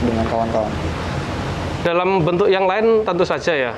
dengan 0.04 0.24
kawan-kawan? 0.28 0.72
Dalam 1.84 2.20
bentuk 2.24 2.48
yang 2.48 2.68
lain 2.68 3.04
tentu 3.04 3.24
saja 3.24 3.52
ya 3.52 3.72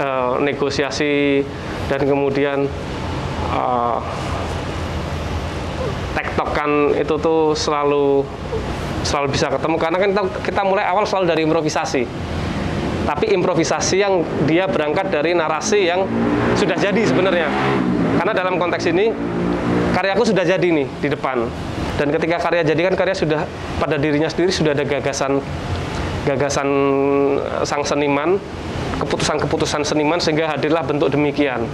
uh, 0.00 0.36
negosiasi 0.40 1.44
dan 1.88 2.00
kemudian 2.04 2.68
uh, 3.52 4.00
tektokan 6.12 6.92
itu 6.96 7.14
tuh 7.16 7.56
selalu 7.56 8.24
selalu 9.02 9.26
bisa 9.34 9.48
ketemu 9.50 9.76
karena 9.80 9.96
kan 9.98 10.08
kita, 10.12 10.22
kita 10.52 10.60
mulai 10.64 10.84
awal 10.86 11.04
selalu 11.04 11.24
dari 11.28 11.40
improvisasi 11.44 12.04
tapi 13.02 13.34
improvisasi 13.34 13.96
yang 13.98 14.22
dia 14.46 14.70
berangkat 14.70 15.10
dari 15.10 15.34
narasi 15.34 15.90
yang 15.90 16.06
sudah 16.54 16.78
jadi 16.78 17.02
sebenarnya. 17.02 17.48
Karena 18.18 18.32
dalam 18.36 18.60
konteks 18.60 18.86
ini 18.90 19.10
karyaku 19.92 20.22
sudah 20.22 20.46
jadi 20.46 20.62
nih 20.62 20.86
di 21.02 21.08
depan. 21.10 21.46
Dan 21.98 22.08
ketika 22.08 22.40
karya 22.40 22.62
jadi 22.64 22.88
kan 22.88 22.94
karya 22.96 23.14
sudah 23.14 23.40
pada 23.76 24.00
dirinya 24.00 24.30
sendiri 24.30 24.50
sudah 24.54 24.72
ada 24.72 24.86
gagasan 24.86 25.42
gagasan 26.22 26.68
sang 27.66 27.82
seniman 27.82 28.38
keputusan-keputusan 29.02 29.82
seniman 29.82 30.22
sehingga 30.22 30.46
hadirlah 30.46 30.86
bentuk 30.86 31.10
demikian. 31.10 31.66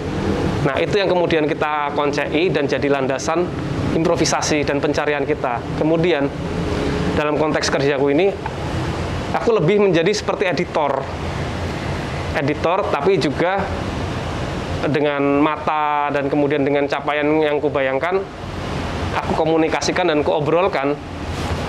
Nah 0.65 0.81
itu 0.81 0.97
yang 0.97 1.13
kemudian 1.13 1.45
kita 1.45 1.93
koncei 1.93 2.49
dan 2.49 2.65
jadi 2.65 2.89
landasan 2.89 3.45
improvisasi 3.93 4.65
dan 4.65 4.81
pencarian 4.81 5.29
kita. 5.29 5.61
Kemudian 5.77 6.27
dalam 7.15 7.37
konteks 7.37 7.69
kerjaku 7.69 8.17
ini 8.17 8.33
aku 9.35 9.57
lebih 9.57 9.83
menjadi 9.83 10.13
seperti 10.13 10.49
editor. 10.49 11.05
Editor 12.39 12.89
tapi 12.93 13.19
juga 13.21 13.65
dengan 14.89 15.43
mata 15.43 16.09
dan 16.15 16.31
kemudian 16.31 16.63
dengan 16.63 16.87
capaian 16.87 17.27
yang 17.43 17.59
kubayangkan 17.59 18.23
aku 19.19 19.33
komunikasikan 19.35 20.07
dan 20.07 20.23
kuobrolkan 20.23 20.95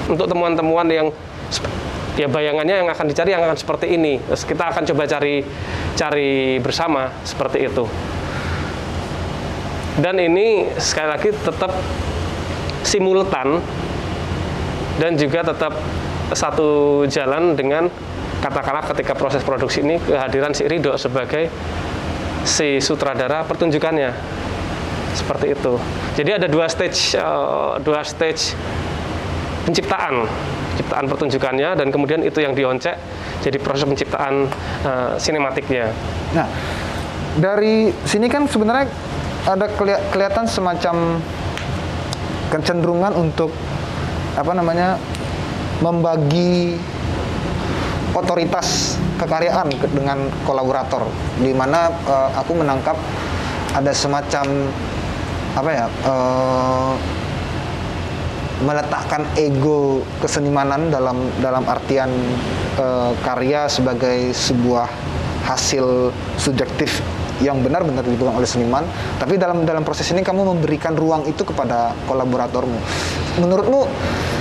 untuk 0.06 0.30
temuan-temuan 0.30 0.86
yang 0.90 1.08
ya 2.20 2.28
bayangannya 2.28 2.86
yang 2.86 2.90
akan 2.92 3.06
dicari 3.10 3.34
yang 3.34 3.42
akan 3.46 3.58
seperti 3.58 3.96
ini. 3.96 4.22
Terus 4.22 4.44
kita 4.46 4.70
akan 4.70 4.84
coba 4.94 5.04
cari 5.10 5.42
cari 5.96 6.60
bersama 6.62 7.10
seperti 7.26 7.66
itu. 7.66 7.86
Dan 10.00 10.16
ini 10.22 10.70
sekali 10.80 11.10
lagi 11.12 11.30
tetap 11.34 11.72
simultan 12.86 13.60
dan 15.00 15.16
juga 15.20 15.44
tetap 15.52 15.76
satu 16.34 17.04
jalan 17.10 17.58
dengan 17.58 17.90
katakanlah 18.40 18.86
ketika 18.96 19.18
proses 19.18 19.44
produksi 19.44 19.82
ini 19.84 20.00
kehadiran 20.00 20.56
si 20.56 20.64
Rido 20.70 20.96
sebagai 20.96 21.50
si 22.48 22.80
sutradara 22.80 23.44
pertunjukannya 23.44 24.12
seperti 25.18 25.58
itu. 25.58 25.74
Jadi 26.16 26.32
ada 26.40 26.48
dua 26.48 26.70
stage 26.70 27.18
uh, 27.18 27.82
dua 27.82 28.06
stage 28.06 28.54
penciptaan 29.68 30.30
penciptaan 30.74 31.06
pertunjukannya 31.12 31.70
dan 31.76 31.88
kemudian 31.92 32.24
itu 32.24 32.40
yang 32.40 32.56
dioncek 32.56 32.96
jadi 33.44 33.58
proses 33.60 33.84
penciptaan 33.84 34.48
uh, 34.88 35.14
sinematiknya. 35.20 35.92
Nah, 36.32 36.48
dari 37.36 37.92
sini 38.08 38.32
kan 38.32 38.48
sebenarnya 38.48 38.88
ada 39.44 39.68
kelihatan 40.12 40.46
semacam 40.48 41.20
kecenderungan 42.50 43.14
untuk 43.18 43.52
apa 44.36 44.52
namanya 44.56 44.96
membagi 45.80 46.76
otoritas 48.12 49.00
kekaryaan 49.20 49.72
dengan 49.96 50.28
kolaborator 50.44 51.08
di 51.40 51.52
mana 51.56 51.92
uh, 52.08 52.30
aku 52.40 52.58
menangkap 52.60 52.96
ada 53.76 53.92
semacam 53.94 54.68
apa 55.56 55.70
ya 55.72 55.86
uh, 56.08 56.94
meletakkan 58.60 59.24
ego 59.40 60.04
kesenimanan 60.20 60.92
dalam 60.92 61.32
dalam 61.40 61.64
artian 61.64 62.12
uh, 62.76 63.16
karya 63.24 63.72
sebagai 63.72 64.36
sebuah 64.36 64.88
hasil 65.48 66.12
subjektif 66.36 67.00
yang 67.40 67.64
benar-benar 67.64 68.04
dipegang 68.04 68.36
oleh 68.36 68.48
seniman 68.48 68.84
tapi 69.18 69.40
dalam 69.40 69.64
dalam 69.64 69.84
proses 69.88 70.08
ini 70.12 70.24
kamu 70.24 70.58
memberikan 70.58 70.96
ruang 70.96 71.24
itu 71.28 71.44
kepada 71.48 71.96
kolaboratormu 72.08 72.80
menurutmu 73.40 73.88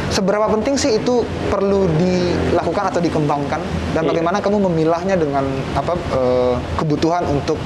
seberapa 0.09 0.49
penting 0.49 0.75
sih 0.81 0.97
itu 0.99 1.23
perlu 1.53 1.87
dilakukan 2.01 2.91
atau 2.91 3.01
dikembangkan 3.01 3.61
dan 3.93 4.03
iya. 4.05 4.09
bagaimana 4.09 4.41
kamu 4.41 4.67
memilahnya 4.73 5.15
dengan 5.21 5.45
apa 5.77 5.95
uh, 6.17 6.57
kebutuhan 6.81 7.29
untuk 7.29 7.61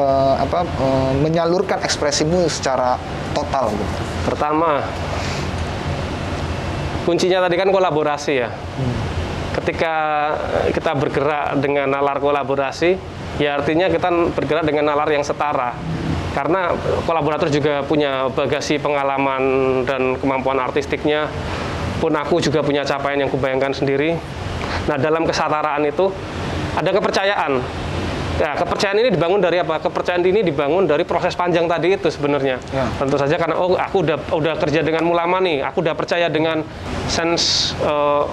uh, 0.00 0.34
apa 0.40 0.64
uh, 0.64 1.12
menyalurkan 1.20 1.80
ekspresimu 1.84 2.48
secara 2.48 2.96
total 3.36 3.68
gitu. 3.72 4.02
Pertama 4.24 4.80
kuncinya 7.04 7.44
tadi 7.44 7.56
kan 7.60 7.68
kolaborasi 7.68 8.32
ya. 8.32 8.48
Hmm. 8.48 9.03
Ketika 9.54 9.94
kita 10.74 10.92
bergerak 10.98 11.58
dengan 11.62 11.86
nalar 11.86 12.18
kolaborasi, 12.18 12.98
ya 13.38 13.58
artinya 13.58 13.86
kita 13.86 14.10
bergerak 14.34 14.66
dengan 14.66 14.90
nalar 14.90 15.06
yang 15.14 15.22
setara. 15.22 15.78
Karena 16.34 16.74
kolaborator 17.06 17.46
juga 17.46 17.86
punya 17.86 18.26
bagasi 18.34 18.82
pengalaman 18.82 19.42
dan 19.86 20.18
kemampuan 20.18 20.58
artistiknya, 20.58 21.30
pun 22.02 22.10
aku 22.10 22.42
juga 22.42 22.66
punya 22.66 22.82
capaian 22.82 23.22
yang 23.22 23.30
kubayangkan 23.30 23.70
sendiri. 23.70 24.18
Nah, 24.90 24.98
dalam 24.98 25.22
kesetaraan 25.22 25.86
itu 25.86 26.10
ada 26.74 26.90
kepercayaan. 26.90 27.52
Ya, 28.34 28.58
kepercayaan 28.58 28.98
ini 28.98 29.14
dibangun 29.14 29.38
dari 29.38 29.62
apa? 29.62 29.78
Kepercayaan 29.78 30.26
ini 30.26 30.42
dibangun 30.42 30.90
dari 30.90 31.06
proses 31.06 31.38
panjang 31.38 31.70
tadi 31.70 31.94
itu 31.94 32.10
sebenarnya. 32.10 32.58
Ya. 32.74 32.90
Tentu 32.98 33.14
saja 33.14 33.38
karena 33.38 33.54
oh 33.54 33.78
aku 33.78 34.02
udah 34.02 34.18
udah 34.34 34.58
kerja 34.58 34.82
dengan 34.82 35.06
mulama 35.06 35.38
nih, 35.38 35.62
aku 35.62 35.86
udah 35.86 35.94
percaya 35.94 36.26
dengan 36.26 36.66
sense 37.06 37.78
eh, 37.78 38.24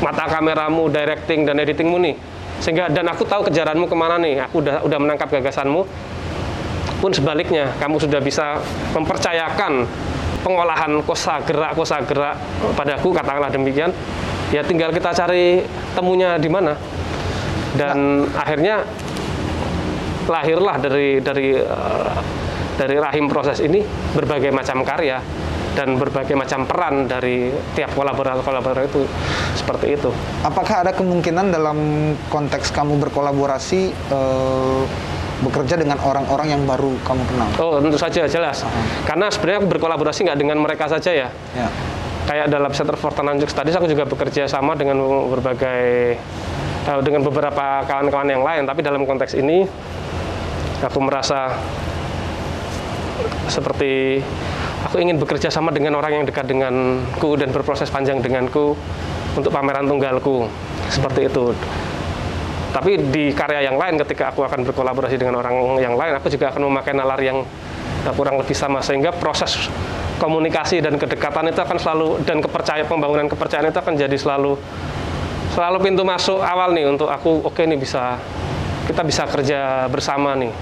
mata 0.00 0.24
kameramu, 0.26 0.88
directing 0.88 1.44
dan 1.44 1.60
editingmu 1.60 1.96
nih. 2.00 2.16
Sehingga 2.60 2.92
dan 2.92 3.08
aku 3.08 3.24
tahu 3.24 3.48
kejaranmu 3.48 3.88
ke 3.88 3.96
mana 3.96 4.20
nih. 4.20 4.44
Aku 4.48 4.60
udah 4.60 4.84
udah 4.84 4.98
menangkap 5.00 5.32
gagasanmu. 5.32 5.84
Pun 7.00 7.10
sebaliknya, 7.16 7.72
kamu 7.80 7.96
sudah 7.96 8.20
bisa 8.20 8.60
mempercayakan 8.92 9.88
pengolahan 10.44 11.00
kosa 11.04 11.40
gerak 11.44 11.76
kosa 11.76 12.00
gerak 12.04 12.36
padaku 12.76 13.12
katakanlah 13.16 13.48
demikian. 13.48 13.92
Ya 14.52 14.60
tinggal 14.60 14.92
kita 14.92 15.12
cari 15.16 15.64
temunya 15.96 16.36
di 16.36 16.48
mana. 16.52 16.76
Dan 17.70 18.28
akhirnya 18.34 18.84
lahirlah 20.28 20.76
dari 20.76 21.22
dari 21.22 21.56
eh, 21.56 22.18
dari 22.76 22.96
rahim 22.96 23.28
proses 23.28 23.60
ini 23.60 23.80
berbagai 24.16 24.52
macam 24.52 24.80
karya 24.84 25.20
dan 25.80 25.96
berbagai 25.96 26.36
macam 26.36 26.68
peran 26.68 27.08
dari 27.08 27.48
tiap 27.72 27.96
kolaborator 27.96 28.44
kolaborator 28.44 28.84
itu 28.84 29.00
seperti 29.56 29.96
itu. 29.96 30.12
Apakah 30.44 30.84
ada 30.84 30.92
kemungkinan 30.92 31.48
dalam 31.48 32.12
konteks 32.28 32.68
kamu 32.68 33.00
berkolaborasi 33.08 33.80
eh, 33.88 34.82
bekerja 35.40 35.80
dengan 35.80 35.96
orang-orang 36.04 36.52
yang 36.52 36.62
baru 36.68 36.92
kamu 37.00 37.22
kenal? 37.24 37.48
Oh 37.56 37.80
tentu 37.80 37.96
saja 37.96 38.28
jelas. 38.28 38.60
Karena 39.08 39.32
sebenarnya 39.32 39.64
aku 39.64 39.68
berkolaborasi 39.72 40.28
nggak 40.28 40.36
dengan 40.36 40.60
mereka 40.60 40.84
saja 40.84 41.16
ya. 41.16 41.28
Ya. 41.56 41.68
Kayak 42.28 42.52
dalam 42.52 42.70
Center 42.76 43.00
for 43.00 43.16
Tananjuk 43.16 43.48
Studies 43.48 43.72
aku 43.72 43.88
juga 43.88 44.04
bekerja 44.04 44.44
sama 44.44 44.76
dengan 44.76 45.00
berbagai 45.32 46.20
eh, 46.84 47.00
dengan 47.00 47.24
beberapa 47.24 47.88
kawan-kawan 47.88 48.28
yang 48.28 48.44
lain. 48.44 48.68
Tapi 48.68 48.84
dalam 48.84 49.08
konteks 49.08 49.32
ini 49.32 49.64
aku 50.84 51.00
merasa 51.00 51.56
seperti 53.48 54.20
aku 54.86 54.96
ingin 55.00 55.20
bekerja 55.20 55.52
sama 55.52 55.74
dengan 55.74 55.96
orang 55.98 56.22
yang 56.22 56.24
dekat 56.24 56.48
denganku 56.48 57.36
dan 57.36 57.52
berproses 57.52 57.92
panjang 57.92 58.22
denganku 58.24 58.72
untuk 59.36 59.50
pameran 59.52 59.84
tunggalku. 59.86 60.48
Seperti 60.88 61.28
itu. 61.28 61.52
Tapi 62.70 63.02
di 63.10 63.34
karya 63.34 63.66
yang 63.66 63.76
lain 63.76 63.98
ketika 63.98 64.30
aku 64.30 64.46
akan 64.46 64.62
berkolaborasi 64.62 65.18
dengan 65.18 65.42
orang 65.42 65.82
yang 65.82 65.98
lain, 65.98 66.14
aku 66.14 66.30
juga 66.30 66.54
akan 66.54 66.70
memakai 66.70 66.94
nalar 66.94 67.18
yang 67.18 67.42
kurang 68.14 68.38
lebih 68.38 68.54
sama. 68.54 68.78
Sehingga 68.78 69.10
proses 69.10 69.66
komunikasi 70.22 70.84
dan 70.84 71.00
kedekatan 71.00 71.50
itu 71.50 71.60
akan 71.64 71.78
selalu 71.80 72.08
dan 72.28 72.44
kepercayaan 72.44 72.86
pembangunan 72.86 73.26
kepercayaan 73.26 73.72
itu 73.72 73.80
akan 73.80 73.94
jadi 73.96 74.16
selalu 74.20 74.52
selalu 75.56 75.78
pintu 75.80 76.04
masuk 76.04 76.44
awal 76.44 76.76
nih 76.76 76.86
untuk 76.86 77.08
aku 77.08 77.40
oke 77.40 77.58
nih 77.64 77.80
bisa 77.80 78.20
kita 78.84 79.00
bisa 79.00 79.24
kerja 79.24 79.88
bersama 79.88 80.36
nih 80.36 80.52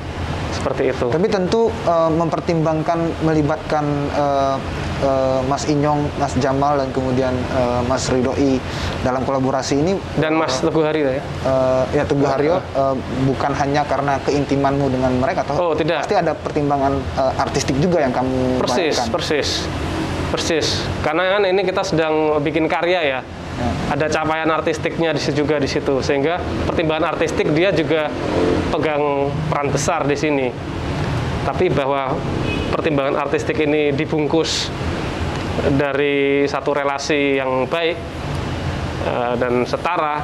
seperti 0.59 0.90
itu. 0.90 1.06
Tapi 1.06 1.26
tentu 1.26 1.70
eh, 1.70 2.11
mempertimbangkan 2.11 2.98
melibatkan 3.22 3.84
eh, 4.11 4.56
eh, 5.00 5.40
Mas 5.46 5.64
Inyong, 5.64 6.02
Mas 6.18 6.34
Jamal 6.36 6.76
dan 6.76 6.90
kemudian 6.90 7.30
eh, 7.32 7.80
Mas 7.86 8.11
Ridhoi 8.11 8.59
dalam 9.00 9.22
kolaborasi 9.22 9.78
ini 9.78 9.94
Dan 10.18 10.34
Mas 10.34 10.59
Teguh 10.59 10.82
Hari 10.82 11.00
ya. 11.00 11.12
eh, 11.14 11.22
ya 11.94 12.02
Teguh 12.02 12.26
Haryo 12.26 12.59
eh, 12.59 12.94
bukan 13.24 13.52
hanya 13.54 13.82
karena 13.82 14.18
keintimanmu 14.20 14.90
dengan 14.90 15.14
mereka 15.14 15.46
toh 15.46 15.54
Oh, 15.54 15.72
tidak. 15.72 16.02
pasti 16.02 16.14
ada 16.14 16.34
pertimbangan 16.34 16.98
eh, 17.14 17.32
artistik 17.38 17.78
juga 17.78 18.02
yang 18.02 18.11
kamu 18.11 18.59
Persis, 18.59 18.98
bayangkan. 18.98 19.06
persis. 19.14 19.48
Persis. 20.28 20.66
Karena 21.00 21.38
kan 21.38 21.42
ini 21.46 21.62
kita 21.62 21.80
sedang 21.80 22.36
bikin 22.38 22.68
karya 22.68 23.00
ya. 23.00 23.20
Ada 23.88 24.12
capaian 24.12 24.46
artistiknya 24.46 25.11
di 25.11 25.18
situ 25.18 25.42
juga 25.42 25.56
di 25.56 25.64
situ. 25.64 25.98
Sehingga 25.98 26.36
pertimbangan 26.62 27.16
artistik 27.16 27.48
dia 27.50 27.72
juga 27.72 28.12
pegang 28.68 29.32
peran 29.48 29.68
besar 29.72 30.04
di 30.04 30.16
sini. 30.16 30.48
Tapi 31.44 31.72
bahwa 31.72 32.12
pertimbangan 32.68 33.16
artistik 33.24 33.56
ini 33.64 33.90
dibungkus 33.96 34.68
dari 35.74 36.46
satu 36.46 36.70
relasi 36.76 37.40
yang 37.40 37.66
baik 37.66 37.96
eh, 39.08 39.34
dan 39.40 39.66
setara 39.66 40.22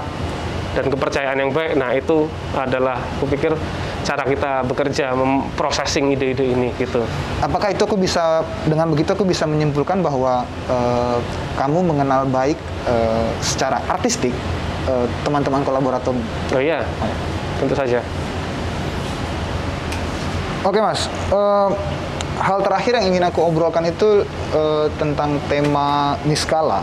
dan 0.74 0.90
kepercayaan 0.90 1.38
yang 1.38 1.51
baik. 1.55 1.78
Nah, 1.78 1.95
itu 1.95 2.26
adalah 2.55 2.99
kupikir 3.22 3.55
cara 4.05 4.26
kita 4.26 4.66
bekerja 4.68 5.16
memprosesing 5.16 6.12
ide-ide 6.12 6.45
ini 6.45 6.74
gitu. 6.76 7.01
Apakah 7.40 7.72
itu 7.72 7.88
aku 7.88 7.97
bisa 7.97 8.45
dengan 8.68 8.92
begitu 8.92 9.16
aku 9.16 9.24
bisa 9.24 9.49
menyimpulkan 9.49 10.05
bahwa 10.05 10.45
eh, 10.68 11.18
kamu 11.57 11.78
mengenal 11.95 12.28
baik 12.28 12.59
eh, 12.86 13.28
secara 13.42 13.80
artistik 13.90 14.34
teman-teman 15.24 15.64
kolaborator. 15.64 16.12
Oh 16.53 16.61
iya, 16.61 16.84
tentu 17.57 17.72
saja. 17.72 18.05
Oke 20.65 20.81
mas, 20.81 21.12
Eh, 21.29 21.71
hal 22.41 22.59
terakhir 22.65 22.97
yang 22.97 23.12
ingin 23.12 23.25
aku 23.29 23.45
obrolkan 23.45 23.85
itu 23.85 24.25
eh, 24.57 24.87
tentang 24.97 25.37
tema 25.45 26.17
Niskala 26.25 26.81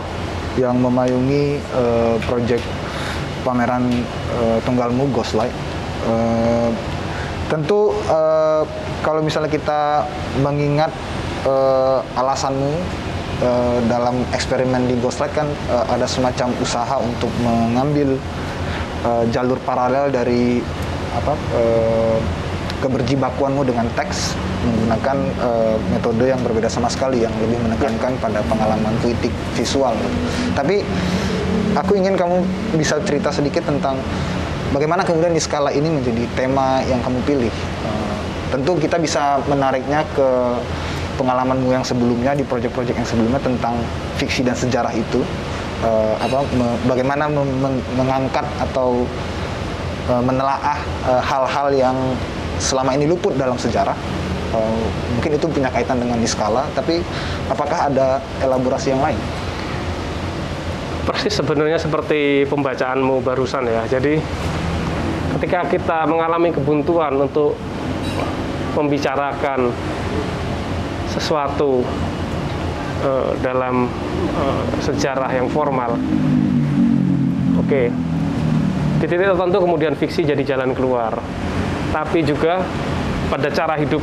yang 0.54 0.78
memayungi 0.78 1.58
eh, 1.58 2.14
proyek 2.30 2.62
pameran 3.42 3.90
eh, 4.38 4.58
Tunggalmu 4.62 5.10
Ghostlight. 5.10 5.50
Eh, 6.06 6.70
tentu 7.50 7.90
eh, 8.06 8.62
kalau 9.02 9.18
misalnya 9.18 9.50
kita 9.50 10.06
mengingat 10.46 10.94
eh, 11.42 11.98
alasanmu 12.22 12.72
eh, 13.42 13.78
dalam 13.90 14.22
eksperimen 14.30 14.86
di 14.86 14.94
Ghostlight 15.02 15.34
kan 15.34 15.50
eh, 15.50 15.84
ada 15.90 16.06
semacam 16.06 16.54
usaha 16.62 17.02
untuk 17.02 17.34
mengambil 17.42 18.14
eh, 19.10 19.24
jalur 19.34 19.58
paralel 19.66 20.14
dari 20.14 20.62
apa 21.18 21.34
eh, 21.58 22.41
keberjibakuanmu 22.82 23.62
dengan 23.62 23.86
teks 23.94 24.34
menggunakan 24.66 25.16
eh, 25.38 25.76
metode 25.94 26.24
yang 26.26 26.42
berbeda 26.42 26.66
sama 26.66 26.90
sekali 26.90 27.22
yang 27.22 27.30
lebih 27.38 27.62
menekankan 27.62 28.18
pada 28.18 28.42
pengalaman 28.50 28.90
puitik 28.98 29.30
visual. 29.54 29.94
Tapi 30.58 30.82
aku 31.78 31.94
ingin 31.94 32.18
kamu 32.18 32.42
bisa 32.74 32.98
cerita 33.06 33.30
sedikit 33.30 33.62
tentang 33.62 34.02
bagaimana 34.74 35.06
kemudian 35.06 35.30
di 35.30 35.38
skala 35.38 35.70
ini 35.70 35.86
menjadi 35.86 36.26
tema 36.34 36.82
yang 36.90 36.98
kamu 37.06 37.22
pilih. 37.22 37.54
Eh, 37.86 38.16
tentu 38.50 38.74
kita 38.74 38.98
bisa 38.98 39.38
menariknya 39.46 40.02
ke 40.18 40.28
pengalamanmu 41.22 41.70
yang 41.70 41.86
sebelumnya 41.86 42.34
di 42.34 42.42
proyek-proyek 42.42 42.98
yang 42.98 43.06
sebelumnya 43.06 43.38
tentang 43.38 43.78
fiksi 44.18 44.42
dan 44.42 44.58
sejarah 44.58 44.90
itu. 44.90 45.22
Eh, 45.86 46.14
apa 46.18 46.42
me- 46.58 46.78
bagaimana 46.90 47.30
mengangkat 47.94 48.46
atau 48.58 49.06
menelaah 50.02 50.82
hal-hal 51.22 51.70
yang 51.70 51.94
selama 52.62 52.94
ini 52.94 53.10
luput 53.10 53.34
dalam 53.34 53.58
sejarah. 53.58 53.98
Eh, 54.52 54.84
mungkin 55.18 55.32
itu 55.34 55.46
punya 55.50 55.72
kaitan 55.72 55.98
dengan 55.98 56.20
Niskala, 56.20 56.68
tapi 56.76 57.02
apakah 57.50 57.90
ada 57.90 58.22
elaborasi 58.38 58.94
yang 58.94 59.02
lain? 59.02 59.18
Persis 61.02 61.34
sebenarnya 61.34 61.82
seperti 61.82 62.46
pembacaanmu 62.46 63.26
barusan 63.26 63.66
ya. 63.66 63.82
Jadi 63.90 64.22
ketika 65.38 65.66
kita 65.66 65.98
mengalami 66.06 66.54
kebuntuan 66.54 67.16
untuk 67.18 67.58
membicarakan 68.78 69.72
sesuatu 71.10 71.82
eh, 73.02 73.30
dalam 73.40 73.88
eh, 74.36 74.64
sejarah 74.84 75.32
yang 75.32 75.48
formal, 75.48 75.96
oke, 77.56 77.82
di 79.00 79.06
titik 79.08 79.32
tertentu 79.32 79.64
kemudian 79.64 79.96
fiksi 79.96 80.28
jadi 80.28 80.44
jalan 80.44 80.76
keluar. 80.76 81.16
Tapi 81.92 82.24
juga 82.24 82.64
pada 83.28 83.52
cara 83.52 83.76
hidup 83.76 84.00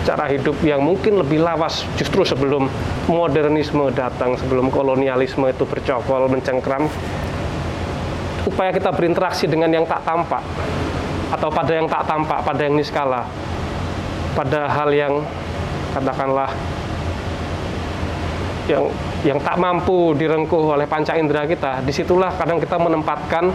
cara 0.00 0.24
hidup 0.32 0.56
yang 0.64 0.80
mungkin 0.80 1.20
lebih 1.20 1.44
lawas 1.44 1.84
justru 2.00 2.24
sebelum 2.24 2.66
modernisme 3.06 3.92
datang, 3.92 4.32
sebelum 4.40 4.72
kolonialisme 4.72 5.44
itu 5.44 5.64
bercokol, 5.68 6.24
mencengkram, 6.32 6.88
upaya 8.48 8.72
kita 8.72 8.90
berinteraksi 8.90 9.44
dengan 9.44 9.68
yang 9.68 9.84
tak 9.84 10.00
tampak 10.02 10.40
atau 11.30 11.48
pada 11.52 11.72
yang 11.76 11.86
tak 11.86 12.02
tampak, 12.08 12.40
pada 12.42 12.60
yang 12.64 12.74
niskala, 12.74 13.22
pada 14.32 14.66
hal 14.66 14.90
yang 14.90 15.14
katakanlah 15.92 16.50
yang 18.66 18.88
yang 19.20 19.38
tak 19.42 19.56
mampu 19.60 20.16
direngkuh 20.16 20.74
oleh 20.74 20.88
panca 20.88 21.12
indera 21.14 21.44
kita, 21.44 21.84
di 21.84 21.92
situlah 21.92 22.32
kadang 22.40 22.56
kita 22.56 22.80
menempatkan 22.80 23.52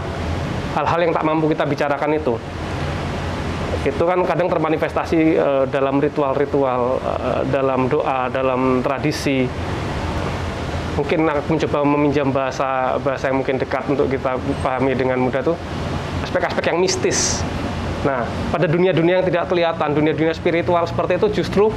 hal-hal 0.78 1.00
yang 1.02 1.12
tak 1.12 1.24
mampu 1.26 1.50
kita 1.50 1.66
bicarakan 1.66 2.16
itu 2.16 2.38
itu 3.84 4.02
kan 4.06 4.18
kadang 4.24 4.48
termanifestasi 4.48 5.18
eh, 5.36 5.64
dalam 5.68 6.00
ritual-ritual, 6.00 7.02
eh, 7.02 7.40
dalam 7.50 7.90
doa, 7.90 8.30
dalam 8.32 8.80
tradisi. 8.80 9.44
mungkin 10.96 11.28
aku 11.28 11.60
mencoba 11.60 11.78
meminjam 11.84 12.32
bahasa 12.32 12.96
bahasa 13.04 13.28
yang 13.28 13.44
mungkin 13.44 13.60
dekat 13.60 13.84
untuk 13.84 14.08
kita 14.08 14.40
pahami 14.64 14.96
dengan 14.96 15.20
mudah 15.20 15.44
tuh 15.44 15.52
aspek-aspek 16.24 16.72
yang 16.72 16.80
mistis. 16.80 17.44
Nah, 18.00 18.24
pada 18.48 18.64
dunia-dunia 18.64 19.20
yang 19.20 19.26
tidak 19.28 19.44
kelihatan, 19.52 19.92
dunia-dunia 19.92 20.32
spiritual 20.32 20.88
seperti 20.88 21.20
itu 21.20 21.44
justru 21.44 21.68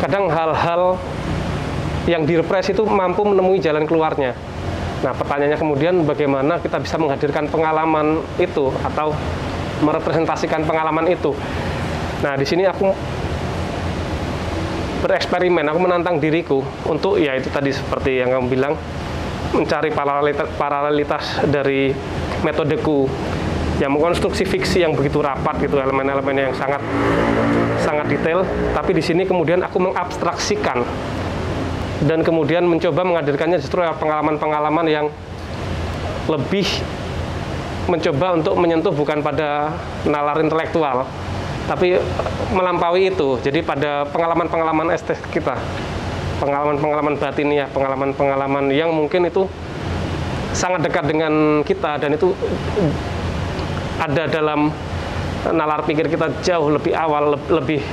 kadang 0.00 0.32
hal-hal 0.32 0.96
yang 2.08 2.24
direpresi 2.24 2.72
itu 2.72 2.80
mampu 2.88 3.28
menemui 3.28 3.60
jalan 3.60 3.84
keluarnya. 3.84 4.32
Nah, 5.00 5.12
pertanyaannya 5.16 5.58
kemudian 5.60 5.94
bagaimana 6.04 6.60
kita 6.60 6.80
bisa 6.80 6.96
menghadirkan 7.00 7.48
pengalaman 7.48 8.20
itu 8.36 8.68
atau 8.84 9.12
merepresentasikan 9.80 10.64
pengalaman 10.64 11.08
itu. 11.10 11.32
Nah, 12.20 12.36
di 12.36 12.44
sini 12.44 12.68
aku 12.68 12.92
bereksperimen, 15.00 15.64
aku 15.64 15.80
menantang 15.80 16.20
diriku 16.20 16.60
untuk 16.84 17.16
ya 17.16 17.32
itu 17.36 17.48
tadi 17.48 17.72
seperti 17.72 18.20
yang 18.20 18.36
kamu 18.36 18.46
bilang 18.52 18.74
mencari 19.56 19.90
paralelitas, 19.90 21.26
dari 21.48 21.90
metodeku 22.44 23.08
yang 23.80 23.96
mengkonstruksi 23.96 24.44
fiksi 24.44 24.84
yang 24.84 24.92
begitu 24.92 25.24
rapat 25.24 25.56
gitu 25.64 25.80
elemen-elemen 25.80 26.36
yang 26.36 26.52
sangat 26.52 26.84
sangat 27.80 28.12
detail 28.12 28.44
tapi 28.76 28.92
di 28.92 29.00
sini 29.00 29.24
kemudian 29.24 29.64
aku 29.64 29.80
mengabstraksikan 29.80 30.84
dan 32.04 32.20
kemudian 32.20 32.68
mencoba 32.68 33.00
menghadirkannya 33.08 33.56
justru 33.56 33.80
pengalaman-pengalaman 33.80 34.84
yang 34.84 35.06
lebih 36.28 36.68
mencoba 37.90 38.38
untuk 38.38 38.54
menyentuh 38.54 38.94
bukan 38.94 39.18
pada 39.20 39.74
nalar 40.06 40.38
intelektual 40.38 41.04
tapi 41.66 41.98
melampaui 42.50 43.14
itu. 43.14 43.38
Jadi 43.42 43.62
pada 43.62 44.02
pengalaman-pengalaman 44.10 44.90
estetik 44.90 45.22
kita 45.30 45.54
pengalaman-pengalaman 46.40 47.20
batin 47.20 47.52
ya 47.52 47.68
pengalaman-pengalaman 47.68 48.72
yang 48.72 48.90
mungkin 48.96 49.28
itu 49.28 49.44
sangat 50.56 50.88
dekat 50.88 51.04
dengan 51.06 51.60
kita 51.62 52.00
dan 52.00 52.16
itu 52.16 52.32
ada 54.00 54.24
dalam 54.24 54.72
nalar 55.52 55.84
pikir 55.84 56.08
kita 56.08 56.32
jauh 56.40 56.72
lebih 56.72 56.96
awal, 56.96 57.36
lebih 57.52 57.84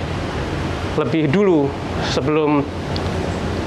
lebih 0.97 1.29
dulu 1.29 1.69
sebelum 2.09 2.63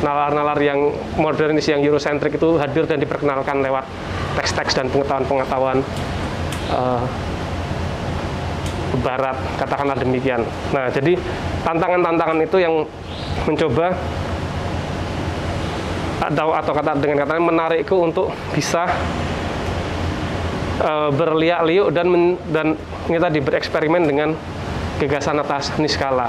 nalar-nalar 0.00 0.56
yang 0.58 0.90
modernis 1.20 1.68
yang 1.68 1.84
eurocentrik 1.84 2.40
itu 2.40 2.56
hadir 2.56 2.88
dan 2.88 2.98
diperkenalkan 2.98 3.60
lewat 3.60 3.84
teks-teks 4.40 4.72
dan 4.72 4.88
pengetahuan-pengetahuan 4.88 5.84
uh, 6.74 7.02
barat 9.00 9.38
katakanlah 9.56 9.96
demikian. 9.98 10.42
Nah, 10.74 10.90
jadi 10.90 11.14
tantangan-tantangan 11.62 12.38
itu 12.42 12.56
yang 12.58 12.74
mencoba 13.46 13.94
atau 16.20 16.52
atau 16.52 16.72
kata 16.76 17.00
dengan 17.00 17.24
katanya 17.24 17.42
menarikku 17.48 17.96
untuk 17.96 18.28
bisa 18.52 18.84
uh, 20.84 21.08
berliak-liuk 21.14 21.88
dan 21.96 22.06
men, 22.12 22.24
dan 22.52 22.76
ini 23.08 23.18
tadi 23.18 23.38
bereksperimen 23.40 24.02
dengan 24.04 24.36
gagasan 25.00 25.40
atas 25.40 25.72
niskala. 25.80 26.28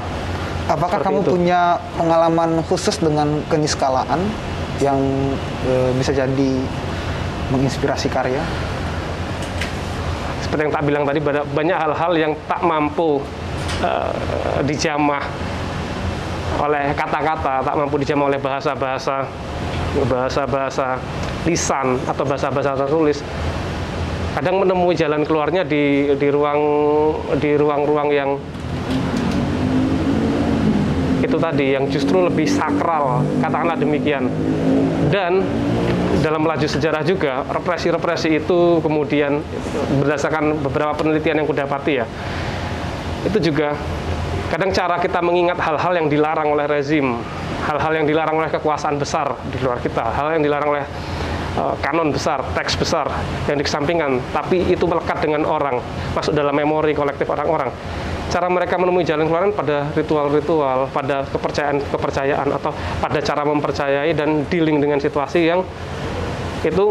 Apakah 0.72 1.04
Seperti 1.04 1.08
kamu 1.12 1.20
itu. 1.20 1.32
punya 1.36 1.62
pengalaman 2.00 2.52
khusus 2.64 2.96
dengan 3.04 3.44
keniskalaan 3.52 4.24
yang 4.80 5.00
e, 5.68 5.74
bisa 6.00 6.16
jadi 6.16 6.52
menginspirasi 7.52 8.08
karya? 8.08 8.39
Seperti 10.42 10.62
yang 10.68 10.74
tak 10.74 10.84
bilang 10.84 11.04
tadi, 11.06 11.20
banyak 11.30 11.78
hal-hal 11.78 12.12
yang 12.18 12.34
tak 12.50 12.62
mampu 12.66 13.22
e, 13.80 13.92
dijamah 14.66 15.22
oleh 16.60 16.92
kata-kata, 16.98 17.64
tak 17.64 17.76
mampu 17.78 17.96
dijamah 18.02 18.28
oleh 18.28 18.39
bahasa-bahasa, 18.42 19.24
bahasa-bahasa 20.10 20.98
lisan 21.46 21.98
atau 22.06 22.24
bahasa-bahasa 22.26 22.78
tertulis. 22.86 23.24
Kadang 24.32 24.64
menemui 24.64 24.96
jalan 24.96 25.28
keluarnya 25.28 25.68
di 25.68 26.16
di 26.16 26.28
ruang 26.32 26.62
di 27.36 27.52
ruang-ruang 27.60 28.10
yang 28.16 28.30
itu 31.22 31.38
tadi 31.38 31.78
yang 31.78 31.86
justru 31.92 32.24
lebih 32.24 32.48
sakral 32.50 33.22
katakanlah 33.44 33.78
demikian. 33.78 34.32
Dan 35.12 35.44
dalam 36.22 36.45
laju 36.45 36.67
sejarah 36.69 37.01
juga 37.01 37.43
represi-represi 37.49 38.41
itu 38.41 38.80
kemudian 38.80 39.41
berdasarkan 40.01 40.61
beberapa 40.61 40.93
penelitian 40.95 41.43
yang 41.43 41.47
kudapati 41.49 41.93
ya 42.01 42.05
itu 43.26 43.51
juga 43.51 43.74
kadang 44.53 44.69
cara 44.74 44.97
kita 45.01 45.19
mengingat 45.22 45.57
hal-hal 45.57 45.93
yang 45.97 46.07
dilarang 46.07 46.53
oleh 46.53 46.65
rezim 46.69 47.17
hal-hal 47.65 47.91
yang 47.93 48.05
dilarang 48.05 48.38
oleh 48.38 48.49
kekuasaan 48.49 48.97
besar 48.97 49.38
di 49.49 49.57
luar 49.61 49.82
kita 49.82 50.13
hal 50.13 50.38
yang 50.38 50.43
dilarang 50.45 50.69
oleh 50.69 50.86
Eh, 51.51 51.76
kanon 51.84 52.15
besar, 52.15 52.39
teks 52.55 52.80
besar 52.80 53.11
yang 53.43 53.59
dikesampingkan, 53.59 54.24
tapi 54.32 54.72
itu 54.72 54.88
melekat 54.88 55.19
dengan 55.19 55.43
orang, 55.43 55.84
masuk 56.15 56.32
dalam 56.32 56.55
memori 56.55 56.95
kolektif 56.95 57.28
orang-orang. 57.28 57.67
Cara 58.32 58.47
mereka 58.47 58.80
menemui 58.80 59.03
jalan 59.03 59.28
keluar 59.28 59.51
pada 59.51 59.91
ritual-ritual, 59.91 60.88
pada 60.95 61.28
kepercayaan-kepercayaan 61.28 62.55
atau 62.55 62.72
pada 63.03 63.19
cara 63.19 63.43
mempercayai 63.43 64.15
dan 64.15 64.47
dealing 64.47 64.80
dengan 64.80 65.03
situasi 65.03 65.51
yang 65.51 65.59
itu 66.62 66.86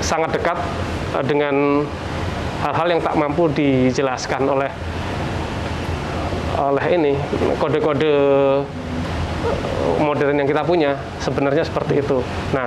sangat 0.00 0.32
dekat 0.36 0.58
eh, 1.16 1.24
dengan 1.24 1.84
hal-hal 2.64 2.88
yang 2.88 3.00
tak 3.04 3.14
mampu 3.14 3.52
dijelaskan 3.52 4.48
oleh 4.48 4.70
oleh 6.56 6.86
ini 6.88 7.12
kode-kode 7.60 8.08
eh, 8.08 8.56
modern 10.00 10.40
yang 10.40 10.48
kita 10.48 10.64
punya 10.64 10.96
sebenarnya 11.20 11.62
seperti 11.62 12.00
itu. 12.00 12.18
Nah, 12.56 12.66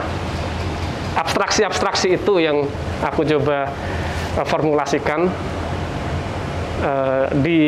abstraksi-abstraksi 1.17 2.15
itu 2.15 2.39
yang 2.39 2.63
aku 3.03 3.27
coba 3.27 3.67
uh, 4.39 4.45
formulasikan 4.47 5.27
di 7.43 7.59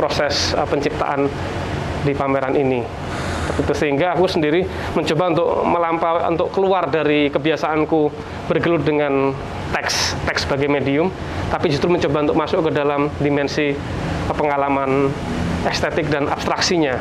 proses 0.00 0.56
penciptaan 0.56 1.28
di 2.08 2.12
pameran 2.16 2.56
ini. 2.56 2.80
Itu 3.54 3.72
sehingga 3.72 4.18
aku 4.18 4.26
sendiri 4.26 4.66
mencoba 4.92 5.24
untuk 5.30 5.48
melampau 5.62 6.14
untuk 6.26 6.48
keluar 6.50 6.90
dari 6.90 7.30
kebiasaanku 7.30 8.00
bergelut 8.50 8.82
dengan 8.82 9.30
teks 9.70 10.18
teks 10.26 10.46
sebagai 10.46 10.66
medium, 10.66 11.10
tapi 11.50 11.70
justru 11.70 11.90
mencoba 11.90 12.26
untuk 12.30 12.36
masuk 12.38 12.60
ke 12.66 12.70
dalam 12.74 13.10
dimensi 13.22 13.74
pengalaman 14.30 15.10
estetik 15.66 16.10
dan 16.10 16.26
abstraksinya 16.30 16.98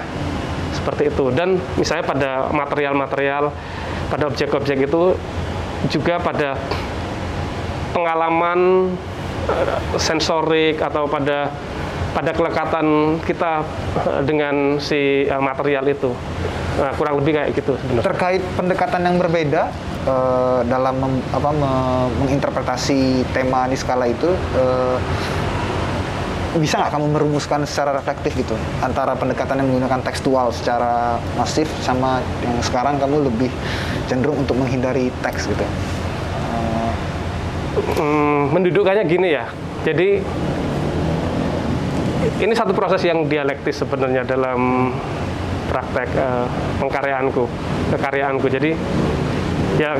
seperti 0.73 1.09
itu. 1.09 1.33
Dan 1.33 1.57
misalnya 1.77 2.05
pada 2.05 2.31
material-material 2.53 3.49
pada 4.09 4.29
objek-objek 4.29 4.85
itu 4.85 5.17
juga 5.89 6.21
pada 6.21 6.57
pengalaman 7.93 8.91
uh, 9.49 9.77
sensorik 9.97 10.81
atau 10.81 11.09
pada 11.09 11.49
pada 12.15 12.31
kelekatan 12.31 13.19
kita 13.27 13.59
uh, 13.99 14.21
dengan 14.23 14.79
si 14.79 15.27
uh, 15.27 15.43
material 15.43 15.83
itu. 15.91 16.15
Nah, 16.79 16.91
kurang 16.95 17.19
lebih 17.19 17.35
kayak 17.35 17.51
gitu 17.51 17.75
sebenarnya. 17.75 18.07
Terkait 18.07 18.41
pendekatan 18.55 19.01
yang 19.03 19.15
berbeda 19.19 19.67
uh, 20.07 20.63
dalam 20.63 20.95
mem, 20.95 21.13
apa, 21.35 21.49
me, 21.51 21.71
menginterpretasi 22.23 23.27
tema 23.35 23.67
di 23.67 23.75
skala 23.75 24.07
itu 24.07 24.31
uh, 24.55 24.95
bisa 26.55 26.79
nggak 26.79 26.95
kamu 26.95 27.19
merumuskan 27.19 27.67
secara 27.67 27.99
reflektif 27.99 28.31
gitu 28.39 28.55
antara 28.79 29.11
pendekatan 29.19 29.59
yang 29.59 29.75
menggunakan 29.75 29.99
tekstual 30.07 30.55
secara 30.55 31.19
masif 31.35 31.67
sama 31.83 32.23
yang 32.39 32.55
sekarang 32.63 32.95
kamu 32.95 33.27
lebih 33.27 33.51
cenderung 34.07 34.39
untuk 34.39 34.55
menghindari 34.55 35.11
teks 35.19 35.51
gitu? 35.51 35.67
Hmm, 37.75 38.55
mendudukkannya 38.55 39.03
gini 39.03 39.35
ya. 39.35 39.51
Jadi 39.83 40.23
ini 42.41 42.53
satu 42.57 42.73
proses 42.73 43.01
yang 43.05 43.25
dialektis 43.29 43.81
sebenarnya 43.81 44.25
dalam 44.25 44.91
praktek 45.69 46.09
uh, 46.17 46.47
pengkaryaanku, 46.81 47.43
kekaryaanku. 47.93 48.47
Jadi 48.49 48.71
ya 49.75 49.99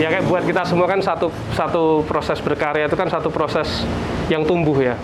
ya 0.00 0.08
kayak 0.08 0.24
buat 0.26 0.44
kita 0.48 0.64
semua 0.64 0.88
kan 0.88 1.04
satu 1.04 1.28
satu 1.52 2.02
proses 2.08 2.40
berkarya 2.40 2.88
itu 2.88 2.96
kan 2.96 3.12
satu 3.12 3.28
proses 3.28 3.84
yang 4.32 4.48
tumbuh 4.48 4.80
ya 4.80 4.96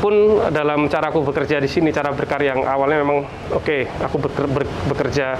pun 0.00 0.40
dalam 0.52 0.88
cara 0.88 1.12
aku 1.12 1.20
bekerja 1.20 1.60
di 1.60 1.68
sini 1.68 1.92
cara 1.92 2.12
berkarya 2.16 2.56
yang 2.56 2.62
awalnya 2.64 3.04
memang 3.04 3.28
oke 3.52 3.64
okay, 3.64 3.90
aku 4.00 4.22
bekerja 4.88 5.36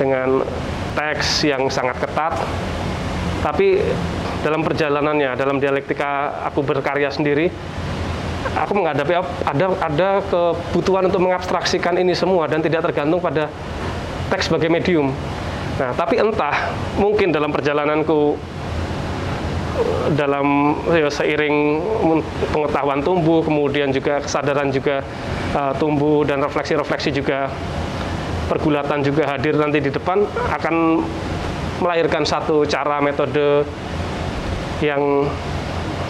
dengan 0.00 0.40
teks 0.96 1.44
yang 1.44 1.68
sangat 1.68 2.00
ketat 2.00 2.40
tapi 3.44 3.84
dalam 4.40 4.64
perjalanannya 4.64 5.36
dalam 5.36 5.60
dialektika 5.60 6.40
aku 6.48 6.64
berkarya 6.64 7.12
sendiri 7.12 7.52
aku 8.54 8.72
menghadapi 8.76 9.12
ada 9.42 9.66
ada 9.82 10.08
kebutuhan 10.30 11.10
untuk 11.10 11.24
mengabstraksikan 11.24 11.98
ini 11.98 12.14
semua 12.14 12.46
dan 12.46 12.62
tidak 12.62 12.86
tergantung 12.86 13.18
pada 13.18 13.50
teks 14.30 14.50
sebagai 14.50 14.70
medium. 14.70 15.10
Nah, 15.76 15.92
tapi 15.92 16.16
entah 16.16 16.72
mungkin 16.96 17.34
dalam 17.34 17.52
perjalananku 17.52 18.38
dalam 20.16 20.72
ya, 20.88 21.12
seiring 21.12 21.84
pengetahuan 22.48 23.04
tumbuh, 23.04 23.44
kemudian 23.44 23.92
juga 23.92 24.24
kesadaran 24.24 24.72
juga 24.72 25.04
uh, 25.52 25.76
tumbuh 25.76 26.24
dan 26.24 26.40
refleksi-refleksi 26.40 27.12
juga 27.12 27.52
pergulatan 28.46 29.02
juga 29.04 29.26
hadir 29.26 29.58
nanti 29.58 29.82
di 29.82 29.90
depan 29.90 30.22
akan 30.54 31.04
melahirkan 31.82 32.24
satu 32.24 32.64
cara 32.64 33.02
metode 33.04 33.66
yang 34.80 35.28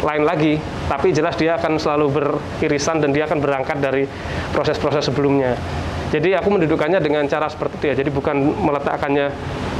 lain 0.04 0.22
lagi 0.22 0.54
tapi 0.86 1.10
jelas 1.10 1.34
dia 1.34 1.58
akan 1.58 1.78
selalu 1.78 2.06
beririsan 2.14 3.02
dan 3.02 3.10
dia 3.10 3.26
akan 3.26 3.42
berangkat 3.42 3.78
dari 3.82 4.06
proses-proses 4.54 5.10
sebelumnya. 5.10 5.58
Jadi 6.14 6.38
aku 6.38 6.54
mendudukannya 6.54 7.02
dengan 7.02 7.26
cara 7.26 7.50
seperti 7.50 7.82
itu 7.82 7.84
ya. 7.90 7.94
Jadi 7.98 8.10
bukan 8.14 8.36
meletakkannya 8.62 9.26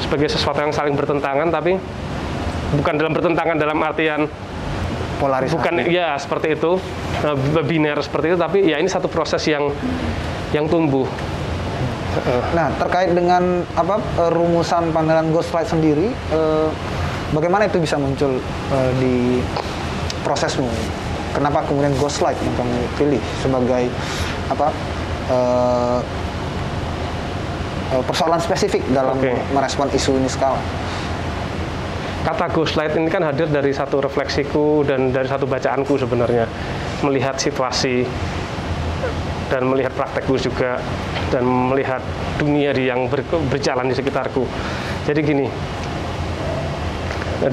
sebagai 0.02 0.26
sesuatu 0.26 0.58
yang 0.58 0.74
saling 0.74 0.98
bertentangan 0.98 1.48
tapi 1.54 1.78
bukan 2.74 2.94
dalam 2.98 3.12
bertentangan 3.14 3.56
dalam 3.56 3.78
artian 3.78 4.26
Polarisasi. 5.22 5.54
bukan 5.54 5.74
ya 5.86 6.18
seperti 6.18 6.58
itu. 6.58 6.82
Eh, 7.22 7.62
biner 7.62 8.02
seperti 8.02 8.34
itu 8.34 8.38
tapi 8.38 8.58
ya 8.66 8.76
ini 8.82 8.90
satu 8.90 9.06
proses 9.06 9.40
yang 9.46 9.70
yang 10.50 10.66
tumbuh. 10.66 11.06
Nah, 12.56 12.72
terkait 12.80 13.12
dengan 13.12 13.60
apa 13.76 14.00
eh, 14.00 14.30
rumusan 14.32 14.88
pandangan 14.90 15.28
ghostlight 15.32 15.68
sendiri, 15.68 16.08
eh, 16.12 16.68
bagaimana 17.36 17.68
itu 17.68 17.76
bisa 17.76 18.00
muncul 18.00 18.40
eh, 18.72 18.90
di 18.96 19.14
prosesmu? 20.26 20.66
Kenapa 21.30 21.62
kemudian 21.70 21.94
ghostlight 22.02 22.38
yang 22.42 22.54
kamu 22.58 22.78
pilih 22.98 23.22
sebagai 23.38 23.86
apa 24.50 24.68
eh, 25.30 25.98
persoalan 28.02 28.42
spesifik 28.42 28.82
dalam 28.90 29.14
Oke. 29.22 29.38
merespon 29.54 29.86
isu 29.94 30.18
ini 30.18 30.26
skala? 30.26 30.58
kata 32.26 32.50
ghostlight 32.50 32.90
ini 32.98 33.06
kan 33.06 33.22
hadir 33.22 33.46
dari 33.46 33.70
satu 33.70 34.02
refleksiku 34.02 34.82
dan 34.82 35.14
dari 35.14 35.30
satu 35.30 35.46
bacaanku 35.46 35.94
sebenarnya 35.94 36.50
melihat 37.06 37.38
situasi 37.38 38.02
dan 39.46 39.62
melihat 39.70 39.94
praktekku 39.94 40.34
juga 40.34 40.82
dan 41.30 41.46
melihat 41.46 42.02
dunia 42.34 42.74
di 42.74 42.90
yang 42.90 43.06
ber- 43.06 43.22
berjalan 43.46 43.86
di 43.86 43.94
sekitarku 43.94 44.42
jadi 45.06 45.20
gini 45.22 45.46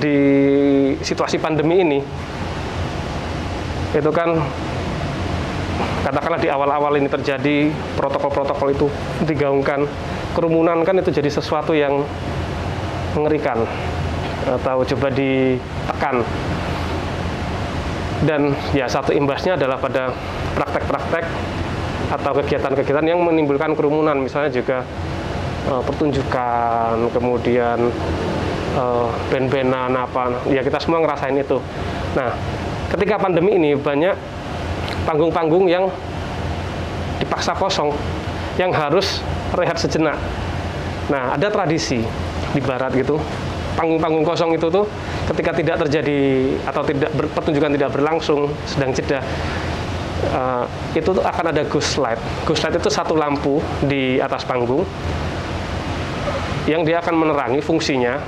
di 0.01 0.17
situasi 1.05 1.37
pandemi 1.37 1.85
ini 1.85 1.99
itu 3.93 4.09
kan 4.09 4.41
katakanlah 6.03 6.41
di 6.41 6.49
awal-awal 6.51 6.99
ini 6.99 7.07
terjadi 7.07 7.71
protokol-protokol 7.95 8.69
itu 8.73 8.87
digaungkan. 9.23 9.87
Kerumunan 10.33 10.81
kan 10.81 10.97
itu 10.97 11.13
jadi 11.13 11.29
sesuatu 11.29 11.71
yang 11.77 12.03
mengerikan 13.13 13.63
atau 14.43 14.83
coba 14.83 15.07
ditekan. 15.13 16.25
Dan 18.23 18.55
ya 18.71 18.87
satu 18.87 19.11
imbasnya 19.11 19.59
adalah 19.59 19.77
pada 19.77 20.15
praktek-praktek 20.55 21.25
atau 22.11 22.31
kegiatan-kegiatan 22.39 23.05
yang 23.05 23.19
menimbulkan 23.21 23.75
kerumunan. 23.77 24.15
Misalnya 24.17 24.51
juga 24.51 24.81
eh, 25.69 25.81
pertunjukan 25.85 27.13
kemudian 27.13 27.79
eh, 28.75 29.07
band-bandan 29.29 29.91
apa 29.93 30.33
ya 30.49 30.65
kita 30.65 30.81
semua 30.81 31.03
ngerasain 31.03 31.35
itu. 31.37 31.59
Nah 32.15 32.31
ketika 32.93 33.17
pandemi 33.17 33.57
ini 33.57 33.73
banyak 33.73 34.13
panggung-panggung 35.03 35.65
yang 35.67 35.89
dipaksa 37.17 37.57
kosong 37.57 37.89
yang 38.61 38.69
harus 38.69 39.19
rehat 39.57 39.81
sejenak. 39.81 40.17
Nah 41.09 41.33
ada 41.33 41.49
tradisi 41.49 42.05
di 42.53 42.61
barat 42.61 42.93
gitu 42.93 43.17
panggung-panggung 43.73 44.25
kosong 44.25 44.53
itu 44.53 44.69
tuh 44.69 44.85
ketika 45.33 45.51
tidak 45.57 45.75
terjadi 45.85 46.19
atau 46.69 46.81
tidak 46.85 47.09
ber- 47.17 47.31
pertunjukan 47.33 47.73
tidak 47.73 47.89
berlangsung 47.89 48.53
sedang 48.69 48.93
jeda 48.93 49.19
eh, 50.29 50.65
itu 50.93 51.09
tuh 51.09 51.23
akan 51.25 51.45
ada 51.49 51.65
ghost 51.65 51.97
light. 51.97 52.21
Ghost 52.45 52.61
light 52.63 52.77
itu 52.77 52.89
satu 52.93 53.17
lampu 53.17 53.59
di 53.83 54.21
atas 54.21 54.45
panggung 54.45 54.85
yang 56.69 56.87
dia 56.87 57.03
akan 57.03 57.27
menerangi 57.27 57.59
fungsinya. 57.59 58.21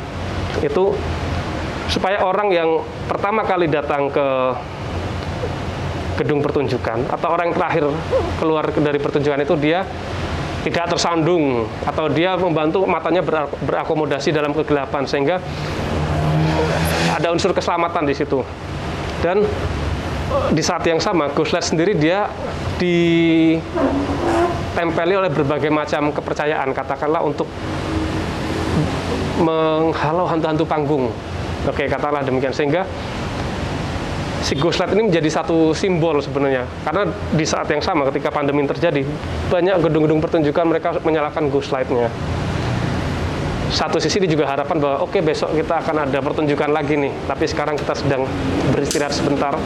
Itu 0.59 0.95
supaya 1.89 2.21
orang 2.25 2.49
yang 2.49 2.69
pertama 3.05 3.45
kali 3.45 3.69
datang 3.69 4.09
ke 4.09 4.27
gedung 6.15 6.39
pertunjukan 6.39 7.11
atau 7.11 7.27
orang 7.27 7.51
yang 7.51 7.57
terakhir 7.59 7.85
keluar 8.39 8.71
dari 8.71 8.99
pertunjukan 8.99 9.43
itu 9.43 9.55
dia 9.59 9.83
tidak 10.65 10.97
tersandung 10.97 11.69
atau 11.85 12.09
dia 12.09 12.33
membantu 12.33 12.87
matanya 12.89 13.21
berak- 13.21 13.53
berakomodasi 13.61 14.33
dalam 14.33 14.49
kegelapan 14.55 15.05
sehingga 15.05 15.37
ada 17.13 17.29
unsur 17.29 17.53
keselamatan 17.53 18.09
di 18.09 18.17
situ. 18.17 18.41
Dan 19.21 19.45
di 20.51 20.61
saat 20.65 20.81
yang 20.89 20.97
sama 20.97 21.29
Ghost 21.31 21.53
Light 21.53 21.69
sendiri 21.69 21.93
dia 21.93 22.25
ditempeli 22.81 23.63
oleh 25.13 25.29
berbagai 25.29 25.69
macam 25.69 26.09
kepercayaan 26.09 26.73
katakanlah 26.73 27.21
untuk 27.21 27.45
menghalau 29.37 30.25
hantu-hantu 30.25 30.65
panggung 30.65 31.13
oke 31.65 31.83
katakanlah 31.89 32.23
demikian. 32.25 32.53
Sehingga 32.53 32.85
si 34.45 34.53
ghost 34.55 34.77
light 34.77 34.93
ini 34.93 35.09
menjadi 35.09 35.29
satu 35.41 35.73
simbol 35.73 36.21
sebenarnya. 36.21 36.69
Karena 36.85 37.09
di 37.33 37.45
saat 37.45 37.67
yang 37.73 37.81
sama 37.81 38.07
ketika 38.13 38.29
pandemi 38.29 38.63
terjadi 38.65 39.01
banyak 39.49 39.81
gedung-gedung 39.81 40.21
pertunjukan 40.21 40.65
mereka 40.69 40.95
menyalakan 41.01 41.49
ghost 41.49 41.73
lightnya 41.73 42.09
satu 43.75 43.97
sisi 43.97 44.21
ini 44.21 44.29
juga 44.29 44.47
harapan 44.47 44.77
bahwa 44.77 44.97
oke 45.03 45.19
besok 45.19 45.51
kita 45.57 45.81
akan 45.81 46.07
ada 46.07 46.19
pertunjukan 46.21 46.69
lagi 46.69 46.95
nih 46.95 47.11
tapi 47.25 47.43
sekarang 47.49 47.75
kita 47.75 47.97
sedang 47.97 48.23
beristirahat 48.71 49.11
sebentar 49.11 49.57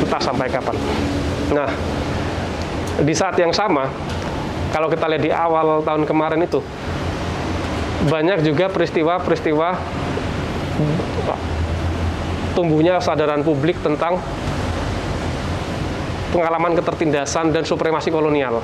entah 0.00 0.22
sampai 0.22 0.50
kapan. 0.50 0.76
Nah 1.52 1.70
di 3.04 3.14
saat 3.14 3.38
yang 3.38 3.54
sama 3.54 3.86
kalau 4.74 4.90
kita 4.90 5.06
lihat 5.06 5.22
di 5.22 5.30
awal 5.30 5.86
tahun 5.86 6.02
kemarin 6.08 6.42
itu 6.42 6.58
banyak 8.10 8.42
juga 8.42 8.66
peristiwa-peristiwa 8.72 9.68
tumbuhnya 12.54 13.02
kesadaran 13.02 13.42
publik 13.42 13.76
tentang 13.82 14.22
pengalaman 16.30 16.74
ketertindasan 16.74 17.54
dan 17.54 17.62
supremasi 17.62 18.10
kolonial. 18.10 18.62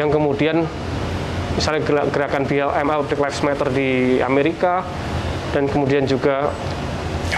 Yang 0.00 0.16
kemudian 0.16 0.56
misalnya 1.56 1.82
gera- 1.84 2.08
gerakan 2.08 2.44
BLM 2.48 2.88
Black 3.08 3.20
Lives 3.20 3.40
Matter 3.44 3.68
di 3.72 4.20
Amerika 4.20 4.84
dan 5.52 5.68
kemudian 5.68 6.08
juga 6.08 6.52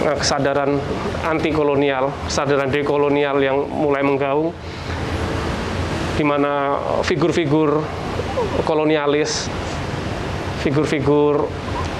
eh, 0.03 0.17
kesadaran 0.19 0.79
anti 1.27 1.51
kolonial, 1.51 2.11
kesadaran 2.27 2.71
dekolonial 2.71 3.37
yang 3.43 3.67
mulai 3.67 4.03
menggaung 4.03 4.55
di 6.17 6.25
mana 6.25 6.81
figur-figur 7.05 7.85
kolonialis 8.65 9.45
figur-figur 10.65 11.45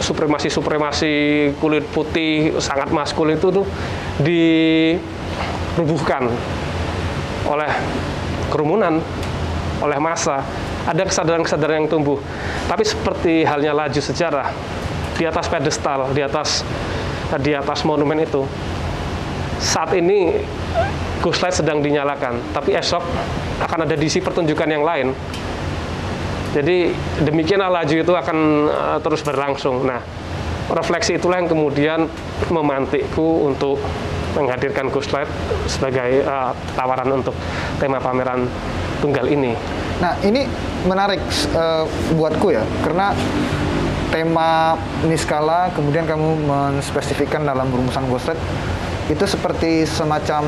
supremasi-supremasi 0.02 1.14
kulit 1.58 1.86
putih 1.90 2.58
sangat 2.62 2.94
maskulin 2.94 3.38
itu 3.38 3.50
tuh 3.50 3.66
dirubuhkan 4.22 4.98
oleh 7.48 7.72
kerumunan, 8.52 9.02
oleh 9.82 10.00
massa. 10.00 10.44
Ada 10.88 11.04
kesadaran-kesadaran 11.04 11.84
yang 11.84 11.92
tumbuh. 11.92 12.16
Tapi 12.72 12.84
seperti 12.88 13.44
halnya 13.44 13.76
laju 13.76 14.00
sejarah, 14.00 14.56
di 15.20 15.28
atas 15.28 15.52
pedestal, 15.52 16.16
di 16.16 16.24
atas 16.24 16.64
di 17.44 17.52
atas 17.52 17.84
monumen 17.84 18.24
itu, 18.24 18.48
saat 19.60 19.92
ini 20.00 20.32
Ghost 21.20 21.44
Light 21.44 21.60
sedang 21.60 21.84
dinyalakan, 21.84 22.40
tapi 22.56 22.72
esok 22.72 23.04
akan 23.68 23.84
ada 23.84 24.00
diisi 24.00 24.24
pertunjukan 24.24 24.70
yang 24.70 24.88
lain 24.88 25.12
jadi 26.56 26.92
demikianlah 27.24 27.84
laju 27.84 27.96
itu 27.96 28.14
akan 28.14 28.38
uh, 28.72 29.00
terus 29.04 29.22
berlangsung. 29.24 29.84
Nah, 29.84 30.00
refleksi 30.72 31.16
itulah 31.20 31.40
yang 31.40 31.50
kemudian 31.52 32.12
memantikku 32.52 33.48
untuk 33.48 33.80
menghadirkan 34.36 34.94
Ghost 34.94 35.10
sebagai 35.66 36.24
uh, 36.24 36.54
tawaran 36.78 37.10
untuk 37.10 37.34
tema 37.82 37.98
pameran 37.98 38.46
tunggal 39.02 39.26
ini. 39.28 39.58
Nah, 39.98 40.14
ini 40.22 40.46
menarik 40.86 41.22
eh, 41.58 41.86
buatku 42.14 42.54
ya, 42.54 42.62
karena 42.86 43.18
tema 44.14 44.78
Niskala 45.10 45.74
kemudian 45.74 46.06
kamu 46.06 46.48
menspesifikkan 46.48 47.44
dalam 47.44 47.68
rumusan 47.68 48.06
Ghostlight 48.08 48.40
itu 49.10 49.26
seperti 49.26 49.88
semacam 49.88 50.48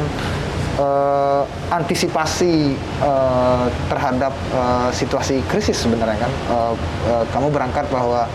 eh, 0.80 1.43
antisipasi 1.69 2.73
eh, 3.03 3.65
terhadap 3.91 4.34
eh, 4.55 4.89
situasi 4.95 5.43
krisis 5.51 5.84
sebenarnya 5.84 6.17
kan. 6.23 6.32
Eh, 6.32 6.73
eh, 7.11 7.23
kamu 7.36 7.51
berangkat 7.51 7.86
bahwa 7.91 8.25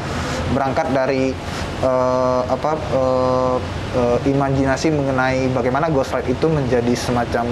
berangkat 0.53 0.87
dari 0.93 1.33
eh, 1.81 2.43
apa 2.45 2.73
eh, 2.77 3.57
eh, 3.97 4.19
imajinasi 4.29 4.93
mengenai 4.93 5.49
bagaimana 5.51 5.89
Ghostlight 5.89 6.29
itu 6.29 6.47
menjadi 6.47 6.93
semacam 6.93 7.47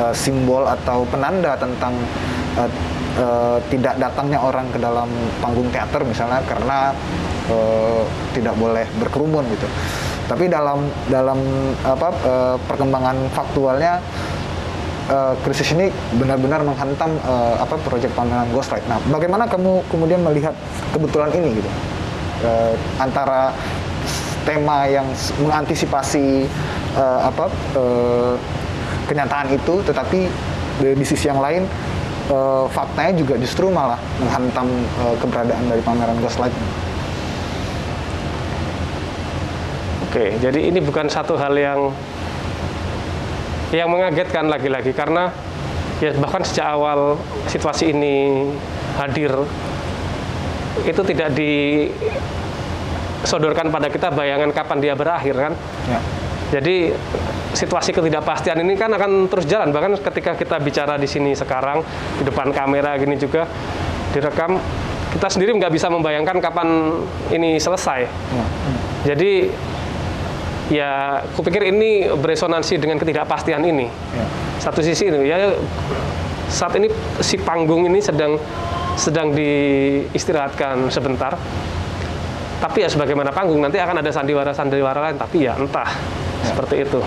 eh, 0.00 0.14
simbol 0.16 0.64
atau 0.64 1.04
penanda 1.12 1.54
tentang 1.60 1.94
eh, 2.56 2.70
eh, 3.20 3.58
tidak 3.68 4.00
datangnya 4.00 4.40
orang 4.40 4.66
ke 4.72 4.78
dalam 4.80 5.08
panggung 5.38 5.68
teater 5.68 6.00
misalnya 6.02 6.40
karena 6.48 6.96
eh, 7.52 8.02
tidak 8.32 8.56
boleh 8.56 8.88
berkerumun 8.98 9.44
gitu. 9.52 9.68
Tapi 10.24 10.48
dalam 10.48 10.88
dalam 11.12 11.38
apa 11.84 12.08
eh, 12.24 12.56
perkembangan 12.64 13.16
faktualnya 13.32 14.00
eh, 15.12 15.34
krisis 15.44 15.76
ini 15.76 15.92
benar-benar 16.16 16.64
menghantam 16.64 17.12
eh, 17.20 17.54
apa 17.60 17.76
proyek 17.84 18.12
pameran 18.16 18.48
Ghostlight. 18.52 18.84
Nah, 18.88 18.96
bagaimana 19.12 19.44
kamu 19.44 19.84
kemudian 19.92 20.24
melihat 20.24 20.56
kebetulan 20.92 21.30
ini 21.36 21.60
gitu 21.60 21.70
Eh, 22.44 22.74
antara 23.00 23.56
tema 24.44 24.84
yang 24.84 25.08
mengantisipasi 25.40 26.44
eh, 26.92 27.20
apa 27.24 27.48
eh, 27.72 28.34
kenyataan 29.08 29.48
itu, 29.54 29.80
tetapi 29.80 30.28
di, 30.82 30.88
di 30.92 31.04
sisi 31.06 31.32
yang 31.32 31.40
lain 31.40 31.64
eh, 32.28 32.64
faktanya 32.68 33.16
juga 33.16 33.40
justru 33.40 33.72
malah 33.72 33.96
menghantam 34.20 34.68
eh, 34.76 35.14
keberadaan 35.24 35.64
dari 35.72 35.80
pameran 35.80 36.20
Ghostlight. 36.20 36.52
Oke, 40.14 40.30
jadi 40.38 40.70
ini 40.70 40.78
bukan 40.78 41.10
satu 41.10 41.34
hal 41.34 41.58
yang 41.58 41.90
yang 43.74 43.90
mengagetkan 43.90 44.46
lagi-lagi 44.46 44.94
karena 44.94 45.34
ya 45.98 46.14
bahkan 46.22 46.38
sejak 46.46 46.70
awal 46.70 47.18
situasi 47.50 47.90
ini 47.90 48.46
hadir 48.94 49.34
itu 50.86 51.02
tidak 51.10 51.34
disodorkan 53.26 53.74
pada 53.74 53.90
kita 53.90 54.14
bayangan 54.14 54.54
kapan 54.54 54.78
dia 54.78 54.94
berakhir 54.94 55.34
kan. 55.34 55.58
Ya. 55.90 55.98
Jadi 56.62 56.94
situasi 57.58 57.90
ketidakpastian 57.90 58.62
ini 58.62 58.78
kan 58.78 58.94
akan 58.94 59.26
terus 59.26 59.50
jalan 59.50 59.74
bahkan 59.74 59.98
ketika 59.98 60.38
kita 60.38 60.62
bicara 60.62 60.94
di 60.94 61.10
sini 61.10 61.34
sekarang 61.34 61.82
di 62.22 62.30
depan 62.30 62.54
kamera 62.54 62.94
gini 63.02 63.18
juga 63.18 63.50
direkam 64.14 64.62
kita 65.10 65.26
sendiri 65.26 65.58
nggak 65.58 65.74
bisa 65.74 65.90
membayangkan 65.90 66.38
kapan 66.38 67.02
ini 67.34 67.58
selesai. 67.58 68.06
Ya. 68.06 68.46
Jadi 69.10 69.50
ya 70.72 71.20
kupikir 71.36 71.60
ini 71.68 72.08
beresonansi 72.08 72.80
dengan 72.80 72.96
ketidakpastian 72.96 73.60
ini. 73.64 73.88
Ya. 73.88 74.26
Satu 74.60 74.80
sisi 74.80 75.12
itu 75.12 75.20
ya 75.24 75.52
saat 76.48 76.76
ini 76.78 76.88
si 77.20 77.36
panggung 77.40 77.84
ini 77.84 78.00
sedang 78.00 78.38
sedang 78.96 79.34
diistirahatkan 79.34 80.88
sebentar. 80.88 81.36
Tapi 82.62 82.80
ya 82.80 82.88
sebagaimana 82.88 83.28
panggung 83.34 83.60
nanti 83.60 83.76
akan 83.76 84.00
ada 84.00 84.08
sandiwara-sandiwara 84.08 85.10
lain 85.10 85.16
tapi 85.20 85.44
ya 85.44 85.52
entah 85.58 85.90
seperti 86.46 86.86
itu. 86.86 87.00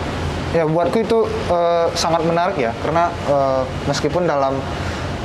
Ya 0.53 0.64
buatku 0.64 1.01
itu 1.01 1.26
eh, 1.49 1.88
sangat 1.97 2.22
menarik 2.24 2.62
ya 2.62 2.72
karena 2.86 3.10
eh, 3.26 3.62
meskipun 3.89 4.30
dalam 4.30 4.53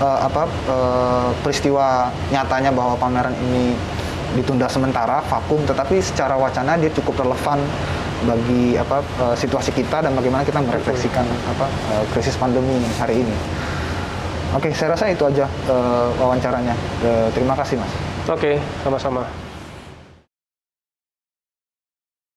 eh, 0.00 0.18
apa 0.24 0.48
eh, 0.48 1.28
peristiwa 1.44 2.08
nyatanya 2.32 2.72
bahwa 2.72 2.96
pameran 2.96 3.36
ini 3.50 3.76
ditunda 4.32 4.64
sementara 4.66 5.20
vakum 5.28 5.60
tetapi 5.68 6.00
secara 6.00 6.34
wacana 6.40 6.80
dia 6.80 6.88
cukup 6.88 7.20
relevan 7.20 7.60
bagi 8.26 8.78
apa 8.78 9.02
eh, 9.02 9.34
situasi 9.36 9.70
kita 9.74 10.02
dan 10.02 10.12
bagaimana 10.14 10.42
kita 10.46 10.62
merefleksikan 10.62 11.26
apa 11.26 11.66
eh, 11.94 12.04
krisis 12.14 12.38
pandemi 12.38 12.78
hari 12.98 13.22
ini. 13.22 13.36
Oke, 14.52 14.68
saya 14.76 14.92
rasa 14.92 15.08
itu 15.08 15.24
aja 15.24 15.48
eh, 15.48 16.08
wawancaranya. 16.20 16.74
Terima 17.32 17.56
kasih 17.56 17.80
Mas. 17.80 17.92
Oke, 18.30 18.60
sama-sama. 18.84 19.51